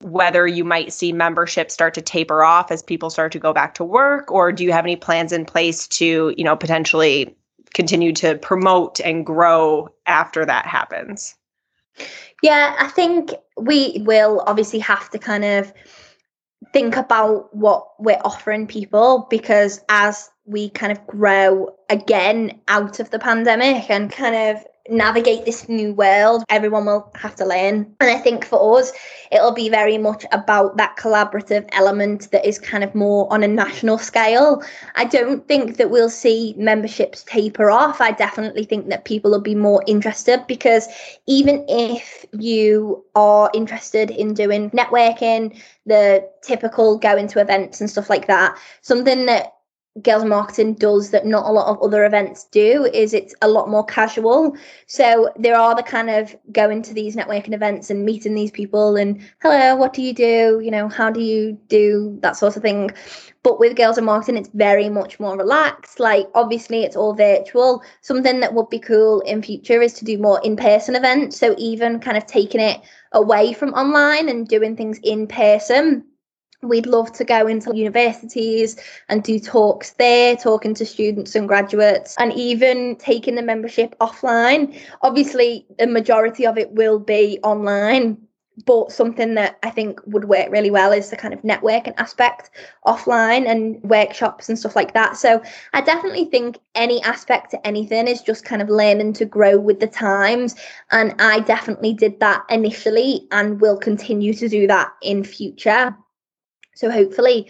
whether 0.00 0.46
you 0.46 0.64
might 0.64 0.92
see 0.92 1.12
membership 1.12 1.70
start 1.70 1.92
to 1.94 2.00
taper 2.00 2.44
off 2.44 2.70
as 2.70 2.82
people 2.82 3.10
start 3.10 3.32
to 3.32 3.38
go 3.38 3.52
back 3.52 3.74
to 3.74 3.84
work 3.84 4.30
or 4.30 4.52
do 4.52 4.62
you 4.62 4.72
have 4.72 4.84
any 4.84 4.96
plans 4.96 5.32
in 5.32 5.44
place 5.44 5.88
to, 5.88 6.32
you 6.36 6.44
know, 6.44 6.56
potentially 6.56 7.36
continue 7.74 8.12
to 8.14 8.36
promote 8.36 9.00
and 9.00 9.24
grow 9.24 9.88
after 10.06 10.44
that 10.44 10.66
happens? 10.66 11.34
Yeah, 12.42 12.76
I 12.78 12.88
think 12.88 13.34
we 13.56 14.02
will 14.04 14.42
obviously 14.46 14.78
have 14.80 15.10
to 15.10 15.18
kind 15.18 15.44
of 15.44 15.72
think 16.72 16.96
about 16.96 17.54
what 17.54 17.88
we're 17.98 18.20
offering 18.24 18.66
people 18.66 19.26
because 19.30 19.80
as 19.88 20.30
we 20.44 20.70
kind 20.70 20.92
of 20.92 21.06
grow 21.06 21.74
again 21.88 22.60
out 22.68 23.00
of 23.00 23.10
the 23.10 23.18
pandemic 23.18 23.88
and 23.90 24.10
kind 24.10 24.34
of 24.34 24.64
navigate 24.90 25.44
this 25.44 25.68
new 25.68 25.92
world, 25.92 26.44
everyone 26.48 26.86
will 26.86 27.10
have 27.14 27.34
to 27.36 27.44
learn. 27.44 27.94
And 28.00 28.10
I 28.10 28.18
think 28.18 28.44
for 28.44 28.78
us, 28.78 28.92
it'll 29.30 29.52
be 29.52 29.68
very 29.68 29.98
much 29.98 30.24
about 30.32 30.76
that 30.76 30.96
collaborative 30.96 31.68
element 31.72 32.30
that 32.30 32.46
is 32.46 32.58
kind 32.58 32.82
of 32.82 32.94
more 32.94 33.32
on 33.32 33.42
a 33.42 33.48
national 33.48 33.98
scale. 33.98 34.62
I 34.94 35.04
don't 35.04 35.46
think 35.46 35.76
that 35.76 35.90
we'll 35.90 36.10
see 36.10 36.54
memberships 36.56 37.24
taper 37.24 37.70
off. 37.70 38.00
I 38.00 38.12
definitely 38.12 38.64
think 38.64 38.88
that 38.88 39.04
people 39.04 39.30
will 39.30 39.40
be 39.40 39.54
more 39.54 39.82
interested 39.86 40.46
because 40.46 40.88
even 41.26 41.64
if 41.68 42.24
you 42.32 43.04
are 43.14 43.50
interested 43.54 44.10
in 44.10 44.34
doing 44.34 44.70
networking, 44.70 45.60
the 45.86 46.28
typical 46.42 46.98
going 46.98 47.28
to 47.28 47.40
events 47.40 47.80
and 47.80 47.90
stuff 47.90 48.10
like 48.10 48.26
that, 48.26 48.58
something 48.82 49.26
that 49.26 49.57
girls 50.02 50.24
marketing 50.24 50.74
does 50.74 51.10
that 51.10 51.26
not 51.26 51.46
a 51.46 51.52
lot 51.52 51.66
of 51.68 51.82
other 51.82 52.04
events 52.04 52.44
do 52.44 52.84
is 52.92 53.14
it's 53.14 53.34
a 53.42 53.48
lot 53.48 53.68
more 53.68 53.84
casual. 53.84 54.56
So 54.86 55.30
there 55.36 55.56
are 55.56 55.74
the 55.74 55.82
kind 55.82 56.10
of 56.10 56.36
going 56.52 56.82
to 56.82 56.94
these 56.94 57.16
networking 57.16 57.54
events 57.54 57.90
and 57.90 58.04
meeting 58.04 58.34
these 58.34 58.50
people 58.50 58.96
and 58.96 59.20
hello 59.40 59.76
what 59.76 59.92
do 59.92 60.02
you 60.02 60.12
do? 60.12 60.60
You 60.62 60.70
know 60.70 60.88
how 60.88 61.10
do 61.10 61.20
you 61.20 61.58
do? 61.68 62.18
that 62.22 62.36
sort 62.36 62.56
of 62.56 62.62
thing. 62.62 62.90
But 63.42 63.58
with 63.58 63.76
girls 63.76 63.98
in 63.98 64.04
marketing 64.04 64.36
it's 64.36 64.50
very 64.54 64.88
much 64.88 65.20
more 65.20 65.36
relaxed. 65.36 66.00
Like 66.00 66.26
obviously 66.34 66.82
it's 66.82 66.96
all 66.96 67.14
virtual. 67.14 67.82
Something 68.02 68.40
that 68.40 68.54
would 68.54 68.68
be 68.68 68.78
cool 68.78 69.20
in 69.20 69.42
future 69.42 69.80
is 69.82 69.94
to 69.94 70.04
do 70.04 70.18
more 70.18 70.40
in-person 70.42 70.96
events. 70.96 71.38
So 71.38 71.54
even 71.58 72.00
kind 72.00 72.16
of 72.16 72.26
taking 72.26 72.60
it 72.60 72.80
away 73.12 73.52
from 73.52 73.72
online 73.74 74.28
and 74.28 74.46
doing 74.46 74.76
things 74.76 74.98
in 75.02 75.26
person 75.26 76.04
We'd 76.62 76.86
love 76.86 77.12
to 77.12 77.24
go 77.24 77.46
into 77.46 77.76
universities 77.76 78.76
and 79.08 79.22
do 79.22 79.38
talks 79.38 79.90
there, 79.92 80.34
talking 80.34 80.74
to 80.74 80.84
students 80.84 81.36
and 81.36 81.46
graduates, 81.46 82.16
and 82.18 82.32
even 82.32 82.96
taking 82.96 83.36
the 83.36 83.42
membership 83.42 83.94
offline. 84.00 84.76
Obviously, 85.02 85.66
the 85.78 85.86
majority 85.86 86.46
of 86.46 86.58
it 86.58 86.72
will 86.72 86.98
be 86.98 87.38
online, 87.44 88.18
but 88.66 88.90
something 88.90 89.34
that 89.34 89.56
I 89.62 89.70
think 89.70 90.00
would 90.06 90.24
work 90.24 90.50
really 90.50 90.72
well 90.72 90.90
is 90.90 91.10
the 91.10 91.16
kind 91.16 91.32
of 91.32 91.42
networking 91.42 91.94
aspect 91.96 92.50
offline 92.84 93.46
and 93.48 93.80
workshops 93.84 94.48
and 94.48 94.58
stuff 94.58 94.74
like 94.74 94.94
that. 94.94 95.16
So 95.16 95.40
I 95.74 95.80
definitely 95.80 96.24
think 96.24 96.58
any 96.74 97.00
aspect 97.02 97.52
to 97.52 97.64
anything 97.64 98.08
is 98.08 98.20
just 98.20 98.44
kind 98.44 98.60
of 98.60 98.68
learning 98.68 99.12
to 99.12 99.24
grow 99.24 99.60
with 99.60 99.78
the 99.78 99.86
times. 99.86 100.56
And 100.90 101.14
I 101.20 101.38
definitely 101.38 101.94
did 101.94 102.18
that 102.18 102.44
initially 102.50 103.28
and 103.30 103.60
will 103.60 103.78
continue 103.78 104.34
to 104.34 104.48
do 104.48 104.66
that 104.66 104.92
in 105.02 105.22
future. 105.22 105.96
So 106.78 106.92
hopefully 106.92 107.48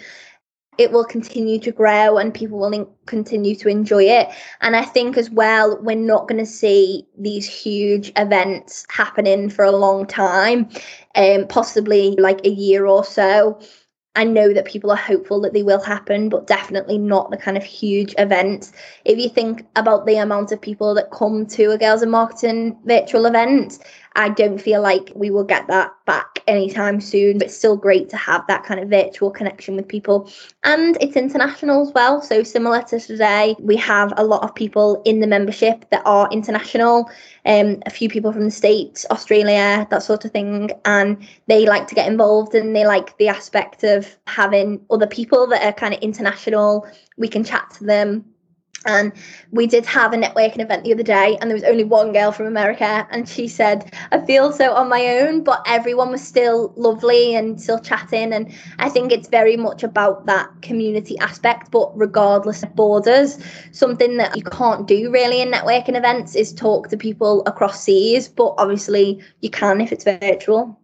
it 0.78 0.90
will 0.90 1.04
continue 1.04 1.58
to 1.58 1.70
grow 1.70 2.16
and 2.16 2.32
people 2.32 2.58
will 2.58 2.72
in- 2.72 2.86
continue 3.04 3.54
to 3.56 3.68
enjoy 3.68 4.04
it. 4.04 4.28
And 4.62 4.74
I 4.74 4.84
think 4.86 5.18
as 5.18 5.28
well, 5.28 5.78
we're 5.82 5.96
not 5.96 6.28
going 6.28 6.38
to 6.38 6.46
see 6.46 7.06
these 7.18 7.46
huge 7.46 8.10
events 8.16 8.86
happening 8.88 9.50
for 9.50 9.66
a 9.66 9.72
long 9.72 10.06
time, 10.06 10.70
um, 11.14 11.46
possibly 11.48 12.16
like 12.16 12.40
a 12.46 12.50
year 12.50 12.86
or 12.86 13.04
so. 13.04 13.60
I 14.16 14.24
know 14.24 14.54
that 14.54 14.64
people 14.64 14.90
are 14.90 14.96
hopeful 14.96 15.42
that 15.42 15.52
they 15.52 15.62
will 15.62 15.80
happen, 15.80 16.30
but 16.30 16.46
definitely 16.46 16.96
not 16.96 17.30
the 17.30 17.36
kind 17.36 17.58
of 17.58 17.62
huge 17.62 18.14
events. 18.16 18.72
If 19.04 19.18
you 19.18 19.28
think 19.28 19.66
about 19.76 20.06
the 20.06 20.16
amount 20.16 20.52
of 20.52 20.60
people 20.60 20.94
that 20.94 21.10
come 21.10 21.46
to 21.48 21.72
a 21.72 21.78
Girls 21.78 22.02
in 22.02 22.10
Marketing 22.10 22.78
virtual 22.84 23.26
event, 23.26 23.78
I 24.18 24.30
don't 24.30 24.58
feel 24.58 24.82
like 24.82 25.12
we 25.14 25.30
will 25.30 25.44
get 25.44 25.68
that 25.68 25.92
back 26.04 26.42
anytime 26.48 27.00
soon. 27.00 27.38
But 27.38 27.46
it's 27.46 27.56
still 27.56 27.76
great 27.76 28.08
to 28.08 28.16
have 28.16 28.44
that 28.48 28.64
kind 28.64 28.80
of 28.80 28.88
virtual 28.88 29.30
connection 29.30 29.76
with 29.76 29.86
people. 29.86 30.28
And 30.64 30.98
it's 31.00 31.14
international 31.14 31.86
as 31.86 31.94
well. 31.94 32.20
So, 32.20 32.42
similar 32.42 32.82
to 32.82 32.98
today, 32.98 33.54
we 33.60 33.76
have 33.76 34.12
a 34.16 34.24
lot 34.24 34.42
of 34.42 34.52
people 34.56 35.00
in 35.04 35.20
the 35.20 35.28
membership 35.28 35.88
that 35.90 36.02
are 36.04 36.28
international, 36.32 37.08
um, 37.46 37.80
a 37.86 37.90
few 37.90 38.08
people 38.08 38.32
from 38.32 38.44
the 38.44 38.50
States, 38.50 39.06
Australia, 39.12 39.86
that 39.88 40.02
sort 40.02 40.24
of 40.24 40.32
thing. 40.32 40.72
And 40.84 41.24
they 41.46 41.64
like 41.66 41.86
to 41.86 41.94
get 41.94 42.08
involved 42.10 42.56
and 42.56 42.74
they 42.74 42.84
like 42.84 43.16
the 43.18 43.28
aspect 43.28 43.84
of 43.84 44.18
having 44.26 44.84
other 44.90 45.06
people 45.06 45.46
that 45.46 45.62
are 45.62 45.72
kind 45.72 45.94
of 45.94 46.00
international. 46.00 46.88
We 47.16 47.28
can 47.28 47.44
chat 47.44 47.70
to 47.78 47.84
them 47.84 48.24
and 48.86 49.12
we 49.50 49.66
did 49.66 49.84
have 49.86 50.12
a 50.12 50.16
networking 50.16 50.60
event 50.60 50.84
the 50.84 50.92
other 50.92 51.02
day, 51.02 51.36
and 51.40 51.50
there 51.50 51.56
was 51.56 51.64
only 51.64 51.84
one 51.84 52.12
girl 52.12 52.32
from 52.32 52.46
America, 52.46 53.06
and 53.10 53.28
she 53.28 53.48
said, 53.48 53.92
I 54.12 54.20
feel 54.20 54.52
so 54.52 54.72
on 54.72 54.88
my 54.88 55.18
own, 55.18 55.42
but 55.42 55.62
everyone 55.66 56.10
was 56.10 56.22
still 56.22 56.72
lovely 56.76 57.34
and 57.34 57.60
still 57.60 57.80
chatting. 57.80 58.32
And 58.32 58.52
I 58.78 58.88
think 58.88 59.10
it's 59.10 59.28
very 59.28 59.56
much 59.56 59.82
about 59.82 60.26
that 60.26 60.48
community 60.62 61.18
aspect, 61.18 61.70
but 61.70 61.96
regardless 61.98 62.62
of 62.62 62.74
borders, 62.76 63.38
something 63.72 64.16
that 64.18 64.36
you 64.36 64.44
can't 64.44 64.86
do 64.86 65.10
really 65.10 65.40
in 65.40 65.50
networking 65.50 65.96
events 65.96 66.36
is 66.36 66.52
talk 66.52 66.88
to 66.88 66.96
people 66.96 67.42
across 67.46 67.82
seas, 67.82 68.28
but 68.28 68.54
obviously 68.58 69.20
you 69.40 69.50
can 69.50 69.80
if 69.80 69.90
it's 69.92 70.04
virtual. 70.04 70.77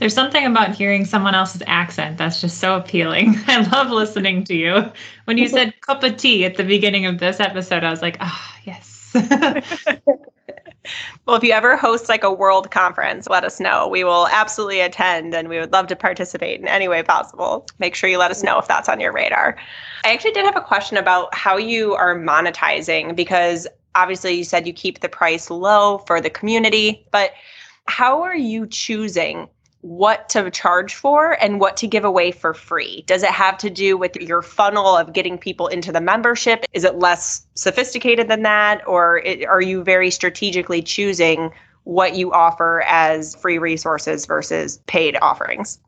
There's 0.00 0.14
something 0.14 0.46
about 0.46 0.74
hearing 0.74 1.04
someone 1.04 1.34
else's 1.34 1.62
accent 1.66 2.16
that's 2.16 2.40
just 2.40 2.56
so 2.56 2.74
appealing. 2.74 3.36
I 3.46 3.68
love 3.68 3.90
listening 3.90 4.44
to 4.44 4.54
you. 4.54 4.90
When 5.26 5.36
you 5.36 5.46
said 5.46 5.78
cup 5.82 6.02
of 6.02 6.16
tea 6.16 6.46
at 6.46 6.56
the 6.56 6.64
beginning 6.64 7.04
of 7.04 7.18
this 7.18 7.38
episode, 7.38 7.84
I 7.84 7.90
was 7.90 8.00
like, 8.00 8.16
ah, 8.18 8.56
oh, 8.56 8.60
yes. 8.64 9.10
well, 11.26 11.36
if 11.36 11.44
you 11.44 11.52
ever 11.52 11.76
host 11.76 12.08
like 12.08 12.24
a 12.24 12.32
world 12.32 12.70
conference, 12.70 13.28
let 13.28 13.44
us 13.44 13.60
know. 13.60 13.88
We 13.88 14.02
will 14.02 14.26
absolutely 14.28 14.80
attend 14.80 15.34
and 15.34 15.50
we 15.50 15.58
would 15.58 15.70
love 15.70 15.88
to 15.88 15.96
participate 15.96 16.60
in 16.60 16.66
any 16.66 16.88
way 16.88 17.02
possible. 17.02 17.66
Make 17.78 17.94
sure 17.94 18.08
you 18.08 18.16
let 18.16 18.30
us 18.30 18.42
know 18.42 18.58
if 18.58 18.66
that's 18.66 18.88
on 18.88 19.00
your 19.00 19.12
radar. 19.12 19.58
I 20.04 20.14
actually 20.14 20.32
did 20.32 20.46
have 20.46 20.56
a 20.56 20.62
question 20.62 20.96
about 20.96 21.34
how 21.34 21.58
you 21.58 21.92
are 21.92 22.16
monetizing 22.16 23.14
because 23.14 23.68
obviously 23.94 24.32
you 24.32 24.44
said 24.44 24.66
you 24.66 24.72
keep 24.72 25.00
the 25.00 25.10
price 25.10 25.50
low 25.50 25.98
for 25.98 26.22
the 26.22 26.30
community, 26.30 27.06
but 27.10 27.32
how 27.84 28.22
are 28.22 28.36
you 28.36 28.66
choosing 28.66 29.46
what 29.82 30.28
to 30.30 30.50
charge 30.50 30.94
for 30.94 31.32
and 31.42 31.60
what 31.60 31.76
to 31.78 31.86
give 31.86 32.04
away 32.04 32.32
for 32.32 32.52
free? 32.52 33.02
Does 33.06 33.22
it 33.22 33.30
have 33.30 33.56
to 33.58 33.70
do 33.70 33.96
with 33.96 34.16
your 34.16 34.42
funnel 34.42 34.96
of 34.96 35.12
getting 35.12 35.38
people 35.38 35.68
into 35.68 35.92
the 35.92 36.00
membership? 36.00 36.64
Is 36.72 36.84
it 36.84 36.96
less 36.96 37.46
sophisticated 37.54 38.28
than 38.28 38.42
that? 38.42 38.86
Or 38.86 39.18
it, 39.18 39.44
are 39.46 39.62
you 39.62 39.82
very 39.82 40.10
strategically 40.10 40.82
choosing 40.82 41.50
what 41.84 42.14
you 42.14 42.32
offer 42.32 42.82
as 42.86 43.34
free 43.36 43.58
resources 43.58 44.26
versus 44.26 44.78
paid 44.86 45.16
offerings? 45.22 45.78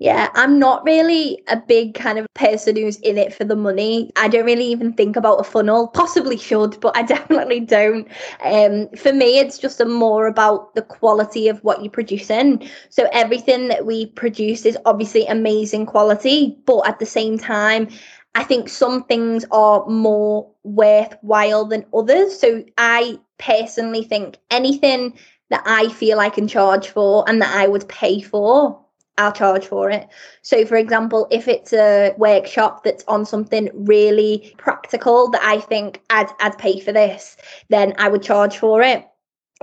Yeah, 0.00 0.28
I'm 0.34 0.58
not 0.58 0.84
really 0.84 1.42
a 1.48 1.56
big 1.56 1.94
kind 1.94 2.18
of 2.18 2.26
person 2.34 2.76
who's 2.76 2.98
in 2.98 3.16
it 3.16 3.32
for 3.32 3.44
the 3.44 3.54
money. 3.54 4.10
I 4.16 4.26
don't 4.26 4.44
really 4.44 4.66
even 4.66 4.92
think 4.92 5.14
about 5.16 5.40
a 5.40 5.44
funnel. 5.44 5.86
Possibly 5.88 6.36
should, 6.36 6.78
but 6.80 6.96
I 6.96 7.02
definitely 7.14 7.60
don't. 7.60 8.08
Um, 8.42 8.88
for 8.96 9.12
me, 9.12 9.38
it's 9.38 9.56
just 9.56 9.80
a 9.80 9.84
more 9.84 10.26
about 10.26 10.74
the 10.74 10.82
quality 10.82 11.48
of 11.48 11.62
what 11.62 11.80
you're 11.82 11.92
producing. 11.92 12.68
So 12.90 13.08
everything 13.12 13.68
that 13.68 13.86
we 13.86 14.06
produce 14.06 14.66
is 14.66 14.76
obviously 14.84 15.26
amazing 15.26 15.86
quality, 15.86 16.58
but 16.66 16.86
at 16.88 16.98
the 16.98 17.06
same 17.06 17.38
time, 17.38 17.88
I 18.34 18.42
think 18.42 18.68
some 18.68 19.04
things 19.04 19.44
are 19.52 19.86
more 19.86 20.50
worthwhile 20.64 21.66
than 21.66 21.86
others. 21.94 22.36
So 22.36 22.64
I 22.78 23.20
personally 23.38 24.02
think 24.02 24.38
anything 24.50 25.16
that 25.50 25.62
I 25.66 25.88
feel 25.90 26.18
I 26.18 26.30
can 26.30 26.48
charge 26.48 26.88
for 26.88 27.24
and 27.28 27.40
that 27.40 27.54
I 27.54 27.68
would 27.68 27.88
pay 27.88 28.20
for 28.20 28.83
I'll 29.16 29.32
charge 29.32 29.66
for 29.66 29.90
it. 29.90 30.08
So, 30.42 30.66
for 30.66 30.76
example, 30.76 31.28
if 31.30 31.46
it's 31.46 31.72
a 31.72 32.14
workshop 32.18 32.82
that's 32.82 33.04
on 33.06 33.24
something 33.24 33.70
really 33.72 34.54
practical 34.58 35.30
that 35.30 35.42
I 35.42 35.60
think 35.60 36.02
I'd, 36.10 36.28
I'd 36.40 36.58
pay 36.58 36.80
for 36.80 36.92
this, 36.92 37.36
then 37.68 37.94
I 37.98 38.08
would 38.08 38.22
charge 38.22 38.58
for 38.58 38.82
it. 38.82 39.06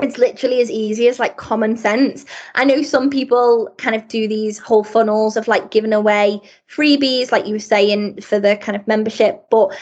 It's 0.01 0.17
literally 0.17 0.61
as 0.61 0.71
easy 0.71 1.09
as 1.09 1.19
like 1.19 1.35
common 1.35 1.75
sense. 1.75 2.25
I 2.55 2.63
know 2.63 2.81
some 2.81 3.09
people 3.09 3.69
kind 3.77 3.95
of 3.95 4.07
do 4.07 4.25
these 4.27 4.57
whole 4.57 4.85
funnels 4.85 5.35
of 5.35 5.49
like 5.49 5.69
giving 5.69 5.93
away 5.93 6.41
freebies, 6.73 7.31
like 7.31 7.45
you 7.45 7.53
were 7.53 7.59
saying, 7.59 8.21
for 8.21 8.39
the 8.39 8.55
kind 8.55 8.77
of 8.77 8.87
membership, 8.87 9.45
but 9.51 9.75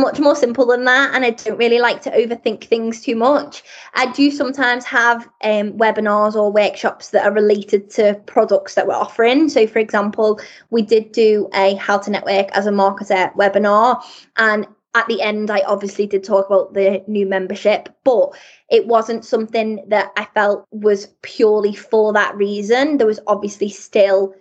much 0.00 0.18
more 0.18 0.34
simple 0.34 0.66
than 0.66 0.84
that 0.84 1.14
and 1.14 1.24
i 1.24 1.30
don't 1.30 1.58
really 1.58 1.78
like 1.78 2.00
to 2.02 2.10
overthink 2.10 2.64
things 2.64 3.02
too 3.02 3.16
much. 3.16 3.62
I 3.94 4.10
do 4.12 4.30
sometimes 4.30 4.84
have 4.84 5.28
um, 5.44 5.72
webinars 5.72 6.34
or 6.34 6.52
workshops 6.52 7.10
that 7.10 7.24
are 7.24 7.32
related 7.32 7.90
to 7.90 8.20
products 8.26 8.74
that 8.74 8.86
we're 8.86 8.94
offering. 8.94 9.48
So 9.48 9.66
for 9.66 9.78
example 9.78 10.40
we 10.70 10.82
did 10.82 11.12
do 11.12 11.48
a 11.54 11.74
how 11.74 11.98
to 11.98 12.10
network 12.10 12.50
as 12.52 12.66
a 12.66 12.70
marketer 12.70 13.34
webinar 13.34 14.02
and 14.36 14.66
at 14.94 15.06
the 15.06 15.22
end 15.22 15.50
i 15.50 15.60
obviously 15.60 16.04
did 16.04 16.24
talk 16.24 16.46
about 16.46 16.74
the 16.74 17.00
new 17.06 17.24
membership 17.24 17.88
but 18.02 18.30
it 18.70 18.88
wasn't 18.88 19.24
something 19.24 19.84
that 19.86 20.10
i 20.16 20.24
felt 20.34 20.66
was 20.72 21.06
purely 21.22 21.74
for 21.74 22.12
that 22.12 22.34
reason. 22.36 22.96
There 22.96 23.06
was 23.06 23.20
obviously 23.26 23.68
still 23.68 24.34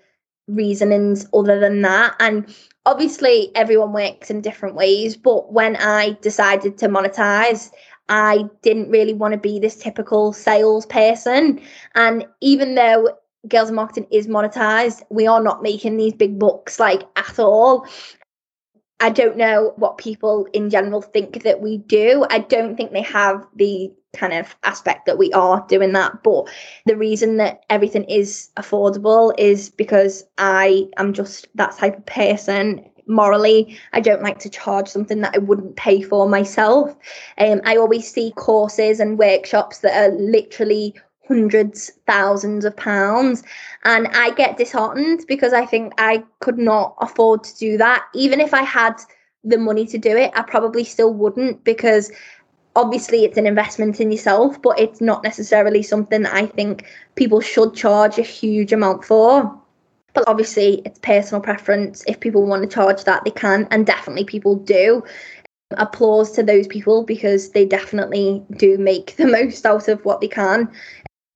reasonings 0.47 1.27
other 1.33 1.59
than 1.59 1.81
that 1.83 2.15
and 2.19 2.53
obviously 2.89 3.51
everyone 3.53 3.93
works 3.93 4.31
in 4.31 4.41
different 4.41 4.75
ways 4.75 5.15
but 5.15 5.53
when 5.53 5.75
i 5.75 6.17
decided 6.21 6.75
to 6.75 6.87
monetize 6.87 7.69
i 8.09 8.43
didn't 8.63 8.89
really 8.89 9.13
want 9.13 9.31
to 9.31 9.39
be 9.39 9.59
this 9.59 9.75
typical 9.75 10.33
salesperson. 10.33 11.61
And 11.93 12.25
even 12.41 12.73
though 12.73 13.09
girls 13.47 13.71
marketing 13.71 14.07
is 14.11 14.25
monetized 14.25 15.03
we 15.11 15.27
are 15.27 15.43
not 15.43 15.61
making 15.61 15.97
these 15.97 16.13
big 16.13 16.39
bucks 16.39 16.79
like 16.79 17.03
at 17.15 17.37
all. 17.37 17.85
I 18.99 19.09
don't 19.11 19.37
know 19.37 19.73
what 19.77 19.97
people 19.97 20.47
in 20.51 20.69
general 20.69 21.01
think 21.01 21.43
that 21.43 21.61
we 21.61 21.77
do. 21.77 22.25
I 22.29 22.39
don't 22.39 22.75
think 22.75 22.91
they 22.91 23.03
have 23.03 23.47
the 23.55 23.93
kind 24.15 24.33
of 24.33 24.55
aspect 24.63 25.05
that 25.05 25.17
we 25.17 25.31
are 25.33 25.65
doing 25.67 25.93
that. 25.93 26.23
But 26.23 26.49
the 26.85 26.97
reason 26.97 27.37
that 27.37 27.63
everything 27.69 28.03
is 28.05 28.49
affordable 28.57 29.33
is 29.37 29.69
because 29.69 30.23
I 30.37 30.87
am 30.97 31.13
just 31.13 31.47
that 31.55 31.77
type 31.77 31.97
of 31.97 32.05
person. 32.05 32.85
Morally, 33.07 33.77
I 33.93 34.01
don't 34.01 34.21
like 34.21 34.37
to 34.39 34.49
charge 34.49 34.87
something 34.87 35.21
that 35.21 35.35
I 35.35 35.39
wouldn't 35.39 35.75
pay 35.75 36.01
for 36.01 36.29
myself. 36.29 36.95
Um, 37.39 37.61
I 37.65 37.75
always 37.75 38.11
see 38.11 38.31
courses 38.35 38.99
and 38.99 39.17
workshops 39.17 39.79
that 39.79 39.95
are 39.95 40.15
literally 40.15 40.93
hundreds, 41.27 41.91
thousands 42.05 42.65
of 42.65 42.75
pounds. 42.75 43.43
And 43.83 44.07
I 44.09 44.31
get 44.31 44.57
disheartened 44.57 45.25
because 45.27 45.53
I 45.53 45.65
think 45.65 45.93
I 45.97 46.23
could 46.39 46.57
not 46.57 46.95
afford 46.99 47.43
to 47.45 47.57
do 47.57 47.77
that. 47.77 48.05
Even 48.13 48.41
if 48.41 48.53
I 48.53 48.63
had 48.63 48.95
the 49.43 49.57
money 49.57 49.85
to 49.87 49.97
do 49.97 50.17
it, 50.17 50.31
I 50.35 50.41
probably 50.41 50.83
still 50.83 51.13
wouldn't 51.13 51.63
because 51.63 52.11
obviously 52.75 53.25
it's 53.25 53.37
an 53.37 53.47
investment 53.47 53.99
in 53.99 54.11
yourself, 54.11 54.61
but 54.61 54.79
it's 54.79 55.01
not 55.01 55.23
necessarily 55.23 55.83
something 55.83 56.23
that 56.23 56.33
I 56.33 56.45
think 56.45 56.85
people 57.15 57.41
should 57.41 57.75
charge 57.75 58.17
a 58.17 58.23
huge 58.23 58.71
amount 58.71 59.03
for. 59.03 59.59
But 60.13 60.23
obviously, 60.27 60.81
it's 60.85 60.99
personal 60.99 61.41
preference. 61.41 62.03
If 62.07 62.19
people 62.19 62.45
want 62.45 62.63
to 62.63 62.73
charge 62.73 63.03
that, 63.03 63.23
they 63.25 63.31
can, 63.31 63.67
and 63.69 63.85
definitely 63.85 64.25
people 64.25 64.55
do. 64.55 65.03
Applause 65.71 66.31
to 66.31 66.41
those 66.41 66.65
people 66.67 67.03
because 67.03 67.51
they 67.51 67.65
definitely 67.65 68.43
do 68.57 68.77
make 68.77 69.15
the 69.17 69.27
most 69.27 69.65
out 69.65 69.87
of 69.87 70.03
what 70.05 70.21
they 70.21 70.27
can. 70.27 70.71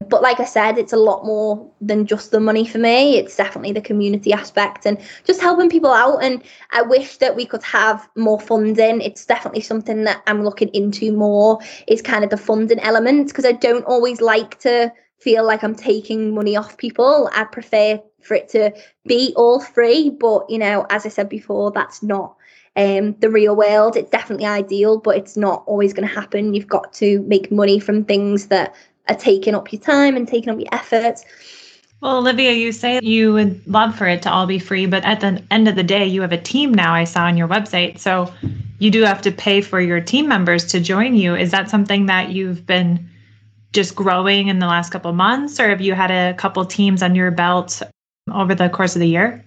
But 0.09 0.21
like 0.21 0.39
I 0.39 0.45
said, 0.45 0.77
it's 0.77 0.93
a 0.93 0.97
lot 0.97 1.25
more 1.25 1.69
than 1.81 2.05
just 2.05 2.31
the 2.31 2.39
money 2.39 2.65
for 2.65 2.77
me. 2.77 3.17
It's 3.17 3.35
definitely 3.35 3.71
the 3.71 3.81
community 3.81 4.33
aspect 4.33 4.85
and 4.85 4.97
just 5.23 5.41
helping 5.41 5.69
people 5.69 5.91
out. 5.91 6.23
And 6.23 6.43
I 6.71 6.81
wish 6.81 7.17
that 7.17 7.35
we 7.35 7.45
could 7.45 7.63
have 7.63 8.07
more 8.15 8.39
funding. 8.39 9.01
It's 9.01 9.25
definitely 9.25 9.61
something 9.61 10.03
that 10.03 10.21
I'm 10.27 10.43
looking 10.43 10.69
into 10.69 11.11
more 11.11 11.59
is 11.87 12.01
kind 12.01 12.23
of 12.23 12.29
the 12.29 12.37
funding 12.37 12.79
element 12.79 13.27
because 13.27 13.45
I 13.45 13.53
don't 13.53 13.85
always 13.85 14.21
like 14.21 14.59
to 14.59 14.91
feel 15.19 15.45
like 15.45 15.63
I'm 15.63 15.75
taking 15.75 16.35
money 16.35 16.55
off 16.57 16.77
people. 16.77 17.29
I 17.33 17.45
prefer 17.45 18.01
for 18.21 18.35
it 18.35 18.49
to 18.49 18.71
be 19.05 19.33
all 19.35 19.59
free, 19.59 20.09
but 20.09 20.49
you 20.49 20.57
know, 20.57 20.85
as 20.89 21.05
I 21.05 21.09
said 21.09 21.29
before, 21.29 21.71
that's 21.71 22.03
not 22.03 22.35
um, 22.75 23.15
the 23.19 23.29
real 23.29 23.55
world. 23.55 23.95
It's 23.95 24.09
definitely 24.09 24.45
ideal, 24.45 24.97
but 24.97 25.17
it's 25.17 25.37
not 25.37 25.63
always 25.65 25.93
going 25.93 26.07
to 26.07 26.13
happen. 26.13 26.53
You've 26.53 26.67
got 26.67 26.93
to 26.93 27.21
make 27.21 27.51
money 27.51 27.79
from 27.79 28.03
things 28.03 28.47
that 28.47 28.75
are 29.07 29.15
taking 29.15 29.55
up 29.55 29.71
your 29.71 29.81
time 29.81 30.15
and 30.15 30.27
taking 30.27 30.49
up 30.49 30.59
your 30.59 30.69
effort. 30.71 31.19
Well, 32.01 32.17
Olivia, 32.17 32.51
you 32.51 32.73
say 32.73 32.99
you 33.01 33.31
would 33.33 33.65
love 33.65 33.95
for 33.97 34.07
it 34.07 34.21
to 34.23 34.31
all 34.31 34.45
be 34.45 34.59
free, 34.59 34.85
but 34.85 35.05
at 35.05 35.21
the 35.21 35.41
end 35.51 35.69
of 35.69 35.75
the 35.75 35.83
day, 35.83 36.05
you 36.05 36.21
have 36.21 36.33
a 36.33 36.37
team 36.37 36.73
now, 36.73 36.93
I 36.93 37.05
saw 37.05 37.23
on 37.23 37.37
your 37.37 37.47
website. 37.47 37.97
So 37.99 38.33
you 38.79 38.91
do 38.91 39.03
have 39.03 39.21
to 39.21 39.31
pay 39.31 39.61
for 39.61 39.79
your 39.79 40.01
team 40.01 40.27
members 40.27 40.65
to 40.65 40.81
join 40.81 41.15
you. 41.15 41.35
Is 41.35 41.51
that 41.51 41.69
something 41.69 42.07
that 42.07 42.31
you've 42.31 42.65
been 42.65 43.09
just 43.71 43.95
growing 43.95 44.49
in 44.49 44.59
the 44.59 44.67
last 44.67 44.91
couple 44.91 45.13
months, 45.13 45.59
or 45.59 45.69
have 45.69 45.79
you 45.79 45.93
had 45.93 46.11
a 46.11 46.33
couple 46.33 46.65
teams 46.65 47.01
on 47.01 47.15
your 47.15 47.31
belt 47.31 47.81
over 48.31 48.53
the 48.53 48.69
course 48.69 48.95
of 48.95 48.99
the 48.99 49.07
year? 49.07 49.43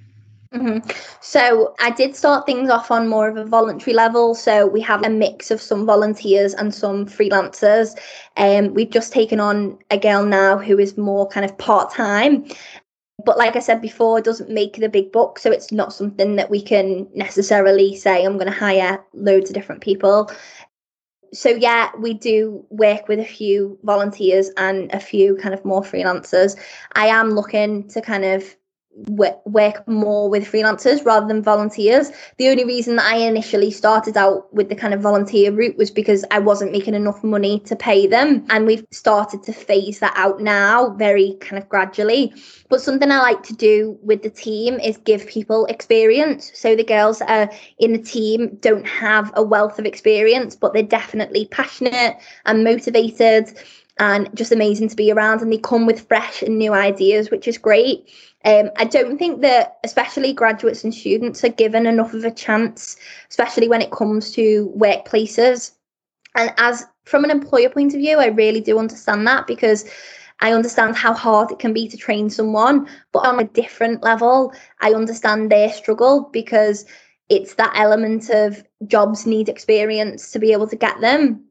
Mm-hmm. 0.52 0.88
So 1.20 1.74
I 1.80 1.90
did 1.90 2.14
start 2.16 2.46
things 2.46 2.70
off 2.70 2.90
on 2.90 3.08
more 3.08 3.28
of 3.28 3.36
a 3.36 3.44
voluntary 3.44 3.94
level. 3.94 4.34
So 4.34 4.66
we 4.66 4.80
have 4.82 5.04
a 5.04 5.10
mix 5.10 5.50
of 5.50 5.60
some 5.60 5.84
volunteers 5.84 6.54
and 6.54 6.74
some 6.74 7.06
freelancers. 7.06 7.98
And 8.36 8.68
um, 8.68 8.74
we've 8.74 8.90
just 8.90 9.12
taken 9.12 9.40
on 9.40 9.78
a 9.90 9.98
girl 9.98 10.24
now 10.24 10.56
who 10.56 10.78
is 10.78 10.96
more 10.96 11.28
kind 11.28 11.44
of 11.44 11.56
part 11.58 11.92
time. 11.92 12.46
But 13.24 13.38
like 13.38 13.56
I 13.56 13.60
said 13.60 13.82
before, 13.82 14.18
it 14.18 14.24
doesn't 14.24 14.50
make 14.50 14.76
the 14.76 14.88
big 14.88 15.10
bucks. 15.10 15.42
So 15.42 15.50
it's 15.50 15.72
not 15.72 15.92
something 15.92 16.36
that 16.36 16.50
we 16.50 16.62
can 16.62 17.08
necessarily 17.14 17.96
say, 17.96 18.24
I'm 18.24 18.34
going 18.34 18.46
to 18.46 18.52
hire 18.52 19.02
loads 19.14 19.50
of 19.50 19.54
different 19.54 19.80
people. 19.80 20.30
So 21.32 21.48
yeah, 21.48 21.90
we 21.98 22.14
do 22.14 22.64
work 22.70 23.08
with 23.08 23.18
a 23.18 23.24
few 23.24 23.78
volunteers 23.82 24.50
and 24.56 24.92
a 24.94 25.00
few 25.00 25.36
kind 25.36 25.54
of 25.54 25.64
more 25.64 25.82
freelancers. 25.82 26.56
I 26.94 27.08
am 27.08 27.30
looking 27.30 27.88
to 27.88 28.00
kind 28.00 28.24
of 28.24 28.56
work 29.08 29.86
more 29.86 30.28
with 30.28 30.50
freelancers 30.50 31.04
rather 31.04 31.26
than 31.26 31.42
volunteers. 31.42 32.10
The 32.38 32.48
only 32.48 32.64
reason 32.64 32.96
that 32.96 33.06
I 33.06 33.18
initially 33.18 33.70
started 33.70 34.16
out 34.16 34.52
with 34.54 34.68
the 34.68 34.74
kind 34.74 34.94
of 34.94 35.00
volunteer 35.00 35.52
route 35.52 35.76
was 35.76 35.90
because 35.90 36.24
I 36.30 36.38
wasn't 36.38 36.72
making 36.72 36.94
enough 36.94 37.22
money 37.22 37.60
to 37.60 37.76
pay 37.76 38.06
them. 38.06 38.46
And 38.48 38.66
we've 38.66 38.86
started 38.90 39.42
to 39.44 39.52
phase 39.52 39.98
that 40.00 40.14
out 40.16 40.40
now 40.40 40.90
very 40.90 41.36
kind 41.40 41.62
of 41.62 41.68
gradually. 41.68 42.32
But 42.68 42.80
something 42.80 43.10
I 43.10 43.18
like 43.18 43.42
to 43.44 43.54
do 43.54 43.98
with 44.02 44.22
the 44.22 44.30
team 44.30 44.80
is 44.80 44.96
give 44.96 45.26
people 45.26 45.66
experience. 45.66 46.50
So 46.54 46.74
the 46.74 46.84
girls 46.84 47.20
are 47.20 47.50
in 47.78 47.92
the 47.92 47.98
team 47.98 48.56
don't 48.60 48.86
have 48.86 49.32
a 49.36 49.42
wealth 49.42 49.78
of 49.78 49.84
experience, 49.84 50.56
but 50.56 50.72
they're 50.72 50.82
definitely 50.82 51.46
passionate 51.46 52.16
and 52.46 52.64
motivated 52.64 53.58
and 53.98 54.28
just 54.34 54.52
amazing 54.52 54.88
to 54.88 54.96
be 54.96 55.10
around. 55.10 55.40
And 55.40 55.52
they 55.52 55.58
come 55.58 55.86
with 55.86 56.06
fresh 56.06 56.42
and 56.42 56.58
new 56.58 56.72
ideas, 56.72 57.30
which 57.30 57.48
is 57.48 57.58
great. 57.58 58.10
Um, 58.46 58.70
I 58.76 58.84
don't 58.84 59.18
think 59.18 59.40
that, 59.42 59.78
especially 59.82 60.32
graduates 60.32 60.84
and 60.84 60.94
students, 60.94 61.42
are 61.42 61.48
given 61.48 61.84
enough 61.84 62.14
of 62.14 62.24
a 62.24 62.30
chance, 62.30 62.96
especially 63.28 63.68
when 63.68 63.82
it 63.82 63.90
comes 63.90 64.30
to 64.32 64.72
workplaces. 64.76 65.72
And 66.36 66.54
as 66.56 66.84
from 67.04 67.24
an 67.24 67.32
employer 67.32 67.68
point 67.68 67.92
of 67.92 67.98
view, 67.98 68.18
I 68.18 68.26
really 68.26 68.60
do 68.60 68.78
understand 68.78 69.26
that 69.26 69.48
because 69.48 69.84
I 70.40 70.52
understand 70.52 70.94
how 70.94 71.12
hard 71.12 71.50
it 71.50 71.58
can 71.58 71.72
be 71.72 71.88
to 71.88 71.96
train 71.96 72.30
someone. 72.30 72.86
But 73.10 73.26
on 73.26 73.40
a 73.40 73.44
different 73.44 74.04
level, 74.04 74.52
I 74.80 74.92
understand 74.92 75.50
their 75.50 75.72
struggle 75.72 76.30
because 76.32 76.86
it's 77.28 77.54
that 77.54 77.72
element 77.74 78.30
of 78.30 78.62
jobs 78.86 79.26
need 79.26 79.48
experience 79.48 80.30
to 80.30 80.38
be 80.38 80.52
able 80.52 80.68
to 80.68 80.76
get 80.76 81.00
them. 81.00 81.45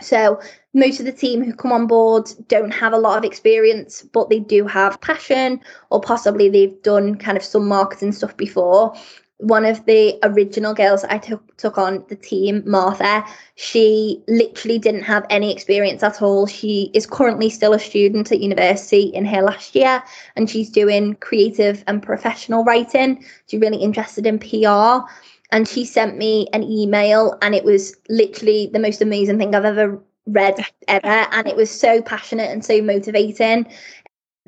So 0.00 0.40
most 0.72 0.98
of 0.98 1.06
the 1.06 1.12
team 1.12 1.44
who 1.44 1.54
come 1.54 1.72
on 1.72 1.86
board 1.86 2.28
don't 2.48 2.72
have 2.72 2.92
a 2.92 2.98
lot 2.98 3.18
of 3.18 3.24
experience, 3.24 4.02
but 4.02 4.28
they 4.28 4.40
do 4.40 4.66
have 4.66 5.00
passion, 5.00 5.60
or 5.90 6.00
possibly 6.00 6.48
they've 6.48 6.82
done 6.82 7.16
kind 7.16 7.36
of 7.36 7.44
some 7.44 7.68
marketing 7.68 8.12
stuff 8.12 8.36
before. 8.36 8.94
One 9.38 9.64
of 9.64 9.84
the 9.86 10.18
original 10.22 10.74
girls 10.74 11.04
I 11.04 11.18
took 11.18 11.56
took 11.58 11.78
on 11.78 12.04
the 12.08 12.16
team, 12.16 12.62
Martha, 12.66 13.24
she 13.56 14.22
literally 14.26 14.78
didn't 14.78 15.02
have 15.02 15.26
any 15.30 15.52
experience 15.52 16.02
at 16.02 16.22
all. 16.22 16.46
She 16.46 16.90
is 16.94 17.06
currently 17.06 17.50
still 17.50 17.72
a 17.72 17.78
student 17.78 18.32
at 18.32 18.40
university 18.40 19.02
in 19.02 19.24
her 19.26 19.42
last 19.42 19.74
year, 19.74 20.02
and 20.34 20.50
she's 20.50 20.70
doing 20.70 21.14
creative 21.16 21.84
and 21.86 22.02
professional 22.02 22.64
writing. 22.64 23.24
She's 23.46 23.60
really 23.60 23.82
interested 23.82 24.26
in 24.26 24.38
PR 24.38 25.06
and 25.54 25.68
she 25.68 25.84
sent 25.84 26.18
me 26.18 26.48
an 26.52 26.64
email 26.64 27.38
and 27.40 27.54
it 27.54 27.62
was 27.62 27.94
literally 28.08 28.68
the 28.72 28.80
most 28.80 29.00
amazing 29.00 29.38
thing 29.38 29.54
I've 29.54 29.64
ever 29.64 30.02
read 30.26 30.56
ever. 30.88 31.28
And 31.30 31.46
it 31.46 31.54
was 31.54 31.70
so 31.70 32.02
passionate 32.02 32.50
and 32.50 32.64
so 32.64 32.82
motivating. 32.82 33.64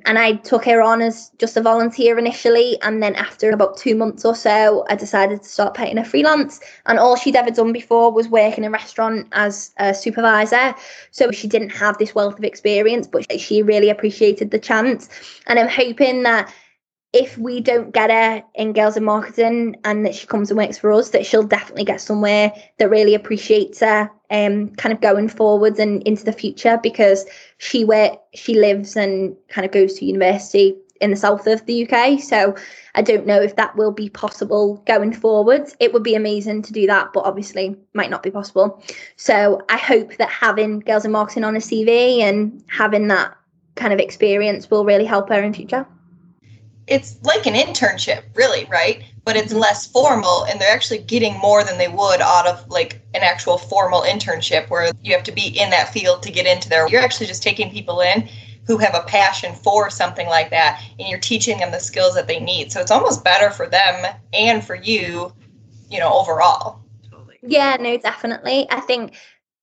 And 0.04 0.18
I 0.18 0.32
took 0.32 0.64
her 0.64 0.82
on 0.82 1.02
as 1.02 1.30
just 1.38 1.56
a 1.56 1.62
volunteer 1.62 2.18
initially. 2.18 2.76
And 2.82 3.04
then 3.04 3.14
after 3.14 3.50
about 3.50 3.76
2 3.76 3.94
months 3.94 4.24
or 4.24 4.34
so 4.34 4.84
I 4.90 4.96
decided 4.96 5.44
to 5.44 5.48
start 5.48 5.74
paying 5.74 5.96
her 5.96 6.04
freelance. 6.04 6.58
And 6.86 6.98
all 6.98 7.14
she'd 7.14 7.36
ever 7.36 7.52
done 7.52 7.72
before 7.72 8.10
was 8.10 8.26
work 8.26 8.58
in 8.58 8.64
a 8.64 8.70
restaurant 8.70 9.28
as 9.30 9.72
a 9.76 9.94
supervisor. 9.94 10.74
So 11.12 11.30
she 11.30 11.46
didn't 11.46 11.70
have 11.70 11.98
this 11.98 12.16
wealth 12.16 12.36
of 12.36 12.44
experience 12.44 13.06
but 13.06 13.40
she 13.40 13.62
really 13.62 13.90
appreciated 13.90 14.50
the 14.50 14.58
chance. 14.58 15.08
And 15.46 15.60
I'm 15.60 15.68
hoping 15.68 16.24
that 16.24 16.52
if 17.16 17.38
we 17.38 17.62
don't 17.62 17.94
get 17.94 18.10
her 18.10 18.44
in 18.54 18.74
girls 18.74 18.94
in 18.94 19.02
marketing 19.02 19.74
and 19.84 20.04
that 20.04 20.14
she 20.14 20.26
comes 20.26 20.50
and 20.50 20.58
works 20.58 20.76
for 20.76 20.92
us, 20.92 21.10
that 21.10 21.24
she'll 21.24 21.42
definitely 21.42 21.84
get 21.84 21.98
somewhere 21.98 22.52
that 22.76 22.90
really 22.90 23.14
appreciates 23.14 23.80
her 23.80 24.10
um 24.30 24.68
kind 24.74 24.92
of 24.92 25.00
going 25.00 25.28
forwards 25.28 25.78
and 25.78 26.02
into 26.02 26.24
the 26.24 26.32
future 26.32 26.78
because 26.82 27.24
she 27.58 27.84
where 27.84 28.18
she 28.34 28.54
lives 28.54 28.96
and 28.96 29.34
kind 29.48 29.64
of 29.64 29.72
goes 29.72 29.94
to 29.94 30.04
university 30.04 30.76
in 31.00 31.10
the 31.10 31.16
south 31.16 31.46
of 31.46 31.64
the 31.64 31.88
UK. 31.88 32.20
So 32.20 32.54
I 32.94 33.00
don't 33.00 33.26
know 33.26 33.40
if 33.40 33.56
that 33.56 33.76
will 33.76 33.92
be 33.92 34.10
possible 34.10 34.82
going 34.86 35.12
forwards. 35.14 35.74
It 35.80 35.94
would 35.94 36.02
be 36.02 36.16
amazing 36.16 36.62
to 36.62 36.72
do 36.72 36.86
that, 36.86 37.14
but 37.14 37.24
obviously 37.24 37.76
might 37.94 38.10
not 38.10 38.22
be 38.22 38.30
possible. 38.30 38.82
So 39.16 39.62
I 39.70 39.78
hope 39.78 40.16
that 40.16 40.28
having 40.28 40.80
girls 40.80 41.06
in 41.06 41.12
marketing 41.12 41.44
on 41.44 41.56
a 41.56 41.60
CV 41.60 42.20
and 42.20 42.62
having 42.68 43.08
that 43.08 43.36
kind 43.74 43.94
of 43.94 44.00
experience 44.00 44.70
will 44.70 44.84
really 44.84 45.04
help 45.04 45.30
her 45.30 45.42
in 45.42 45.54
future 45.54 45.86
it's 46.86 47.16
like 47.22 47.46
an 47.46 47.54
internship, 47.54 48.22
really, 48.34 48.64
right? 48.66 49.02
But 49.24 49.36
it's 49.36 49.52
less 49.52 49.86
formal, 49.86 50.44
and 50.44 50.60
they're 50.60 50.72
actually 50.72 50.98
getting 50.98 51.36
more 51.38 51.64
than 51.64 51.78
they 51.78 51.88
would 51.88 52.20
out 52.20 52.46
of 52.46 52.68
like 52.68 53.00
an 53.14 53.22
actual 53.22 53.58
formal 53.58 54.02
internship 54.02 54.70
where 54.70 54.92
you 55.02 55.12
have 55.14 55.24
to 55.24 55.32
be 55.32 55.48
in 55.48 55.70
that 55.70 55.92
field 55.92 56.22
to 56.22 56.30
get 56.30 56.46
into 56.46 56.68
there. 56.68 56.88
You're 56.88 57.02
actually 57.02 57.26
just 57.26 57.42
taking 57.42 57.70
people 57.70 58.00
in 58.00 58.28
who 58.66 58.78
have 58.78 58.94
a 58.94 59.02
passion 59.02 59.54
for 59.54 59.90
something 59.90 60.28
like 60.28 60.50
that, 60.50 60.82
and 60.98 61.08
you're 61.08 61.20
teaching 61.20 61.58
them 61.58 61.72
the 61.72 61.80
skills 61.80 62.14
that 62.14 62.28
they 62.28 62.40
need. 62.40 62.70
So 62.70 62.80
it's 62.80 62.90
almost 62.90 63.24
better 63.24 63.50
for 63.50 63.66
them 63.68 64.14
and 64.32 64.64
for 64.64 64.74
you, 64.74 65.32
you 65.90 65.98
know, 65.98 66.12
overall. 66.12 66.80
Yeah, 67.42 67.76
no, 67.78 67.96
definitely. 67.96 68.66
I 68.70 68.80
think 68.80 69.14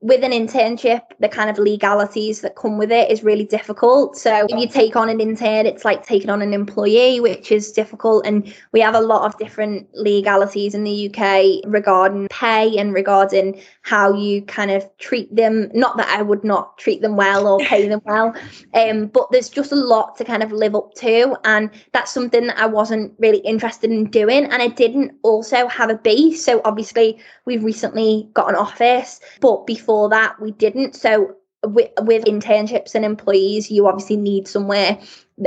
with 0.04 0.22
an 0.22 0.32
internship, 0.32 1.02
the 1.22 1.30
kind 1.30 1.50
of 1.50 1.58
legalities 1.58 2.42
that 2.42 2.58
come 2.58 2.78
with 2.78 2.92
it 2.92 3.10
is 3.10 3.24
really 3.24 3.46
difficult. 3.46 4.18
So 4.18 4.46
if 4.50 4.60
you 4.60 4.68
take 4.68 4.98
on 4.98 5.08
an 5.08 5.22
intern, 5.22 5.66
it's 5.66 5.86
like 5.86 6.06
taking 6.06 6.30
on 6.30 6.42
an 6.42 6.54
employee, 6.54 7.22
which 7.22 7.54
is 7.54 7.72
difficult. 7.72 8.28
And 8.28 8.54
we 8.74 8.82
have 8.82 8.96
a 8.96 9.00
lot 9.00 9.22
of 9.22 9.38
different 9.38 9.88
legalities 9.94 10.76
in 10.76 10.84
the 10.84 11.10
UK 11.10 11.64
regarding 11.72 12.28
pay 12.28 12.78
and 12.78 12.94
regarding 12.94 13.62
how 13.84 14.14
you 14.14 14.42
kind 14.42 14.72
of 14.72 14.86
treat 14.98 15.34
them. 15.34 15.72
Not 15.74 15.96
that 15.96 16.10
I 16.10 16.22
would 16.22 16.44
not 16.44 16.78
treat 16.78 17.02
them 17.02 17.16
well 17.16 17.48
or 17.48 17.60
pay 17.60 17.88
them 17.88 18.02
well, 18.04 18.36
um, 18.74 19.08
but 19.08 19.32
there's 19.32 19.48
just 19.48 19.72
a 19.72 19.76
lot 19.76 20.18
to 20.18 20.26
kind 20.26 20.44
of 20.44 20.52
live 20.52 20.76
up 20.76 20.94
to. 20.96 21.38
And 21.46 21.70
that's 21.94 22.12
something 22.12 22.48
that 22.48 22.58
I 22.58 22.66
wasn't 22.66 23.14
really 23.20 23.40
interested 23.40 23.90
in 23.90 24.10
doing. 24.10 24.44
And 24.52 24.62
I 24.62 24.68
didn't 24.68 25.14
also 25.22 25.66
have 25.68 25.90
a 25.90 25.96
base. 25.96 26.44
So 26.44 26.60
obviously, 26.66 27.20
we've 27.46 27.64
recently 27.64 28.30
got 28.34 28.50
an 28.50 28.56
office, 28.56 29.20
but 29.42 29.66
before 29.68 30.10
that 30.10 30.40
we 30.42 30.52
didn't 30.52 30.96
so 30.96 31.36
with, 31.66 31.90
with 32.02 32.26
internships 32.26 32.94
and 32.94 33.06
employees 33.06 33.72
you 33.72 33.88
obviously 33.88 34.18
need 34.18 34.48
somewhere 34.48 35.00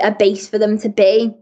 a 0.03 0.11
base 0.11 0.49
for 0.49 0.59
them 0.59 0.78
to 0.78 0.88
be 0.88 1.34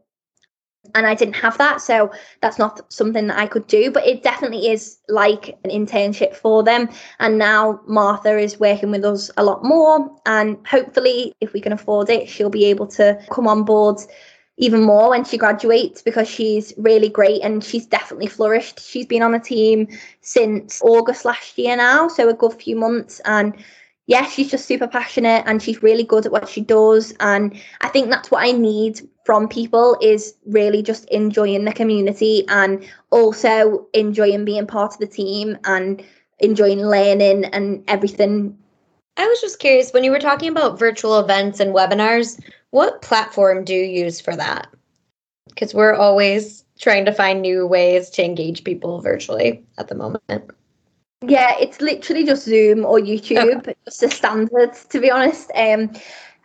and 0.95 1.07
I 1.07 1.15
didn't 1.15 1.35
have 1.35 1.57
that. 1.59 1.81
So 1.81 2.11
that's 2.41 2.59
not 2.59 2.93
something 2.93 3.27
that 3.29 3.39
I 3.39 3.47
could 3.47 3.67
do, 3.67 3.91
but 3.91 4.07
it 4.07 4.23
definitely 4.23 4.71
is 4.71 4.99
like 5.09 5.59
an 5.65 5.71
internship 5.71 6.35
for 6.35 6.63
them. 6.63 6.89
And 7.19 7.39
now 7.39 7.81
Martha 7.87 8.37
is 8.39 8.61
working 8.61 8.91
with 8.91 9.05
us 9.05 9.31
a 9.37 9.45
lot 9.45 9.65
more. 9.65 10.15
And 10.27 10.65
hopefully, 10.67 11.33
if 11.41 11.53
we 11.53 11.61
can 11.61 11.73
afford 11.73 12.11
it, 12.11 12.29
she'll 12.29 12.51
be 12.51 12.67
able 12.67 12.87
to 12.89 13.19
come 13.31 13.49
on 13.49 13.65
board 13.65 13.99
even 14.57 14.83
more 14.83 15.11
when 15.11 15.25
she 15.25 15.37
graduates 15.37 16.03
because 16.03 16.29
she's 16.29 16.73
really 16.77 17.09
great 17.09 17.43
and 17.43 17.65
she's 17.65 17.87
definitely 17.87 18.29
flourished. 18.29 18.81
She's 18.81 19.07
been 19.07 19.23
on 19.23 19.33
the 19.33 19.41
team 19.41 19.89
since 20.21 20.81
August 20.83 21.25
last 21.25 21.59
year 21.59 21.77
now, 21.77 22.09
so 22.09 22.29
a 22.29 22.35
good 22.35 22.55
few 22.55 22.77
months. 22.77 23.21
And 23.25 23.57
yeah, 24.07 24.27
she's 24.27 24.51
just 24.51 24.67
super 24.67 24.87
passionate 24.87 25.43
and 25.47 25.63
she's 25.63 25.83
really 25.83 26.05
good 26.05 26.27
at 26.27 26.33
what 26.33 26.49
she 26.49 26.61
does. 26.61 27.13
And 27.19 27.61
I 27.81 27.89
think 27.89 28.11
that's 28.11 28.31
what 28.31 28.45
I 28.45 28.53
need 28.53 29.01
from 29.25 29.49
people 29.49 29.97
is 30.01 30.35
really 30.47 30.83
just 30.83 31.07
enjoying 31.07 31.65
the 31.65 31.73
community 31.73 32.45
and 32.49 32.87
also 33.11 33.89
enjoying 33.93 34.45
being 34.45 34.67
part 34.67 34.93
of 34.93 35.01
the 35.01 35.07
team 35.07 35.59
and 35.65 36.05
enjoying 36.39 36.81
learning 36.81 37.47
and 37.47 37.83
everything 37.89 38.57
I 39.17 39.27
was 39.27 39.41
just 39.41 39.61
curious 39.61 39.93
when 39.93 40.03
you 40.03 40.11
were 40.11 40.19
talking 40.19 40.49
about 40.49 40.79
virtual 40.79 41.21
events 41.21 41.61
and 41.61 41.73
webinars, 41.73 42.41
what 42.75 43.03
platform 43.03 43.63
do 43.63 43.73
you 43.73 43.85
use 43.85 44.21
for 44.21 44.35
that? 44.35 44.67
Because 45.47 45.73
we're 45.75 45.95
always 45.95 46.65
trying 46.81 47.05
to 47.05 47.13
find 47.13 47.41
new 47.41 47.69
ways 47.69 48.11
to 48.11 48.25
engage 48.25 48.65
people 48.65 49.01
virtually 49.01 49.65
at 49.79 49.87
the 49.87 49.95
moment. 49.95 50.51
Yeah, 51.23 51.55
it's 51.61 51.81
literally 51.81 52.25
just 52.25 52.45
Zoom 52.45 52.85
or 52.85 52.99
YouTube, 52.99 53.59
okay. 53.59 53.77
just 53.85 54.01
the 54.01 54.11
standards, 54.11 54.87
to 54.87 55.01
be 55.01 55.09
honest. 55.09 55.53
Um, 55.55 55.93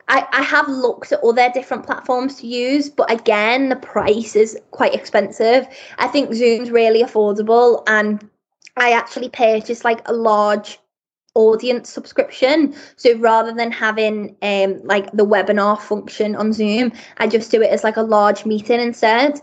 I, 0.07 0.27
I 0.31 0.43
have 0.43 0.67
looked 0.67 1.11
at 1.11 1.23
other 1.23 1.49
different 1.51 1.87
platforms 1.87 2.35
to 2.41 2.47
use, 2.47 2.91
but 2.91 3.11
again, 3.11 3.69
the 3.69 3.75
price 3.77 4.35
is 4.35 4.55
quite 4.69 4.93
expensive. 4.93 5.67
I 5.97 6.07
think 6.09 6.31
Zoom's 6.35 6.69
really 6.69 7.01
affordable, 7.01 7.81
and 7.87 8.29
I 8.77 8.91
actually 8.91 9.29
purchased 9.29 9.83
like 9.83 10.07
a 10.07 10.13
large 10.13 10.77
audience 11.35 11.89
subscription. 11.89 12.75
So 12.95 13.17
rather 13.17 13.53
than 13.53 13.71
having 13.71 14.35
um 14.41 14.81
like 14.83 15.11
the 15.11 15.25
webinar 15.25 15.79
function 15.79 16.35
on 16.35 16.53
Zoom, 16.53 16.91
I 17.17 17.27
just 17.27 17.51
do 17.51 17.61
it 17.61 17.69
as 17.69 17.83
like 17.83 17.97
a 17.97 18.01
large 18.01 18.45
meeting 18.45 18.79
instead. 18.79 19.39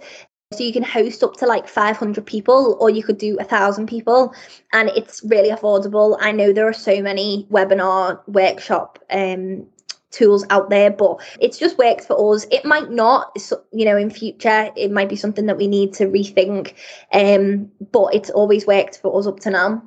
So 0.52 0.62
you 0.62 0.72
can 0.72 0.84
host 0.84 1.24
up 1.24 1.34
to 1.38 1.46
like 1.46 1.66
500 1.66 2.24
people, 2.24 2.76
or 2.80 2.88
you 2.88 3.02
could 3.02 3.18
do 3.18 3.36
a 3.40 3.44
thousand 3.44 3.88
people, 3.88 4.32
and 4.72 4.90
it's 4.90 5.20
really 5.24 5.50
affordable. 5.50 6.16
I 6.20 6.30
know 6.30 6.52
there 6.52 6.68
are 6.68 6.72
so 6.72 7.02
many 7.02 7.48
webinar 7.50 8.20
workshop 8.28 9.00
um, 9.10 9.66
tools 10.12 10.46
out 10.50 10.70
there, 10.70 10.90
but 10.90 11.20
it's 11.40 11.58
just 11.58 11.78
worked 11.78 12.02
for 12.02 12.34
us. 12.34 12.46
It 12.52 12.64
might 12.64 12.90
not, 12.90 13.36
you 13.72 13.84
know, 13.84 13.96
in 13.96 14.08
future, 14.08 14.70
it 14.76 14.92
might 14.92 15.08
be 15.08 15.16
something 15.16 15.46
that 15.46 15.56
we 15.56 15.66
need 15.66 15.92
to 15.94 16.06
rethink, 16.06 16.74
um, 17.12 17.68
but 17.90 18.14
it's 18.14 18.30
always 18.30 18.68
worked 18.68 18.98
for 18.98 19.18
us 19.18 19.26
up 19.26 19.40
to 19.40 19.50
now. 19.50 19.82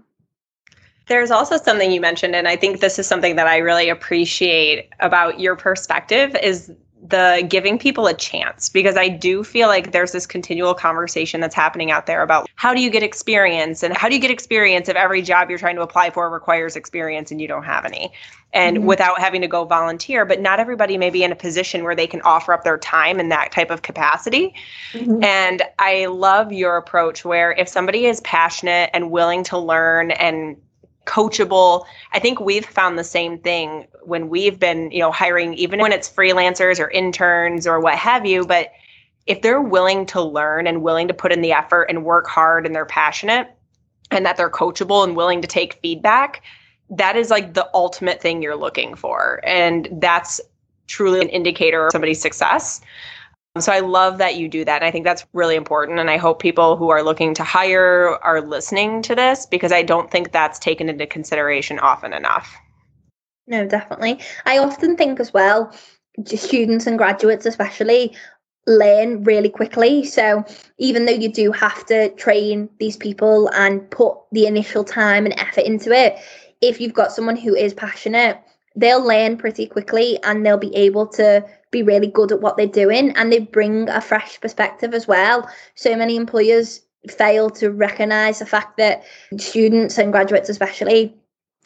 There's 1.10 1.32
also 1.32 1.58
something 1.58 1.92
you 1.92 2.00
mentioned, 2.00 2.36
and 2.36 2.48
I 2.48 2.56
think 2.56 2.80
this 2.80 2.98
is 3.00 3.08
something 3.08 3.36
that 3.36 3.48
I 3.48 3.58
really 3.58 3.90
appreciate 3.90 4.90
about 5.00 5.40
your 5.40 5.56
perspective 5.56 6.36
is 6.42 6.72
the 7.08 7.46
giving 7.50 7.80
people 7.80 8.08
a 8.08 8.14
chance 8.14 8.68
because 8.70 8.98
I 8.98 9.08
do 9.08 9.44
feel 9.44 9.68
like 9.70 9.92
there's 9.92 10.12
this 10.12 10.28
continual 10.28 10.74
conversation 10.74 11.40
that's 11.40 11.56
happening 11.56 11.92
out 11.92 12.06
there 12.06 12.22
about 12.22 12.50
how 12.56 12.74
do 12.74 12.82
you 12.82 12.90
get 12.90 13.04
experience 13.04 13.84
and 13.84 13.96
how 13.96 14.10
do 14.10 14.16
you 14.16 14.22
get 14.22 14.32
experience 14.32 14.90
if 14.90 14.96
every 14.98 15.22
job 15.22 15.50
you're 15.50 15.60
trying 15.60 15.78
to 15.78 15.82
apply 15.82 16.10
for 16.10 16.30
requires 16.30 16.76
experience 16.76 17.32
and 17.32 17.40
you 17.40 17.48
don't 17.48 17.64
have 17.64 17.86
any 17.86 18.12
and 18.52 18.78
mm-hmm. 18.78 18.86
without 18.86 19.18
having 19.20 19.40
to 19.40 19.48
go 19.48 19.64
volunteer 19.64 20.26
but 20.26 20.42
not 20.42 20.60
everybody 20.60 20.98
may 20.98 21.10
be 21.10 21.24
in 21.24 21.32
a 21.32 21.36
position 21.36 21.84
where 21.84 21.96
they 21.96 22.08
can 22.08 22.22
offer 22.22 22.52
up 22.52 22.66
their 22.66 22.78
time 22.78 23.20
in 23.20 23.30
that 23.30 23.52
type 23.52 23.72
of 23.72 23.82
capacity 23.82 24.54
mm-hmm. 24.92 25.24
and 25.24 25.64
I 25.80 26.08
love 26.08 26.52
your 26.52 26.76
approach 26.76 27.24
where 27.24 27.54
if 27.54 27.70
somebody 27.70 28.08
is 28.08 28.20
passionate 28.22 28.90
and 28.94 29.10
willing 29.10 29.44
to 29.46 29.58
learn 29.58 30.12
and 30.12 30.58
coachable. 31.10 31.86
I 32.14 32.20
think 32.20 32.40
we've 32.40 32.66
found 32.66 32.98
the 32.98 33.04
same 33.04 33.40
thing 33.40 33.88
when 34.04 34.30
we've 34.30 34.60
been, 34.60 34.92
you 34.92 35.00
know, 35.00 35.12
hiring, 35.12 35.56
even 35.56 35.80
when 35.80 35.92
it's 35.92 36.10
freelancers 36.10 36.80
or 36.80 36.90
interns 36.92 37.66
or 37.66 37.80
what 37.80 37.96
have 37.96 38.26
you. 38.26 38.46
But 38.46 38.72
if 39.26 39.42
they're 39.42 39.62
willing 39.62 40.06
to 40.08 40.22
learn 40.22 40.68
and 40.68 40.84
willing 40.84 41.08
to 41.08 41.14
put 41.14 41.32
in 41.32 41.42
the 41.42 41.52
effort 41.52 41.86
and 41.86 42.06
work 42.06 42.28
hard 42.28 42.66
and 42.66 42.76
they're 42.76 42.86
passionate 42.86 43.48
and 44.12 44.26
that 44.26 44.38
they're 44.38 44.50
coachable 44.52 45.04
and 45.04 45.16
willing 45.16 45.42
to 45.42 45.48
take 45.48 45.80
feedback, 45.82 46.44
that 46.92 47.16
is 47.16 47.30
like 47.30 47.54
the 47.56 47.68
ultimate 47.74 48.22
thing 48.22 48.42
you're 48.42 48.56
looking 48.56 48.96
for. 48.96 49.42
And 49.44 49.88
that's 49.94 50.40
truly 50.88 51.22
an 51.22 51.30
indicator 51.30 51.88
of 51.88 51.92
somebody's 51.92 52.22
success. 52.22 52.82
Um, 53.60 53.62
so 53.62 53.74
I 53.74 53.80
love 53.80 54.20
that 54.20 54.38
you 54.38 54.48
do 54.48 54.64
that. 54.64 54.82
And 54.82 54.86
I 54.86 54.92
think 54.92 55.04
that's 55.04 55.26
really 55.34 55.56
important. 55.56 56.00
And 56.00 56.10
I 56.10 56.16
hope 56.16 56.42
people 56.42 56.78
who 56.78 56.90
are 56.92 57.04
looking 57.04 57.34
to 57.34 57.44
hire 57.44 58.18
are 58.24 58.40
listening 58.40 59.02
to 59.02 59.16
this 59.16 59.46
because 59.46 59.74
I 59.74 59.84
don't 59.84 60.10
think 60.10 60.32
that's 60.32 60.58
taken 60.60 60.88
into 60.88 61.06
consideration 61.06 61.78
often 61.80 62.14
enough. 62.14 62.56
No, 63.48 63.68
definitely. 63.68 64.22
I 64.46 64.60
often 64.60 64.96
think 64.96 65.20
as 65.20 65.34
well, 65.34 65.74
students 66.26 66.88
and 66.88 66.98
graduates 66.98 67.46
especially 67.46 68.16
learn 68.66 69.24
really 69.24 69.50
quickly. 69.50 70.06
So 70.06 70.46
even 70.78 71.06
though 71.06 71.12
you 71.12 71.30
do 71.30 71.52
have 71.52 71.86
to 71.88 72.12
train 72.12 72.70
these 72.80 72.96
people 72.96 73.50
and 73.50 73.90
put 73.92 74.16
the 74.32 74.46
initial 74.46 74.86
time 74.86 75.26
and 75.26 75.38
effort 75.38 75.66
into 75.66 75.92
it, 75.92 76.18
if 76.62 76.80
you've 76.80 76.94
got 76.94 77.12
someone 77.12 77.36
who 77.36 77.56
is 77.56 77.74
passionate, 77.74 78.40
they'll 78.78 79.06
learn 79.06 79.36
pretty 79.36 79.66
quickly 79.66 80.18
and 80.24 80.46
they'll 80.46 80.58
be 80.58 80.76
able 80.76 81.08
to 81.08 81.44
be 81.72 81.84
really 81.84 82.08
good 82.08 82.32
at 82.32 82.42
what 82.42 82.58
they're 82.58 82.68
doing 82.68 83.12
and 83.12 83.32
they 83.32 83.40
bring 83.40 83.90
a 83.90 84.02
fresh 84.02 84.40
perspective 84.42 84.94
as 84.94 85.08
well. 85.08 85.50
So 85.76 85.96
many 85.96 86.16
employers 86.16 86.82
fail 87.10 87.50
to 87.52 87.72
recognize 87.72 88.40
the 88.40 88.46
fact 88.46 88.78
that 88.78 89.04
students 89.38 89.98
and 89.98 90.12
graduates, 90.12 90.50
especially, 90.50 91.16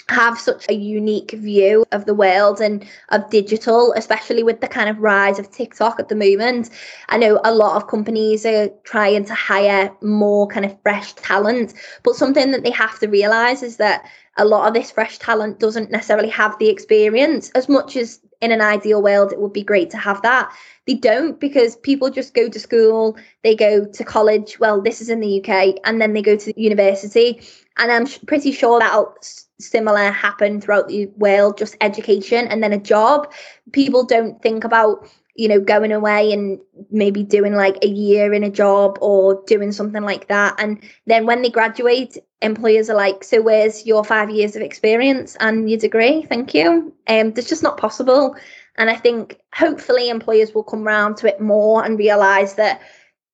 have 0.09 0.37
such 0.37 0.65
a 0.69 0.73
unique 0.73 1.31
view 1.31 1.85
of 1.91 2.05
the 2.05 2.13
world 2.13 2.59
and 2.59 2.85
of 3.09 3.29
digital, 3.29 3.93
especially 3.93 4.43
with 4.43 4.59
the 4.59 4.67
kind 4.67 4.89
of 4.89 4.99
rise 4.99 5.39
of 5.39 5.49
TikTok 5.49 5.99
at 5.99 6.09
the 6.09 6.15
moment. 6.15 6.69
I 7.09 7.17
know 7.17 7.39
a 7.43 7.53
lot 7.53 7.77
of 7.77 7.87
companies 7.87 8.45
are 8.45 8.69
trying 8.83 9.25
to 9.25 9.33
hire 9.33 9.91
more 10.01 10.47
kind 10.47 10.65
of 10.65 10.77
fresh 10.81 11.13
talent, 11.13 11.73
but 12.03 12.15
something 12.15 12.51
that 12.51 12.63
they 12.63 12.71
have 12.71 12.99
to 12.99 13.07
realize 13.07 13.63
is 13.63 13.77
that 13.77 14.05
a 14.37 14.45
lot 14.45 14.67
of 14.67 14.73
this 14.73 14.91
fresh 14.91 15.19
talent 15.19 15.59
doesn't 15.59 15.91
necessarily 15.91 16.29
have 16.29 16.57
the 16.59 16.69
experience 16.69 17.49
as 17.51 17.69
much 17.69 17.95
as 17.95 18.19
in 18.43 18.51
an 18.51 18.61
ideal 18.61 19.01
world 19.01 19.31
it 19.31 19.39
would 19.39 19.53
be 19.53 19.63
great 19.63 19.89
to 19.91 19.97
have 19.97 20.21
that. 20.21 20.53
They 20.85 20.95
don't 20.95 21.39
because 21.39 21.77
people 21.77 22.09
just 22.09 22.33
go 22.33 22.49
to 22.49 22.59
school 22.59 23.17
they 23.43 23.55
go 23.55 23.85
to 23.85 24.03
college 24.03 24.59
well 24.59 24.81
this 24.81 24.99
is 25.01 25.09
in 25.09 25.21
the 25.21 25.39
uk 25.39 25.79
and 25.85 26.01
then 26.01 26.13
they 26.13 26.21
go 26.21 26.35
to 26.35 26.61
university. 26.61 27.41
And 27.77 27.91
i'm 27.91 28.05
pretty 28.27 28.51
sure 28.51 28.79
that'll 28.79 29.15
similar 29.59 30.11
happen 30.11 30.59
throughout 30.59 30.89
the 30.89 31.05
world 31.17 31.57
just 31.57 31.77
education 31.81 32.47
and 32.47 32.61
then 32.61 32.73
a 32.73 32.77
job. 32.77 33.31
People 33.71 34.03
don't 34.03 34.41
think 34.41 34.63
about 34.63 35.07
you 35.35 35.47
know 35.47 35.59
going 35.59 35.91
away 35.91 36.31
and 36.31 36.59
maybe 36.91 37.23
doing 37.23 37.55
like 37.55 37.77
a 37.83 37.87
year 37.87 38.33
in 38.33 38.43
a 38.43 38.49
job 38.49 38.97
or 39.01 39.43
doing 39.47 39.71
something 39.71 40.03
like 40.03 40.27
that. 40.27 40.55
And 40.59 40.81
then 41.07 41.25
when 41.25 41.41
they 41.41 41.49
graduate 41.49 42.17
employers 42.41 42.89
are 42.89 42.95
like 42.95 43.23
so 43.23 43.41
where's 43.41 43.85
your 43.85 44.03
five 44.03 44.29
years 44.29 44.55
of 44.55 44.61
experience 44.61 45.35
and 45.39 45.69
your 45.69 45.79
degree? 45.79 46.23
Thank 46.23 46.53
you. 46.53 46.93
Um 47.07 47.33
that's 47.33 47.49
just 47.49 47.63
not 47.63 47.77
possible. 47.77 48.35
And 48.75 48.89
i 48.89 48.95
think 48.95 49.39
hopefully 49.53 50.09
employers 50.09 50.53
will 50.53 50.63
come 50.63 50.87
around 50.87 51.17
to 51.17 51.27
it 51.27 51.39
more 51.39 51.83
and 51.83 51.97
realize 51.97 52.55
that 52.55 52.81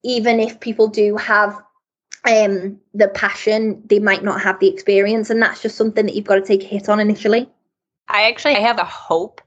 even 0.04 0.40
if 0.40 0.60
people 0.60 0.88
do 0.88 1.18
have 1.18 1.62
um 2.26 2.80
the 2.94 3.08
passion 3.10 3.82
they 3.86 4.00
might 4.00 4.24
not 4.24 4.42
have 4.42 4.60
the 4.60 4.70
experience. 4.70 5.30
And 5.30 5.42
that's 5.42 5.62
just 5.62 5.76
something 5.76 6.06
that 6.06 6.16
you've 6.16 6.26
got 6.26 6.36
to 6.36 6.42
take 6.42 6.64
a 6.64 6.66
hit 6.66 6.88
on 6.88 7.02
initially. 7.02 7.50
I 8.08 8.30
actually 8.30 8.56
I 8.56 8.62
have 8.62 8.80
a 8.80 8.86
hope 8.86 9.42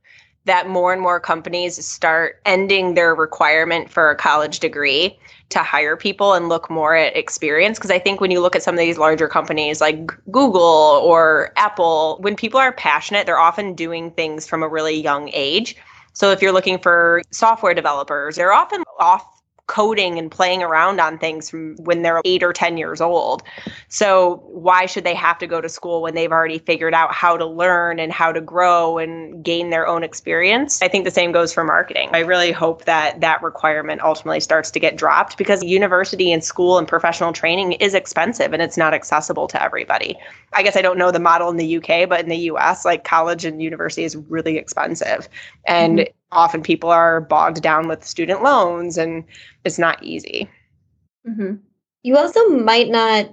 that 0.45 0.69
more 0.69 0.93
and 0.93 1.01
more 1.01 1.21
companies 1.21 1.85
start 1.85 2.41
ending 2.45 2.95
their 2.95 3.15
requirement 3.15 3.91
for 3.91 4.11
a 4.11 4.17
college 4.17 4.59
degree 4.61 5.17
to 5.51 5.61
hire 5.61 5.97
people 5.97 6.33
and 6.35 6.49
look 6.49 6.71
more 6.71 6.95
at 6.97 7.17
experience. 7.17 7.79
Because 7.79 7.91
i 7.91 7.99
think 7.99 8.21
when 8.21 8.31
you 8.31 8.41
look 8.41 8.57
at 8.57 8.63
some 8.63 8.75
of 8.75 8.79
these 8.79 8.99
larger 8.99 9.29
companies 9.29 9.81
like 9.81 10.07
google 10.31 11.01
or 11.05 11.53
apple 11.57 12.19
when 12.21 12.35
people 12.35 12.59
are 12.59 12.73
passionate 12.73 13.27
they're 13.27 13.39
often 13.39 13.75
doing 13.75 14.11
things 14.13 14.47
from 14.47 14.63
a 14.63 14.69
really 14.69 15.01
young 15.01 15.31
age. 15.33 15.77
So 16.15 16.31
if 16.31 16.43
you're 16.43 16.53
looking 16.53 16.79
for 16.79 17.23
software 17.31 17.75
developers 17.75 18.37
they're 18.37 18.53
often 18.53 18.83
off 18.99 19.32
coding 19.73 20.19
and 20.19 20.31
playing 20.31 20.63
around 20.63 21.01
on 21.01 21.17
things 21.17 21.49
from 21.49 21.75
when 21.77 22.03
they're 22.03 22.21
eight 22.27 22.43
or 22.43 22.53
10 22.53 22.77
years 22.77 23.01
old. 23.01 23.43
So, 23.89 24.43
why 24.45 24.85
should 24.85 25.05
they 25.05 25.15
have 25.15 25.39
to 25.39 25.47
go 25.47 25.63
to 25.63 25.69
school 25.71 26.03
when 26.03 26.15
they've 26.15 26.31
already 26.31 26.59
figured 26.59 26.93
out 26.93 27.15
how 27.15 27.39
to 27.39 27.47
learn 27.47 27.99
and 27.99 28.13
how 28.13 28.33
to 28.33 28.41
grow 28.43 28.99
and 28.99 29.43
gain 29.43 29.71
their 29.71 29.87
own 29.87 30.05
experience? 30.05 30.83
I 30.83 30.89
think 30.89 31.07
the 31.07 31.11
same 31.11 31.33
goes 31.33 31.55
for 31.55 31.65
marketing. 31.65 32.11
I 32.13 32.19
really 32.19 32.53
hope 32.53 32.85
that 32.85 33.23
that 33.23 33.43
requirement 33.43 34.03
ultimately 34.03 34.41
starts 34.41 34.71
to 34.73 34.79
get 34.79 34.99
dropped 34.99 35.39
because 35.39 35.65
university 35.65 36.31
and 36.33 36.45
school 36.45 36.77
and 36.77 36.87
professional 36.87 37.33
training 37.33 37.73
is 37.73 37.95
expensive 37.95 38.53
and 38.53 38.61
it's 38.61 38.77
not 38.77 38.93
accessible 38.93 39.49
to 39.49 39.63
everybody. 39.63 40.19
I 40.53 40.63
guess 40.63 40.77
I 40.77 40.83
don't 40.83 40.99
know 40.99 41.11
the 41.11 41.19
model 41.19 41.49
in 41.49 41.57
the 41.57 41.79
UK, 41.79 42.07
but 42.07 42.21
in 42.21 42.29
the 42.29 42.51
US, 42.53 42.85
like 42.85 43.05
college 43.05 43.47
and 43.47 43.63
university 43.63 44.05
is 44.05 44.17
really 44.17 44.59
expensive. 44.59 45.31
And 45.67 46.01
mm-hmm 46.01 46.13
often 46.33 46.63
people 46.63 46.91
are 46.91 47.21
bogged 47.21 47.63
down 47.63 47.87
with 47.87 48.05
student 48.05 48.43
loans 48.43 48.99
and 48.99 49.25
it's 49.65 49.79
not 49.79 50.03
easy. 50.03 50.49
Mm-hmm. 51.29 51.57
You 52.03 52.17
also 52.17 52.49
might 52.49 52.89
not 52.89 53.31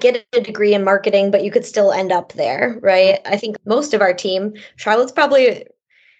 get 0.00 0.24
a 0.32 0.40
degree 0.40 0.74
in 0.74 0.84
marketing, 0.84 1.30
but 1.30 1.44
you 1.44 1.50
could 1.50 1.64
still 1.64 1.92
end 1.92 2.12
up 2.12 2.32
there, 2.34 2.78
right? 2.82 3.20
I 3.24 3.36
think 3.36 3.56
most 3.64 3.94
of 3.94 4.00
our 4.00 4.12
team, 4.12 4.54
Charlotte's 4.76 5.12
probably 5.12 5.66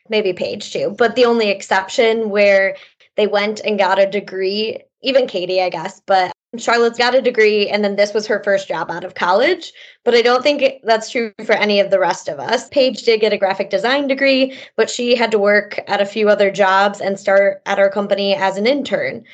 maybe 0.08 0.32
Paige 0.32 0.72
too, 0.72 0.94
but 0.98 1.16
the 1.16 1.24
only 1.24 1.50
exception 1.50 2.30
where 2.30 2.76
they 3.16 3.26
went 3.26 3.60
and 3.60 3.78
got 3.78 3.98
a 3.98 4.10
degree, 4.10 4.80
even 5.02 5.26
Katie, 5.26 5.62
I 5.62 5.70
guess, 5.70 6.00
but 6.06 6.32
Charlotte's 6.58 6.98
got 6.98 7.14
a 7.14 7.22
degree 7.22 7.68
and 7.68 7.84
then 7.84 7.96
this 7.96 8.14
was 8.14 8.26
her 8.26 8.42
first 8.42 8.68
job 8.68 8.90
out 8.90 9.04
of 9.04 9.14
college, 9.14 9.72
but 10.04 10.14
I 10.14 10.22
don't 10.22 10.42
think 10.42 10.80
that's 10.84 11.10
true 11.10 11.32
for 11.44 11.52
any 11.52 11.80
of 11.80 11.90
the 11.90 11.98
rest 11.98 12.28
of 12.28 12.38
us. 12.38 12.68
Paige 12.68 13.02
did 13.02 13.20
get 13.20 13.32
a 13.32 13.38
graphic 13.38 13.70
design 13.70 14.08
degree, 14.08 14.56
but 14.76 14.90
she 14.90 15.14
had 15.14 15.30
to 15.30 15.38
work 15.38 15.80
at 15.86 16.00
a 16.00 16.06
few 16.06 16.28
other 16.28 16.50
jobs 16.50 17.00
and 17.00 17.18
start 17.18 17.62
at 17.66 17.78
our 17.78 17.90
company 17.90 18.34
as 18.34 18.56
an 18.56 18.66
intern. 18.66 19.24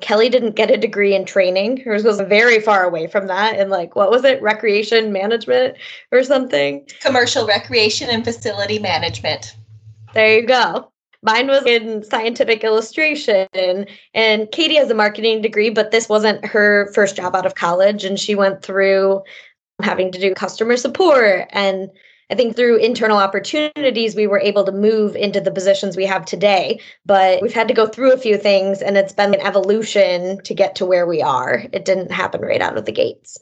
Kelly 0.00 0.28
didn't 0.28 0.56
get 0.56 0.70
a 0.70 0.76
degree 0.76 1.14
in 1.14 1.24
training. 1.24 1.76
Hers 1.78 2.04
was 2.04 2.20
very 2.20 2.60
far 2.60 2.84
away 2.84 3.06
from 3.06 3.28
that. 3.28 3.58
And 3.58 3.70
like, 3.70 3.94
what 3.94 4.10
was 4.10 4.24
it? 4.24 4.42
Recreation 4.42 5.12
management 5.12 5.76
or 6.10 6.24
something? 6.24 6.86
Commercial 7.00 7.46
recreation 7.46 8.10
and 8.10 8.24
facility 8.24 8.78
management. 8.78 9.54
There 10.12 10.40
you 10.40 10.46
go. 10.46 10.90
Mine 11.24 11.48
was 11.48 11.64
in 11.66 12.04
scientific 12.04 12.62
illustration. 12.62 13.48
And 14.14 14.50
Katie 14.52 14.76
has 14.76 14.90
a 14.90 14.94
marketing 14.94 15.42
degree, 15.42 15.70
but 15.70 15.90
this 15.90 16.08
wasn't 16.08 16.44
her 16.44 16.92
first 16.94 17.16
job 17.16 17.34
out 17.34 17.46
of 17.46 17.54
college. 17.54 18.04
And 18.04 18.20
she 18.20 18.34
went 18.34 18.62
through 18.62 19.22
having 19.82 20.12
to 20.12 20.20
do 20.20 20.34
customer 20.34 20.76
support 20.76 21.48
and 21.50 21.90
I 22.30 22.34
think 22.34 22.56
through 22.56 22.78
internal 22.78 23.18
opportunities, 23.18 24.16
we 24.16 24.26
were 24.26 24.40
able 24.40 24.64
to 24.64 24.72
move 24.72 25.14
into 25.14 25.40
the 25.40 25.50
positions 25.50 25.96
we 25.96 26.06
have 26.06 26.24
today. 26.24 26.80
But 27.04 27.42
we've 27.42 27.52
had 27.52 27.68
to 27.68 27.74
go 27.74 27.86
through 27.86 28.12
a 28.12 28.18
few 28.18 28.38
things, 28.38 28.80
and 28.80 28.96
it's 28.96 29.12
been 29.12 29.34
an 29.34 29.40
evolution 29.40 30.42
to 30.42 30.54
get 30.54 30.74
to 30.76 30.86
where 30.86 31.06
we 31.06 31.20
are. 31.20 31.64
It 31.72 31.84
didn't 31.84 32.10
happen 32.10 32.40
right 32.40 32.62
out 32.62 32.78
of 32.78 32.86
the 32.86 32.92
gates. 32.92 33.38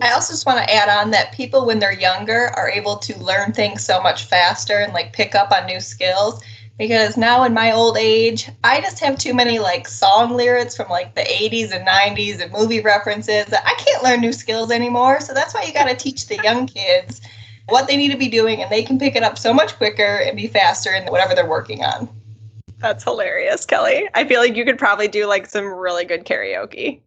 I 0.00 0.12
also 0.12 0.32
just 0.32 0.44
want 0.44 0.58
to 0.58 0.74
add 0.74 0.88
on 0.88 1.10
that 1.12 1.32
people, 1.32 1.64
when 1.64 1.78
they're 1.78 1.98
younger, 1.98 2.50
are 2.56 2.68
able 2.68 2.96
to 2.98 3.18
learn 3.18 3.52
things 3.52 3.84
so 3.84 4.00
much 4.02 4.24
faster 4.24 4.78
and 4.78 4.92
like 4.92 5.12
pick 5.12 5.34
up 5.34 5.50
on 5.52 5.66
new 5.66 5.80
skills. 5.80 6.42
Because 6.78 7.16
now 7.16 7.42
in 7.42 7.52
my 7.52 7.72
old 7.72 7.96
age, 7.98 8.48
I 8.62 8.80
just 8.80 9.00
have 9.00 9.18
too 9.18 9.34
many 9.34 9.58
like 9.58 9.88
song 9.88 10.34
lyrics 10.34 10.76
from 10.76 10.88
like 10.88 11.14
the 11.16 11.22
80s 11.22 11.72
and 11.72 11.86
90s 11.86 12.40
and 12.40 12.52
movie 12.52 12.80
references. 12.80 13.52
I 13.52 13.74
can't 13.84 14.04
learn 14.04 14.20
new 14.20 14.32
skills 14.32 14.70
anymore. 14.70 15.20
So 15.20 15.34
that's 15.34 15.54
why 15.54 15.64
you 15.64 15.72
got 15.72 15.88
to 15.88 15.96
teach 15.96 16.28
the 16.28 16.40
young 16.42 16.68
kids 16.68 17.20
what 17.68 17.88
they 17.88 17.96
need 17.96 18.12
to 18.12 18.16
be 18.16 18.28
doing, 18.28 18.62
and 18.62 18.70
they 18.70 18.82
can 18.82 18.98
pick 18.98 19.16
it 19.16 19.22
up 19.22 19.36
so 19.36 19.52
much 19.52 19.76
quicker 19.76 20.22
and 20.24 20.36
be 20.36 20.46
faster 20.46 20.92
in 20.94 21.04
whatever 21.06 21.34
they're 21.34 21.48
working 21.48 21.84
on. 21.84 22.08
That's 22.78 23.04
hilarious, 23.04 23.66
Kelly. 23.66 24.08
I 24.14 24.24
feel 24.24 24.40
like 24.40 24.56
you 24.56 24.64
could 24.64 24.78
probably 24.78 25.08
do 25.08 25.26
like 25.26 25.46
some 25.46 25.66
really 25.66 26.04
good 26.04 26.24
karaoke. 26.24 27.00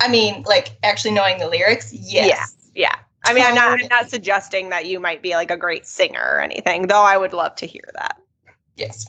I 0.00 0.08
mean, 0.08 0.42
like 0.46 0.70
actually 0.82 1.12
knowing 1.12 1.38
the 1.38 1.48
lyrics, 1.48 1.92
yes. 1.92 2.56
Yeah. 2.74 2.86
Yeah. 2.86 2.96
I 3.26 3.32
mean, 3.32 3.44
I'm 3.44 3.54
not 3.54 3.80
I'm 3.80 3.88
not 3.88 4.10
suggesting 4.10 4.70
that 4.70 4.86
you 4.86 5.00
might 5.00 5.22
be 5.22 5.34
like 5.34 5.50
a 5.50 5.56
great 5.56 5.86
singer 5.86 6.20
or 6.20 6.40
anything, 6.40 6.88
though 6.88 7.02
I 7.02 7.16
would 7.16 7.32
love 7.32 7.54
to 7.56 7.66
hear 7.66 7.88
that. 7.94 8.18
Yes. 8.76 9.06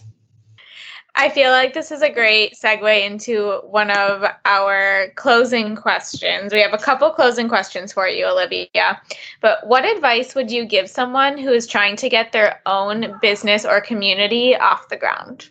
I 1.17 1.29
feel 1.29 1.51
like 1.51 1.73
this 1.73 1.91
is 1.91 2.01
a 2.01 2.11
great 2.11 2.55
segue 2.61 3.05
into 3.05 3.61
one 3.63 3.89
of 3.89 4.25
our 4.43 5.07
closing 5.15 5.73
questions. 5.73 6.51
We 6.51 6.59
have 6.61 6.73
a 6.73 6.77
couple 6.77 7.09
closing 7.11 7.47
questions 7.47 7.93
for 7.93 8.05
you, 8.05 8.25
Olivia. 8.25 9.01
But 9.39 9.65
what 9.65 9.85
advice 9.85 10.35
would 10.35 10.51
you 10.51 10.65
give 10.65 10.89
someone 10.89 11.37
who 11.37 11.51
is 11.51 11.67
trying 11.67 11.95
to 11.97 12.09
get 12.09 12.33
their 12.33 12.61
own 12.65 13.17
business 13.21 13.63
or 13.65 13.79
community 13.79 14.57
off 14.57 14.89
the 14.89 14.97
ground? 14.97 15.49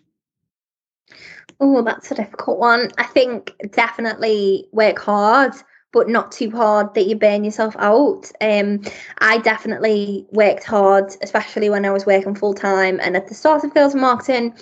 Oh, 1.60 1.82
that's 1.82 2.10
a 2.10 2.14
difficult 2.14 2.58
one. 2.58 2.90
I 2.98 3.04
think 3.04 3.54
definitely 3.70 4.66
work 4.72 4.98
hard, 4.98 5.54
but 5.94 6.08
not 6.08 6.30
too 6.32 6.50
hard 6.50 6.92
that 6.94 7.06
you 7.06 7.16
burn 7.16 7.44
yourself 7.44 7.74
out. 7.78 8.30
Um, 8.42 8.82
I 9.18 9.38
definitely 9.38 10.26
worked 10.32 10.64
hard, 10.64 11.14
especially 11.22 11.70
when 11.70 11.86
I 11.86 11.90
was 11.90 12.04
working 12.04 12.34
full 12.34 12.52
time 12.52 13.00
and 13.02 13.16
at 13.16 13.28
the 13.28 13.34
start 13.34 13.64
of 13.64 13.72
Girls 13.72 13.94
Marketing 13.94 14.54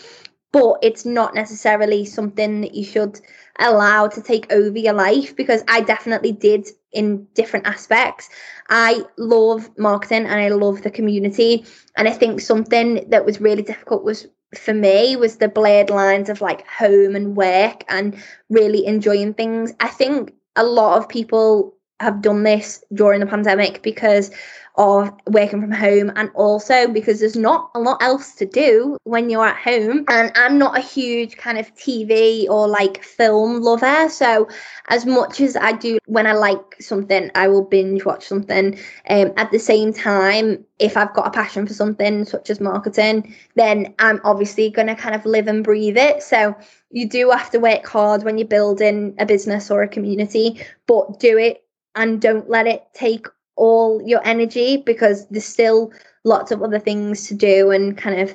but 0.52 0.78
it's 0.82 1.04
not 1.06 1.34
necessarily 1.34 2.04
something 2.04 2.60
that 2.60 2.74
you 2.74 2.84
should 2.84 3.18
allow 3.58 4.06
to 4.06 4.22
take 4.22 4.52
over 4.52 4.78
your 4.78 4.92
life 4.92 5.34
because 5.34 5.64
I 5.66 5.80
definitely 5.80 6.32
did 6.32 6.68
in 6.92 7.26
different 7.34 7.66
aspects. 7.66 8.28
I 8.68 9.02
love 9.16 9.70
marketing 9.78 10.26
and 10.26 10.34
I 10.34 10.48
love 10.48 10.82
the 10.82 10.90
community. 10.90 11.64
And 11.96 12.06
I 12.06 12.12
think 12.12 12.40
something 12.40 13.08
that 13.08 13.24
was 13.24 13.40
really 13.40 13.62
difficult 13.62 14.04
was 14.04 14.26
for 14.54 14.74
me 14.74 15.16
was 15.16 15.36
the 15.36 15.48
blurred 15.48 15.88
lines 15.88 16.28
of 16.28 16.42
like 16.42 16.66
home 16.66 17.16
and 17.16 17.34
work 17.34 17.84
and 17.88 18.22
really 18.50 18.84
enjoying 18.84 19.32
things. 19.32 19.72
I 19.80 19.88
think 19.88 20.34
a 20.56 20.64
lot 20.64 20.98
of 20.98 21.08
people 21.08 21.74
have 22.00 22.20
done 22.20 22.42
this 22.42 22.82
during 22.92 23.20
the 23.20 23.26
pandemic 23.26 23.82
because 23.82 24.30
of 24.76 25.10
working 25.26 25.60
from 25.60 25.70
home 25.70 26.10
and 26.16 26.30
also 26.34 26.88
because 26.88 27.20
there's 27.20 27.36
not 27.36 27.70
a 27.74 27.78
lot 27.80 28.02
else 28.02 28.34
to 28.36 28.46
do 28.46 28.96
when 29.04 29.28
you're 29.28 29.46
at 29.46 29.56
home. 29.56 30.04
And 30.08 30.32
I'm 30.34 30.58
not 30.58 30.78
a 30.78 30.80
huge 30.80 31.36
kind 31.36 31.58
of 31.58 31.74
TV 31.74 32.48
or 32.48 32.68
like 32.68 33.02
film 33.02 33.60
lover 33.60 34.08
so 34.08 34.48
as 34.88 35.04
much 35.04 35.40
as 35.40 35.56
I 35.56 35.72
do 35.72 35.98
when 36.06 36.26
I 36.26 36.32
like 36.32 36.80
something 36.80 37.30
I 37.34 37.48
will 37.48 37.64
binge 37.64 38.04
watch 38.04 38.26
something. 38.26 38.78
Um, 39.10 39.32
at 39.36 39.50
the 39.50 39.58
same 39.58 39.92
time 39.92 40.64
if 40.78 40.96
I've 40.96 41.14
got 41.14 41.26
a 41.26 41.30
passion 41.30 41.66
for 41.66 41.74
something 41.74 42.24
such 42.24 42.48
as 42.48 42.60
marketing 42.60 43.34
then 43.56 43.94
I'm 43.98 44.20
obviously 44.24 44.70
going 44.70 44.88
to 44.88 44.94
kind 44.94 45.14
of 45.14 45.26
live 45.26 45.48
and 45.48 45.62
breathe 45.62 45.98
it. 45.98 46.22
So 46.22 46.56
you 46.90 47.08
do 47.08 47.30
have 47.30 47.50
to 47.50 47.58
work 47.58 47.86
hard 47.86 48.22
when 48.22 48.38
you're 48.38 48.48
building 48.48 49.14
a 49.18 49.26
business 49.26 49.70
or 49.70 49.82
a 49.82 49.88
community 49.88 50.64
but 50.86 51.20
do 51.20 51.36
it 51.36 51.64
and 51.94 52.20
don't 52.22 52.48
let 52.48 52.66
it 52.66 52.86
take 52.94 53.26
all 53.56 54.02
your 54.04 54.20
energy 54.26 54.78
because 54.78 55.28
there's 55.28 55.44
still 55.44 55.92
lots 56.24 56.50
of 56.50 56.62
other 56.62 56.78
things 56.78 57.26
to 57.28 57.34
do 57.34 57.70
and 57.70 57.96
kind 57.98 58.20
of 58.20 58.34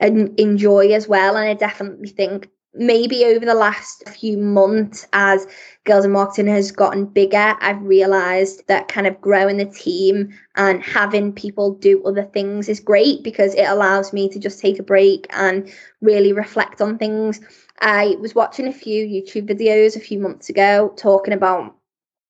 and 0.00 0.38
enjoy 0.38 0.92
as 0.92 1.08
well. 1.08 1.36
And 1.36 1.48
I 1.48 1.54
definitely 1.54 2.08
think 2.08 2.48
maybe 2.76 3.24
over 3.24 3.44
the 3.44 3.54
last 3.54 4.08
few 4.08 4.36
months 4.36 5.06
as 5.12 5.46
girls 5.84 6.04
in 6.04 6.12
marketing 6.12 6.46
has 6.46 6.70
gotten 6.70 7.06
bigger 7.06 7.54
i've 7.60 7.80
realized 7.82 8.66
that 8.68 8.88
kind 8.88 9.06
of 9.06 9.20
growing 9.20 9.56
the 9.56 9.64
team 9.64 10.28
and 10.56 10.82
having 10.82 11.32
people 11.32 11.72
do 11.72 12.04
other 12.04 12.24
things 12.24 12.68
is 12.68 12.80
great 12.80 13.22
because 13.22 13.54
it 13.54 13.64
allows 13.64 14.12
me 14.12 14.28
to 14.28 14.38
just 14.38 14.60
take 14.60 14.78
a 14.78 14.82
break 14.82 15.26
and 15.30 15.72
really 16.02 16.32
reflect 16.32 16.80
on 16.80 16.98
things 16.98 17.40
i 17.80 18.14
was 18.20 18.34
watching 18.34 18.68
a 18.68 18.72
few 18.72 19.06
youtube 19.06 19.48
videos 19.48 19.96
a 19.96 20.00
few 20.00 20.18
months 20.18 20.50
ago 20.50 20.92
talking 20.96 21.32
about 21.32 21.74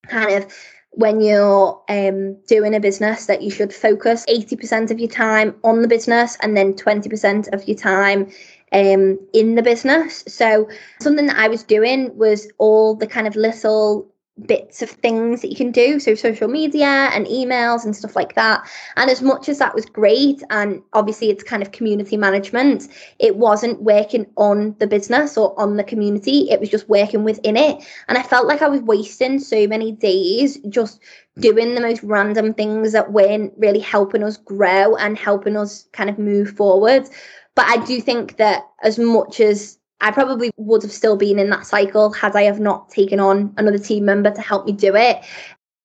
kind 0.09 0.45
of 0.45 0.53
when 0.97 1.21
you're 1.21 1.81
um, 1.91 2.35
doing 2.47 2.75
a 2.75 2.81
business 2.81 3.27
that 3.27 3.43
you 3.43 3.51
should 3.51 3.73
focus 3.73 4.25
80% 4.29 4.91
of 4.91 4.99
your 4.99 5.11
time 5.11 5.55
on 5.63 5.83
the 5.83 5.89
business 5.89 6.39
and 6.41 6.57
then 6.57 6.73
20% 6.73 7.53
of 7.53 7.69
your 7.69 7.77
time 7.77 8.31
um, 8.73 9.19
in 9.35 9.55
the 9.57 9.63
business. 9.63 10.25
So, 10.27 10.69
something 11.01 11.27
that 11.27 11.37
I 11.39 11.49
was 11.49 11.63
doing 11.63 12.17
was 12.17 12.49
all 12.59 12.95
the 12.95 13.07
kind 13.07 13.27
of 13.27 13.37
little 13.37 14.11
bits 14.45 14.83
of 14.83 14.91
things 14.91 15.41
that 15.41 15.49
you 15.49 15.57
can 15.57 15.71
do 15.71 15.99
so 15.99 16.15
social 16.15 16.47
media 16.47 17.09
and 17.13 17.27
emails 17.27 17.85
and 17.85 17.97
stuff 17.97 18.15
like 18.15 18.35
that. 18.35 18.69
And 18.97 19.11
as 19.11 19.23
much 19.23 19.49
as 19.49 19.59
that 19.59 19.75
was 19.75 19.87
great 19.87 20.43
and 20.51 20.83
obviously 20.93 21.31
it's 21.31 21.43
kind 21.43 21.63
of 21.63 21.73
community 21.73 22.17
management 22.17 22.89
it 23.19 23.37
wasn't 23.37 23.81
working 23.83 24.27
on 24.37 24.77
the 24.79 24.87
business 24.87 25.39
or 25.39 25.59
on 25.59 25.77
the 25.77 25.85
community 25.85 26.51
it 26.51 26.61
was 26.61 26.69
just 26.69 26.89
working 26.89 27.25
within 27.25 27.57
it. 27.57 27.83
And 28.09 28.19
i 28.19 28.23
felt 28.23 28.47
like 28.47 28.61
i 28.61 28.69
was 28.69 28.83
wasting 28.83 29.39
so 29.39 29.67
many 29.67 29.93
days 29.93 30.59
just 30.69 31.01
doing 31.39 31.75
the 31.75 31.81
most 31.81 32.03
random 32.03 32.53
things 32.53 32.93
that 32.93 33.13
weren't 33.13 33.53
really 33.57 33.81
helping 33.81 34.23
us 34.23 34.37
grow 34.37 34.97
and 34.97 35.19
helping 35.19 35.57
us 35.57 35.87
kind 35.93 36.11
of 36.11 36.19
move 36.19 36.51
forward. 36.51 37.09
But 37.55 37.67
i 37.67 37.83
do 37.87 38.03
think 38.03 38.37
that 38.37 38.69
as 38.83 38.99
much 38.99 39.41
as 39.41 39.79
I 40.01 40.11
probably 40.11 40.51
would 40.57 40.83
have 40.83 40.93
still 40.93 41.17
been 41.17 41.39
in 41.39 41.51
that 41.51 41.67
cycle 41.67 42.13
had 42.13 42.37
I 42.37 42.43
have 42.43 42.61
not 42.61 42.91
taken 42.91 43.19
on 43.19 43.55
another 43.57 43.79
team 43.79 44.05
member 44.05 44.31
to 44.31 44.41
help 44.41 44.67
me 44.67 44.73
do 44.73 44.95
it. 44.95 45.25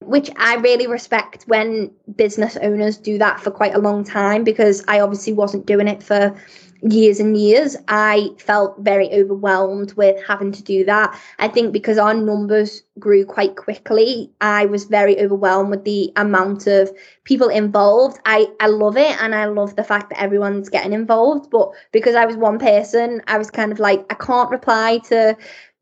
Which 0.02 0.30
I 0.36 0.56
really 0.56 0.88
respect 0.88 1.44
when 1.48 1.92
business 2.16 2.58
owners 2.58 2.98
do 2.98 3.18
that 3.20 3.40
for 3.40 3.52
quite 3.52 3.76
a 3.76 3.80
long 3.80 4.04
time 4.04 4.44
because 4.44 4.84
I 4.88 5.00
obviously 5.00 5.34
wasn't 5.34 5.68
doing 5.68 5.88
it 5.88 6.02
for 6.02 6.36
years 6.82 7.20
and 7.20 7.38
years, 7.38 7.76
I 7.88 8.30
felt 8.38 8.80
very 8.80 9.12
overwhelmed 9.14 9.94
with 9.94 10.24
having 10.26 10.52
to 10.52 10.64
do 10.64 10.84
that. 10.86 11.20
I 11.40 11.48
think 11.48 11.74
because 11.74 11.98
our 11.98 12.14
numbers 12.14 12.84
grew 13.00 13.26
quite 13.26 13.56
quickly, 13.56 14.32
I 14.42 14.66
was 14.66 14.86
very 14.86 15.20
overwhelmed 15.20 15.70
with 15.70 15.84
the 15.84 16.12
amount 16.16 16.68
of 16.68 16.92
people 17.24 17.50
involved. 17.50 18.20
I, 18.26 18.48
I 18.60 18.68
love 18.68 18.98
it 18.98 19.22
and 19.22 19.36
I 19.36 19.46
love 19.46 19.76
the 19.76 19.84
fact 19.84 20.10
that 20.10 20.22
everyone's 20.22 20.70
getting 20.70 20.94
involved. 20.94 21.52
But 21.52 21.72
because 21.92 22.16
I 22.16 22.26
was 22.26 22.36
one 22.36 22.58
person, 22.58 23.22
I 23.28 23.38
was 23.38 23.52
kind 23.52 23.72
of 23.72 23.80
like, 23.80 24.06
I 24.10 24.16
can't 24.16 24.50
reply 24.50 25.00
to 25.10 25.38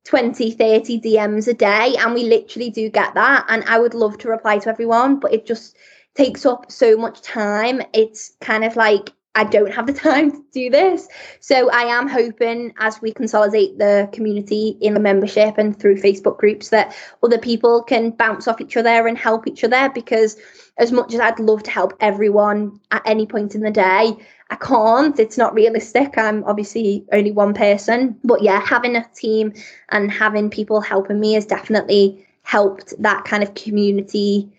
20, 0.06 0.52
30 0.52 1.02
DMs 1.02 1.47
a 1.47 1.54
day. 1.54 1.95
And 2.00 2.14
we 2.14 2.24
literally 2.24 2.70
do 2.70 2.89
get 2.89 3.14
that. 3.14 3.45
And 3.47 3.64
I 3.66 3.80
would 3.80 3.93
love 3.93 4.18
to 4.20 4.30
reply 4.30 4.58
to 4.60 4.70
everyone, 4.70 5.20
but 5.20 5.34
it 5.34 5.45
just 5.45 5.78
takes 6.16 6.45
up 6.45 6.72
so 6.72 6.97
much 6.97 7.22
time. 7.22 7.82
It's 7.93 8.36
kind 8.41 8.66
of 8.66 8.76
like 8.76 9.12
I 9.36 9.44
don't 9.44 9.72
have 9.72 9.88
the 9.88 9.94
time 9.94 10.32
to 10.32 10.44
do 10.52 10.70
this. 10.70 11.08
So 11.40 11.70
I 11.72 11.84
am 11.84 12.08
hoping 12.08 12.74
as 12.80 13.02
we 13.02 13.14
consolidate 13.14 13.78
the 13.78 14.10
community 14.12 14.78
in 14.82 14.94
the 14.94 15.00
membership 15.00 15.58
and 15.58 15.80
through 15.80 16.02
Facebook 16.02 16.38
groups 16.38 16.70
that 16.70 16.96
other 17.24 17.38
people 17.38 17.84
can 17.84 18.12
bounce 18.12 18.48
off 18.48 18.60
each 18.60 18.76
other 18.76 19.08
and 19.08 19.18
help 19.18 19.48
each 19.48 19.64
other 19.64 19.90
because 19.94 20.38
as 20.78 20.92
much 20.92 21.14
as 21.14 21.20
I'd 21.20 21.40
love 21.40 21.64
to 21.64 21.72
help 21.72 21.94
everyone 22.00 22.80
at 22.92 23.04
any 23.06 23.26
point 23.26 23.54
in 23.54 23.62
the 23.62 23.72
day, 23.72 24.18
I 24.50 24.56
can't. 24.56 25.20
It's 25.20 25.38
not 25.38 25.54
realistic. 25.54 26.18
I'm 26.18 26.44
obviously 26.46 27.06
only 27.12 27.32
one 27.32 27.54
person. 27.54 28.18
But 28.24 28.42
yeah, 28.42 28.60
having 28.60 28.96
a 28.96 29.08
team 29.14 29.54
and 29.90 30.12
having 30.12 30.50
people 30.50 30.82
helping 30.82 31.20
me 31.20 31.34
has 31.34 31.46
definitely 31.46 32.26
helped 32.44 32.94
that 33.00 33.26
kind 33.26 33.44
of 33.44 33.54
community 33.54 34.52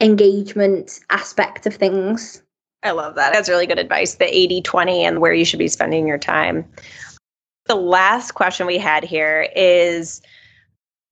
engagement 0.00 1.00
aspect 1.10 1.66
of 1.66 1.74
things. 1.74 2.42
I 2.82 2.92
love 2.92 3.14
that. 3.16 3.32
That's 3.32 3.48
really 3.48 3.66
good 3.66 3.78
advice. 3.78 4.14
The 4.14 4.32
80 4.32 4.62
20 4.62 5.04
and 5.04 5.20
where 5.20 5.34
you 5.34 5.44
should 5.44 5.58
be 5.58 5.68
spending 5.68 6.06
your 6.06 6.18
time. 6.18 6.64
The 7.66 7.74
last 7.74 8.32
question 8.32 8.66
we 8.66 8.78
had 8.78 9.02
here 9.02 9.48
is 9.56 10.22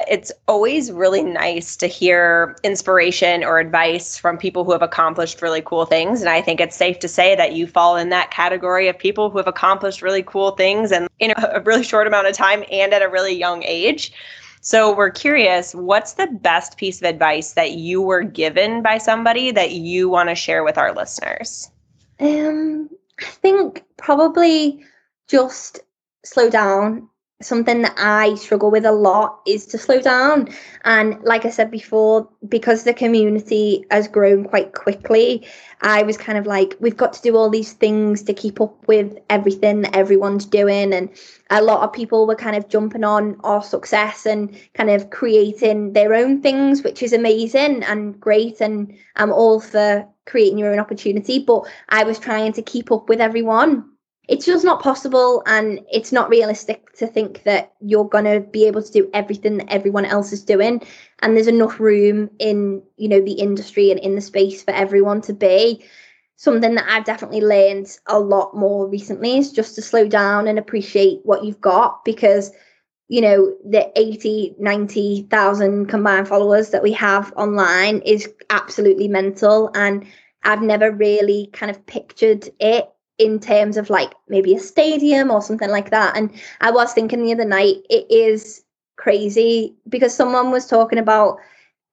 It's 0.08 0.32
always 0.48 0.90
really 0.90 1.22
nice 1.22 1.76
to 1.76 1.86
hear 1.86 2.56
inspiration 2.64 3.44
or 3.44 3.58
advice 3.58 4.18
from 4.18 4.36
people 4.36 4.64
who 4.64 4.72
have 4.72 4.82
accomplished 4.82 5.40
really 5.40 5.62
cool 5.62 5.86
things. 5.86 6.20
And 6.20 6.28
I 6.28 6.42
think 6.42 6.60
it's 6.60 6.76
safe 6.76 6.98
to 6.98 7.08
say 7.08 7.36
that 7.36 7.54
you 7.54 7.66
fall 7.66 7.96
in 7.96 8.08
that 8.08 8.30
category 8.30 8.88
of 8.88 8.98
people 8.98 9.30
who 9.30 9.38
have 9.38 9.46
accomplished 9.46 10.02
really 10.02 10.22
cool 10.22 10.52
things 10.52 10.90
and 10.90 11.08
in 11.20 11.32
a 11.36 11.60
really 11.64 11.84
short 11.84 12.06
amount 12.06 12.26
of 12.26 12.34
time 12.34 12.64
and 12.70 12.92
at 12.92 13.02
a 13.02 13.08
really 13.08 13.34
young 13.34 13.62
age. 13.64 14.12
So 14.64 14.96
we're 14.96 15.10
curious, 15.10 15.74
what's 15.74 16.14
the 16.14 16.26
best 16.26 16.78
piece 16.78 16.98
of 17.02 17.04
advice 17.04 17.52
that 17.52 17.72
you 17.72 18.00
were 18.00 18.22
given 18.22 18.80
by 18.82 18.96
somebody 18.96 19.50
that 19.50 19.72
you 19.72 20.08
want 20.08 20.30
to 20.30 20.34
share 20.34 20.64
with 20.64 20.78
our 20.78 20.94
listeners? 20.94 21.70
Um, 22.18 22.88
I 23.20 23.26
think 23.26 23.84
probably 23.98 24.82
just 25.28 25.80
slow 26.24 26.48
down 26.48 27.10
something 27.44 27.82
that 27.82 27.94
I 27.96 28.34
struggle 28.36 28.70
with 28.70 28.84
a 28.84 28.92
lot 28.92 29.40
is 29.46 29.66
to 29.66 29.78
slow 29.78 30.00
down. 30.00 30.48
And 30.84 31.22
like 31.22 31.44
I 31.44 31.50
said 31.50 31.70
before, 31.70 32.28
because 32.48 32.84
the 32.84 32.94
community 32.94 33.84
has 33.90 34.08
grown 34.08 34.44
quite 34.44 34.72
quickly, 34.72 35.46
I 35.82 36.02
was 36.02 36.16
kind 36.16 36.38
of 36.38 36.46
like, 36.46 36.76
we've 36.80 36.96
got 36.96 37.12
to 37.14 37.22
do 37.22 37.36
all 37.36 37.50
these 37.50 37.72
things 37.72 38.22
to 38.22 38.34
keep 38.34 38.60
up 38.60 38.88
with 38.88 39.18
everything 39.28 39.82
that 39.82 39.94
everyone's 39.94 40.46
doing. 40.46 40.92
And 40.92 41.10
a 41.50 41.62
lot 41.62 41.82
of 41.82 41.92
people 41.92 42.26
were 42.26 42.34
kind 42.34 42.56
of 42.56 42.68
jumping 42.68 43.04
on 43.04 43.38
our 43.44 43.62
success 43.62 44.26
and 44.26 44.56
kind 44.74 44.90
of 44.90 45.10
creating 45.10 45.92
their 45.92 46.14
own 46.14 46.40
things, 46.40 46.82
which 46.82 47.02
is 47.02 47.12
amazing 47.12 47.82
and 47.84 48.18
great. 48.18 48.60
And 48.60 48.96
I'm 49.16 49.32
all 49.32 49.60
for 49.60 50.06
creating 50.26 50.58
your 50.58 50.72
own 50.72 50.78
opportunity. 50.78 51.38
But 51.38 51.64
I 51.90 52.04
was 52.04 52.18
trying 52.18 52.54
to 52.54 52.62
keep 52.62 52.90
up 52.90 53.08
with 53.08 53.20
everyone 53.20 53.90
it's 54.26 54.46
just 54.46 54.64
not 54.64 54.82
possible 54.82 55.42
and 55.46 55.80
it's 55.92 56.12
not 56.12 56.30
realistic 56.30 56.92
to 56.94 57.06
think 57.06 57.42
that 57.42 57.72
you're 57.80 58.08
going 58.08 58.24
to 58.24 58.40
be 58.40 58.66
able 58.66 58.82
to 58.82 58.92
do 58.92 59.10
everything 59.12 59.58
that 59.58 59.70
everyone 59.70 60.06
else 60.06 60.32
is 60.32 60.44
doing. 60.44 60.80
And 61.20 61.36
there's 61.36 61.46
enough 61.46 61.78
room 61.78 62.30
in 62.38 62.82
you 62.96 63.08
know 63.08 63.20
the 63.20 63.32
industry 63.32 63.90
and 63.90 64.00
in 64.00 64.14
the 64.14 64.20
space 64.20 64.62
for 64.62 64.72
everyone 64.72 65.20
to 65.22 65.32
be. 65.34 65.84
Something 66.36 66.74
that 66.74 66.86
i've 66.88 67.04
definitely 67.04 67.40
learned 67.40 67.96
a 68.06 68.18
lot 68.18 68.56
more 68.56 68.88
recently 68.88 69.38
is 69.38 69.52
just 69.52 69.76
to 69.76 69.82
slow 69.82 70.08
down 70.08 70.48
and 70.48 70.58
appreciate 70.58 71.20
what 71.22 71.44
you've 71.44 71.60
got 71.60 72.04
because 72.04 72.50
you 73.08 73.20
know 73.20 73.54
the 73.64 73.92
80 73.96 74.56
90,000 74.58 75.86
combined 75.86 76.26
followers 76.26 76.70
that 76.70 76.82
we 76.82 76.92
have 76.92 77.32
online 77.36 78.00
is 78.00 78.28
absolutely 78.50 79.06
mental 79.06 79.70
and 79.74 80.04
I've 80.42 80.60
never 80.60 80.90
really 80.90 81.50
kind 81.52 81.70
of 81.70 81.86
pictured 81.86 82.48
it 82.58 82.93
in 83.18 83.38
terms 83.38 83.76
of 83.76 83.90
like 83.90 84.14
maybe 84.28 84.54
a 84.54 84.58
stadium 84.58 85.30
or 85.30 85.40
something 85.40 85.70
like 85.70 85.90
that. 85.90 86.16
And 86.16 86.30
I 86.60 86.70
was 86.70 86.92
thinking 86.92 87.22
the 87.22 87.32
other 87.32 87.44
night, 87.44 87.76
it 87.88 88.06
is 88.10 88.64
crazy 88.96 89.74
because 89.88 90.14
someone 90.14 90.50
was 90.50 90.66
talking 90.66 90.98
about 90.98 91.38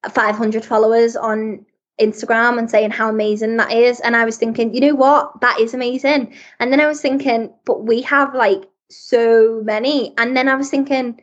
500 0.10 0.66
followers 0.66 1.16
on 1.16 1.66
Instagram 2.00 2.58
and 2.58 2.70
saying 2.70 2.92
how 2.92 3.10
amazing 3.10 3.58
that 3.58 3.72
is. 3.72 4.00
And 4.00 4.16
I 4.16 4.26
was 4.26 4.38
thinking, 4.38 4.74
you 4.74 4.82
know 4.82 4.96
what? 4.96 5.40
That 5.42 5.60
is 5.60 5.74
amazing. 5.74 6.34
And 6.60 6.72
then 6.72 6.80
I 6.80 6.88
was 6.88 7.02
thinking, 7.02 7.54
but 7.66 7.84
we 7.84 8.02
have 8.02 8.34
like 8.34 8.64
so 8.90 9.62
many. 9.64 10.14
And 10.18 10.36
then 10.36 10.50
I 10.50 10.56
was 10.56 10.70
thinking, 10.70 11.22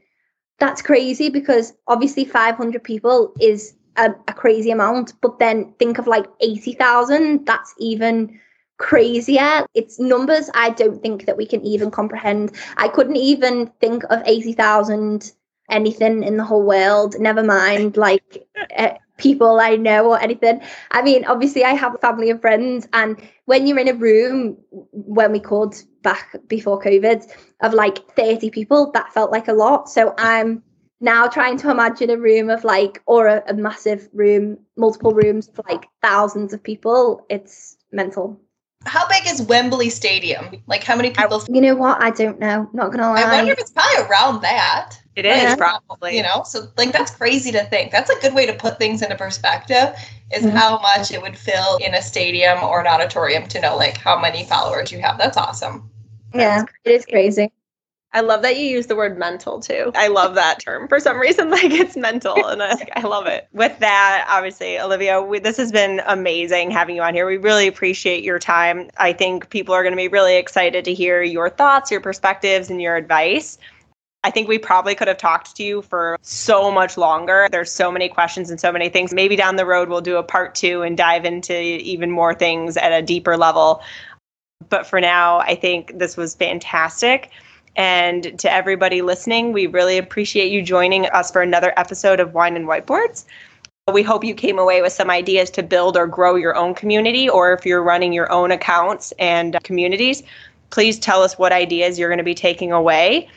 that's 0.58 0.82
crazy 0.82 1.28
because 1.28 1.74
obviously 1.88 2.24
500 2.24 2.82
people 2.82 3.32
is 3.40 3.74
a, 3.96 4.10
a 4.28 4.32
crazy 4.32 4.70
amount. 4.70 5.14
But 5.20 5.38
then 5.40 5.72
think 5.78 5.98
of 5.98 6.06
like 6.06 6.26
80,000, 6.40 7.44
that's 7.46 7.74
even 7.78 8.38
crazier. 8.78 9.66
It's 9.74 9.98
numbers 9.98 10.50
I 10.54 10.70
don't 10.70 11.02
think 11.02 11.26
that 11.26 11.36
we 11.36 11.46
can 11.46 11.64
even 11.64 11.90
comprehend. 11.90 12.52
I 12.76 12.88
couldn't 12.88 13.16
even 13.16 13.66
think 13.80 14.04
of 14.10 14.22
80,000 14.24 15.32
anything 15.70 16.22
in 16.22 16.36
the 16.36 16.44
whole 16.44 16.62
world, 16.62 17.16
never 17.18 17.42
mind 17.42 17.96
like 17.96 18.46
uh, 18.76 18.92
people 19.18 19.60
I 19.60 19.76
know 19.76 20.12
or 20.12 20.20
anything. 20.20 20.60
I 20.90 21.02
mean, 21.02 21.24
obviously, 21.24 21.64
I 21.64 21.74
have 21.74 21.94
a 21.94 21.98
family 21.98 22.30
of 22.30 22.40
friends, 22.40 22.88
and 22.92 23.20
when 23.44 23.66
you're 23.66 23.78
in 23.78 23.88
a 23.88 23.94
room, 23.94 24.56
when 24.92 25.32
we 25.32 25.40
called 25.40 25.82
back 26.02 26.36
before 26.46 26.80
COVID, 26.80 27.30
of 27.60 27.74
like 27.74 27.98
30 28.14 28.50
people, 28.50 28.90
that 28.92 29.12
felt 29.12 29.30
like 29.30 29.48
a 29.48 29.52
lot. 29.52 29.88
So 29.88 30.14
I'm 30.16 30.62
now 31.00 31.28
trying 31.28 31.58
to 31.58 31.70
imagine 31.70 32.10
a 32.10 32.16
room 32.16 32.50
of 32.50 32.64
like, 32.64 33.02
or 33.06 33.26
a, 33.26 33.42
a 33.48 33.54
massive 33.54 34.08
room, 34.12 34.58
multiple 34.76 35.12
rooms 35.12 35.48
of 35.48 35.60
like 35.68 35.86
thousands 36.02 36.52
of 36.52 36.62
people. 36.62 37.26
It's 37.28 37.76
mental. 37.92 38.40
How 38.88 39.06
big 39.08 39.22
is 39.26 39.42
Wembley 39.42 39.90
Stadium? 39.90 40.56
Like 40.66 40.82
how 40.82 40.96
many 40.96 41.10
people? 41.10 41.44
You 41.48 41.60
know 41.60 41.74
what? 41.74 42.02
I 42.02 42.10
don't 42.10 42.40
know. 42.40 42.68
Not 42.72 42.90
gonna 42.90 43.10
lie. 43.10 43.22
I 43.22 43.32
wonder 43.32 43.52
if 43.52 43.58
it's 43.58 43.70
probably 43.70 44.06
around 44.08 44.40
that. 44.42 44.94
It 45.14 45.26
is 45.26 45.42
Yeah. 45.42 45.56
probably. 45.56 46.16
You 46.16 46.22
know, 46.22 46.42
so 46.44 46.68
like 46.76 46.92
that's 46.92 47.10
crazy 47.10 47.52
to 47.52 47.64
think. 47.64 47.92
That's 47.92 48.10
a 48.10 48.18
good 48.20 48.34
way 48.34 48.46
to 48.46 48.54
put 48.54 48.78
things 48.78 49.02
into 49.02 49.16
perspective. 49.16 49.94
Is 50.32 50.44
Mhm. 50.44 50.52
how 50.52 50.78
much 50.78 51.10
it 51.10 51.20
would 51.20 51.38
fill 51.38 51.76
in 51.78 51.94
a 51.94 52.02
stadium 52.02 52.62
or 52.62 52.80
an 52.80 52.86
auditorium 52.86 53.46
to 53.48 53.60
know 53.60 53.76
like 53.76 53.98
how 53.98 54.18
many 54.18 54.44
followers 54.44 54.90
you 54.90 55.00
have. 55.00 55.18
That's 55.18 55.36
awesome. 55.36 55.90
Yeah, 56.34 56.64
it 56.84 56.92
is 56.92 57.04
crazy. 57.06 57.50
I 58.14 58.20
love 58.20 58.40
that 58.40 58.56
you 58.56 58.64
use 58.64 58.86
the 58.86 58.96
word 58.96 59.18
mental 59.18 59.60
too. 59.60 59.92
I 59.94 60.08
love 60.08 60.34
that 60.36 60.60
term 60.60 60.88
for 60.88 60.98
some 60.98 61.18
reason. 61.18 61.50
Like 61.58 61.72
it's 61.72 61.96
mental, 61.96 62.46
and 62.46 62.62
I, 62.62 62.76
I 62.94 63.00
love 63.02 63.26
it. 63.26 63.48
With 63.52 63.78
that, 63.80 64.26
obviously, 64.28 64.78
Olivia, 64.78 65.20
we, 65.20 65.40
this 65.40 65.56
has 65.56 65.72
been 65.72 66.00
amazing 66.06 66.70
having 66.70 66.94
you 66.94 67.02
on 67.02 67.14
here. 67.14 67.26
We 67.26 67.36
really 67.36 67.66
appreciate 67.66 68.22
your 68.22 68.38
time. 68.38 68.90
I 68.98 69.12
think 69.12 69.50
people 69.50 69.74
are 69.74 69.82
going 69.82 69.92
to 69.92 69.96
be 69.96 70.08
really 70.08 70.36
excited 70.36 70.84
to 70.84 70.94
hear 70.94 71.22
your 71.22 71.50
thoughts, 71.50 71.90
your 71.90 72.00
perspectives, 72.00 72.70
and 72.70 72.80
your 72.80 72.96
advice. 72.96 73.58
I 74.24 74.30
think 74.30 74.48
we 74.48 74.58
probably 74.58 74.94
could 74.94 75.08
have 75.08 75.18
talked 75.18 75.56
to 75.56 75.62
you 75.62 75.82
for 75.82 76.16
so 76.22 76.70
much 76.70 76.96
longer. 76.96 77.48
There's 77.50 77.72
so 77.72 77.90
many 77.90 78.08
questions 78.08 78.50
and 78.50 78.60
so 78.60 78.70
many 78.70 78.88
things. 78.88 79.14
Maybe 79.14 79.36
down 79.36 79.56
the 79.56 79.66
road 79.66 79.88
we'll 79.88 80.00
do 80.00 80.16
a 80.16 80.22
part 80.22 80.54
two 80.54 80.82
and 80.82 80.96
dive 80.96 81.24
into 81.24 81.58
even 81.58 82.10
more 82.10 82.34
things 82.34 82.76
at 82.76 82.92
a 82.92 83.02
deeper 83.02 83.36
level. 83.36 83.82
But 84.68 84.86
for 84.86 85.00
now, 85.00 85.38
I 85.38 85.54
think 85.54 85.98
this 85.98 86.16
was 86.16 86.34
fantastic. 86.34 87.30
And 87.78 88.36
to 88.40 88.52
everybody 88.52 89.02
listening, 89.02 89.52
we 89.52 89.68
really 89.68 89.98
appreciate 89.98 90.50
you 90.50 90.62
joining 90.62 91.06
us 91.06 91.30
for 91.30 91.40
another 91.40 91.72
episode 91.76 92.18
of 92.18 92.34
Wine 92.34 92.56
and 92.56 92.66
Whiteboards. 92.66 93.24
We 93.90 94.02
hope 94.02 94.24
you 94.24 94.34
came 94.34 94.58
away 94.58 94.82
with 94.82 94.92
some 94.92 95.08
ideas 95.10 95.48
to 95.50 95.62
build 95.62 95.96
or 95.96 96.08
grow 96.08 96.34
your 96.34 96.56
own 96.56 96.74
community, 96.74 97.28
or 97.28 97.52
if 97.52 97.64
you're 97.64 97.82
running 97.82 98.12
your 98.12 98.30
own 98.32 98.50
accounts 98.50 99.12
and 99.20 99.56
communities, 99.62 100.24
please 100.70 100.98
tell 100.98 101.22
us 101.22 101.38
what 101.38 101.52
ideas 101.52 101.98
you're 101.98 102.10
going 102.10 102.18
to 102.18 102.24
be 102.24 102.34
taking 102.34 102.72
away 102.72 103.28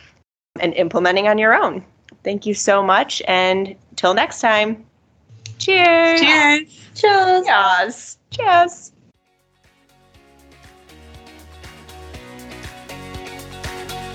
and 0.59 0.73
implementing 0.73 1.27
on 1.27 1.37
your 1.37 1.53
own. 1.53 1.85
Thank 2.23 2.45
you 2.45 2.53
so 2.55 2.83
much. 2.83 3.21
And 3.27 3.75
till 3.95 4.15
next 4.15 4.41
time, 4.41 4.83
cheers. 5.59 6.19
Cheers. 6.19 6.61
Cheers. 6.95 7.45
Cheers. 7.45 8.17
Cheers. 8.31 8.91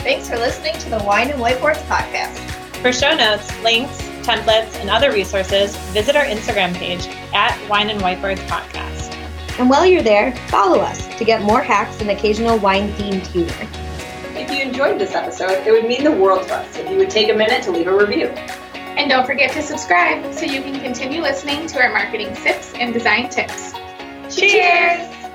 Thanks 0.07 0.29
for 0.29 0.37
listening 0.37 0.79
to 0.79 0.89
the 0.89 1.03
Wine 1.03 1.33
and 1.33 1.41
Whiteboards 1.43 1.83
podcast. 1.89 2.39
For 2.81 2.93
show 2.93 3.17
notes, 3.17 3.51
links, 3.65 4.01
templates, 4.23 4.79
and 4.79 4.89
other 4.89 5.11
resources, 5.11 5.77
visit 5.89 6.15
our 6.15 6.23
Instagram 6.23 6.75
page 6.75 7.09
at 7.35 7.59
Wine 7.69 7.91
and 7.91 8.01
Whiteboards 8.01 8.39
Podcast. 8.47 9.13
And 9.59 9.69
while 9.69 9.85
you're 9.85 10.05
there, 10.05 10.31
follow 10.47 10.79
us 10.79 11.09
to 11.17 11.25
get 11.25 11.43
more 11.43 11.61
hacks 11.61 12.01
and 12.01 12.09
occasional 12.09 12.57
wine 12.57 12.93
themed 12.93 13.27
humor. 13.27 13.69
If 14.39 14.49
you 14.49 14.61
enjoyed 14.61 15.01
this 15.01 15.13
episode, 15.13 15.67
it 15.67 15.73
would 15.73 15.87
mean 15.87 16.05
the 16.05 16.13
world 16.13 16.47
to 16.47 16.55
us 16.55 16.77
if 16.77 16.89
you 16.89 16.99
would 16.99 17.11
take 17.11 17.29
a 17.29 17.35
minute 17.35 17.65
to 17.65 17.73
leave 17.73 17.89
a 17.89 17.99
review. 17.99 18.29
And 18.77 19.11
don't 19.11 19.27
forget 19.27 19.51
to 19.55 19.63
subscribe 19.63 20.33
so 20.33 20.45
you 20.45 20.63
can 20.63 20.79
continue 20.79 21.21
listening 21.21 21.67
to 21.67 21.83
our 21.83 21.93
marketing 21.93 22.33
tips 22.37 22.73
and 22.75 22.95
design 22.95 23.29
tips. 23.29 23.73
Cheers! 24.31 25.26